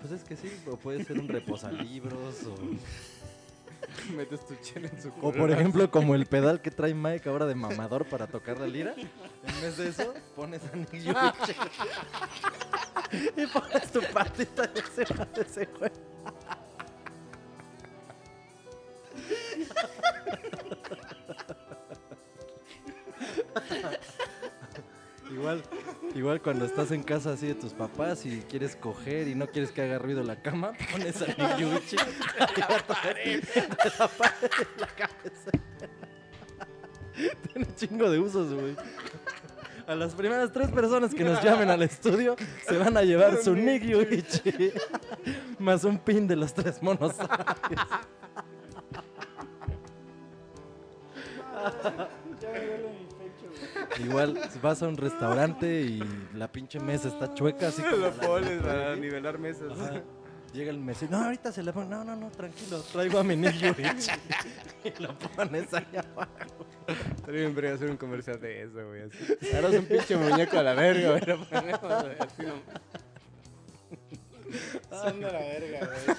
[0.00, 2.56] Pues es que sí, o puede ser un reposalibros o...
[4.16, 7.46] Metes tu chela en su O por ejemplo, como el pedal que trae Mike ahora
[7.46, 8.94] de mamador para tocar la lira.
[8.96, 11.54] En vez de eso, pones a Nick Yubichi.
[13.36, 15.90] y pones tu patita y va de ese güey.
[25.44, 25.62] Igual,
[26.14, 29.72] igual cuando estás en casa así de tus papás y quieres coger y no quieres
[29.72, 35.50] que haga ruido la cama, pones a de la pared de la cabeza.
[37.52, 38.74] Tiene un chingo de usos, güey.
[39.86, 43.54] A las primeras tres personas que nos llamen al estudio se van a llevar su
[43.54, 44.72] Nick Yuichi
[45.58, 47.16] más un pin de los tres monos.
[54.00, 56.02] Igual vas a un restaurante y
[56.34, 59.72] la pinche mesa está chueca, así como Lo la- pones a nivelar mesas.
[59.72, 60.02] Ajá.
[60.52, 63.34] Llega el mesero, no, ahorita se le pone, no, no, no, tranquilo, traigo a mi
[63.34, 64.12] Yuichi.
[64.84, 66.30] y lo pones ahí abajo.
[67.16, 69.02] Estaría bien verga hacer un comercial de eso, güey.
[69.54, 71.22] Ahora es un pinche muñeco a la verga, güey.
[71.26, 73.03] Lo ponemos güey, así nomás.
[74.90, 76.16] Son de la verga, güey.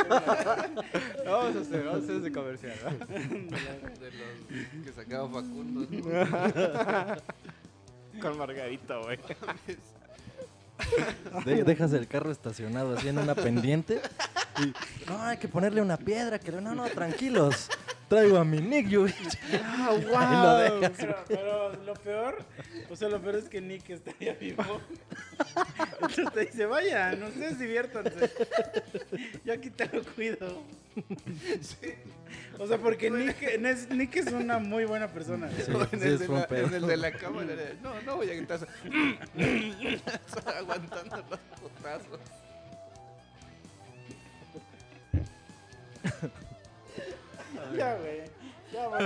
[1.26, 2.76] Vamos a hacer, vamos a hacer ese comercial.
[2.86, 2.90] ¿va?
[3.16, 5.88] De los que sacaba Facundo.
[5.90, 7.16] ¿no?
[8.22, 9.20] Con Margarito, güey.
[11.46, 14.02] De- dejas el carro estacionado así en una pendiente
[14.60, 14.74] y
[15.10, 17.70] no, hay que ponerle una piedra, que no, no, tranquilos.
[18.08, 19.16] Traigo a mi Nick Yuichi.
[19.64, 20.02] ¡Ah, Y
[20.36, 20.92] lo dejas.
[20.98, 22.38] Pero, pero lo peor,
[22.90, 24.64] o sea, lo peor es que Nick estaría vivo.
[25.96, 28.32] Entonces te dice, vayan, ustedes diviértanse.
[29.44, 30.64] Yo aquí te lo cuido.
[32.60, 35.50] O sea, porque Nick, es- Nick es una muy buena persona.
[35.52, 37.48] Sí, en, sí, el es de la, en el de la cámara.
[37.56, 38.60] de, No, no voy a gritar.
[40.58, 42.20] Aguantando los putazos.
[47.78, 48.22] Ya, güey.
[48.74, 49.04] Ya, güey.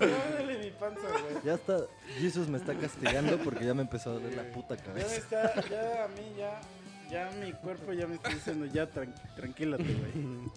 [0.00, 1.44] Ya duele mi panza, güey.
[1.44, 1.78] Ya está,
[2.18, 5.16] Jesus me está castigando porque ya me empezó a doler la puta Ya me cabeza.
[5.16, 6.60] está, ya a mí, ya,
[7.10, 10.48] ya mi cuerpo ya me está diciendo, ya tran- tranquilate, güey.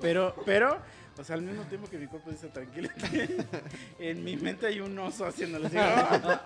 [0.00, 0.78] Pero, pero,
[1.18, 3.36] o sea, al mismo tiempo que mi cuerpo dice tranquilate,
[3.98, 6.40] en mi mente hay un oso haciéndole así, ¡ah!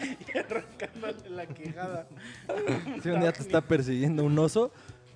[0.00, 2.06] y arrancándole la quejada.
[3.02, 4.72] Si un día te está persiguiendo un oso,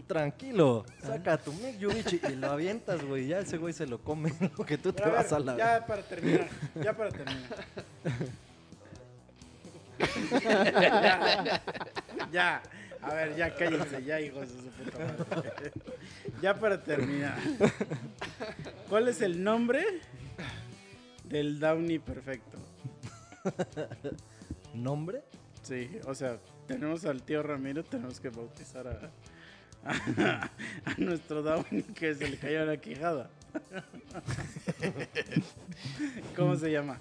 [0.08, 3.28] tranquilo, saca a tu Nick Yuichi y lo avientas, güey.
[3.28, 6.02] Ya ese güey se lo come, lo que tú te vas a la ya para
[6.02, 6.48] terminar,
[6.82, 7.66] ya para terminar.
[10.80, 11.62] ya,
[12.32, 12.62] ya,
[13.02, 14.98] a ver, ya cállense, ya hijos de su puta
[15.30, 15.72] madre.
[16.42, 17.38] Ya para terminar.
[18.88, 19.84] ¿Cuál es el nombre
[21.24, 22.58] del Downey perfecto?
[24.74, 25.22] ¿Nombre?
[25.62, 29.10] Sí, o sea, tenemos al tío Ramiro, tenemos que bautizar a,
[29.88, 30.50] a,
[30.84, 33.30] a nuestro Downey que se le cayó la quijada.
[36.36, 36.98] ¿Cómo se llama?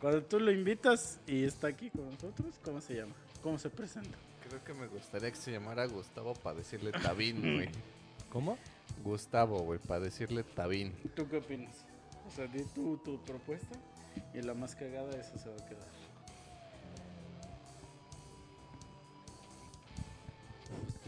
[0.00, 3.14] Cuando tú lo invitas y está aquí con nosotros, ¿cómo se llama?
[3.42, 4.16] ¿Cómo se presenta?
[4.48, 7.68] Creo que me gustaría que se llamara Gustavo para decirle Tabín, güey.
[8.30, 8.58] ¿Cómo?
[9.02, 10.92] Gustavo, güey, para decirle Tabín.
[11.14, 11.74] ¿Tú qué opinas?
[12.26, 13.76] O sea, di tú tu propuesta
[14.34, 15.88] y la más cagada esa se va a quedar.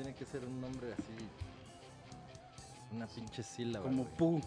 [0.06, 1.26] Tiene que ser un nombre así.
[2.94, 3.84] Una pinche sílaba.
[3.84, 4.16] Como güey.
[4.16, 4.40] Pu.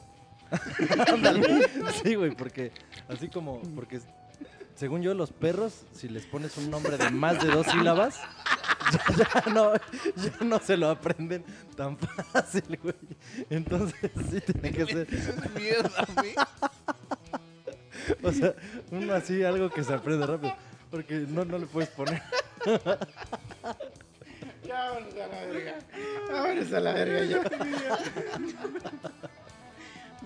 [2.02, 2.72] Sí, güey, porque
[3.10, 3.99] así como, porque
[4.76, 8.22] según yo, los perros, si les pones un nombre de más de dos sílabas,
[9.18, 11.44] ya, ya no, ya no se lo aprenden
[11.76, 12.95] tan fácil, güey.
[13.49, 15.07] Entonces sí tiene que ser,
[15.56, 16.30] Mierda, mí.
[18.23, 18.56] o sea,
[18.91, 20.56] uno así, algo que se aprende rápido.
[20.90, 22.23] Porque no, no le puedes poner.
[25.00, 25.80] Vámonos a la verga.
[26.32, 27.44] Vámonos a la verga ya.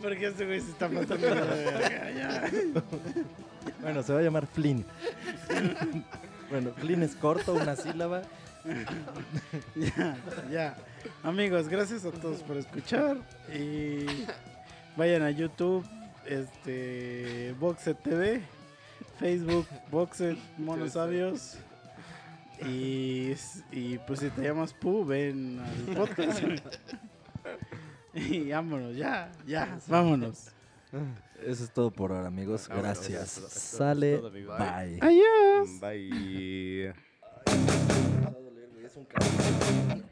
[0.01, 2.51] Porque este güey se está pasando de verga, ya.
[3.81, 4.85] Bueno, se va a llamar Flynn.
[6.49, 8.23] Bueno, Flynn es corto, una sílaba.
[9.75, 10.17] Ya,
[10.51, 10.75] ya.
[11.21, 13.17] Amigos, gracias a todos por escuchar.
[13.53, 14.25] Y
[14.95, 15.85] vayan a YouTube,
[16.25, 18.41] este, Boxet TV,
[19.19, 21.57] Facebook, Boxet Monos Sabios.
[22.61, 23.33] Y,
[23.71, 26.43] y pues si te llamas Pu, ven al podcast.
[28.13, 30.51] Y vámonos, ya, ya, vámonos.
[31.41, 32.67] Eso es todo por ahora, amigos.
[32.67, 32.99] Vámonos.
[33.09, 33.29] Gracias.
[33.31, 34.17] Sale.
[34.17, 34.31] todo.
[34.31, 34.99] Bye.
[35.01, 35.79] Adiós.
[35.81, 36.93] Bye.
[38.85, 40.03] Es un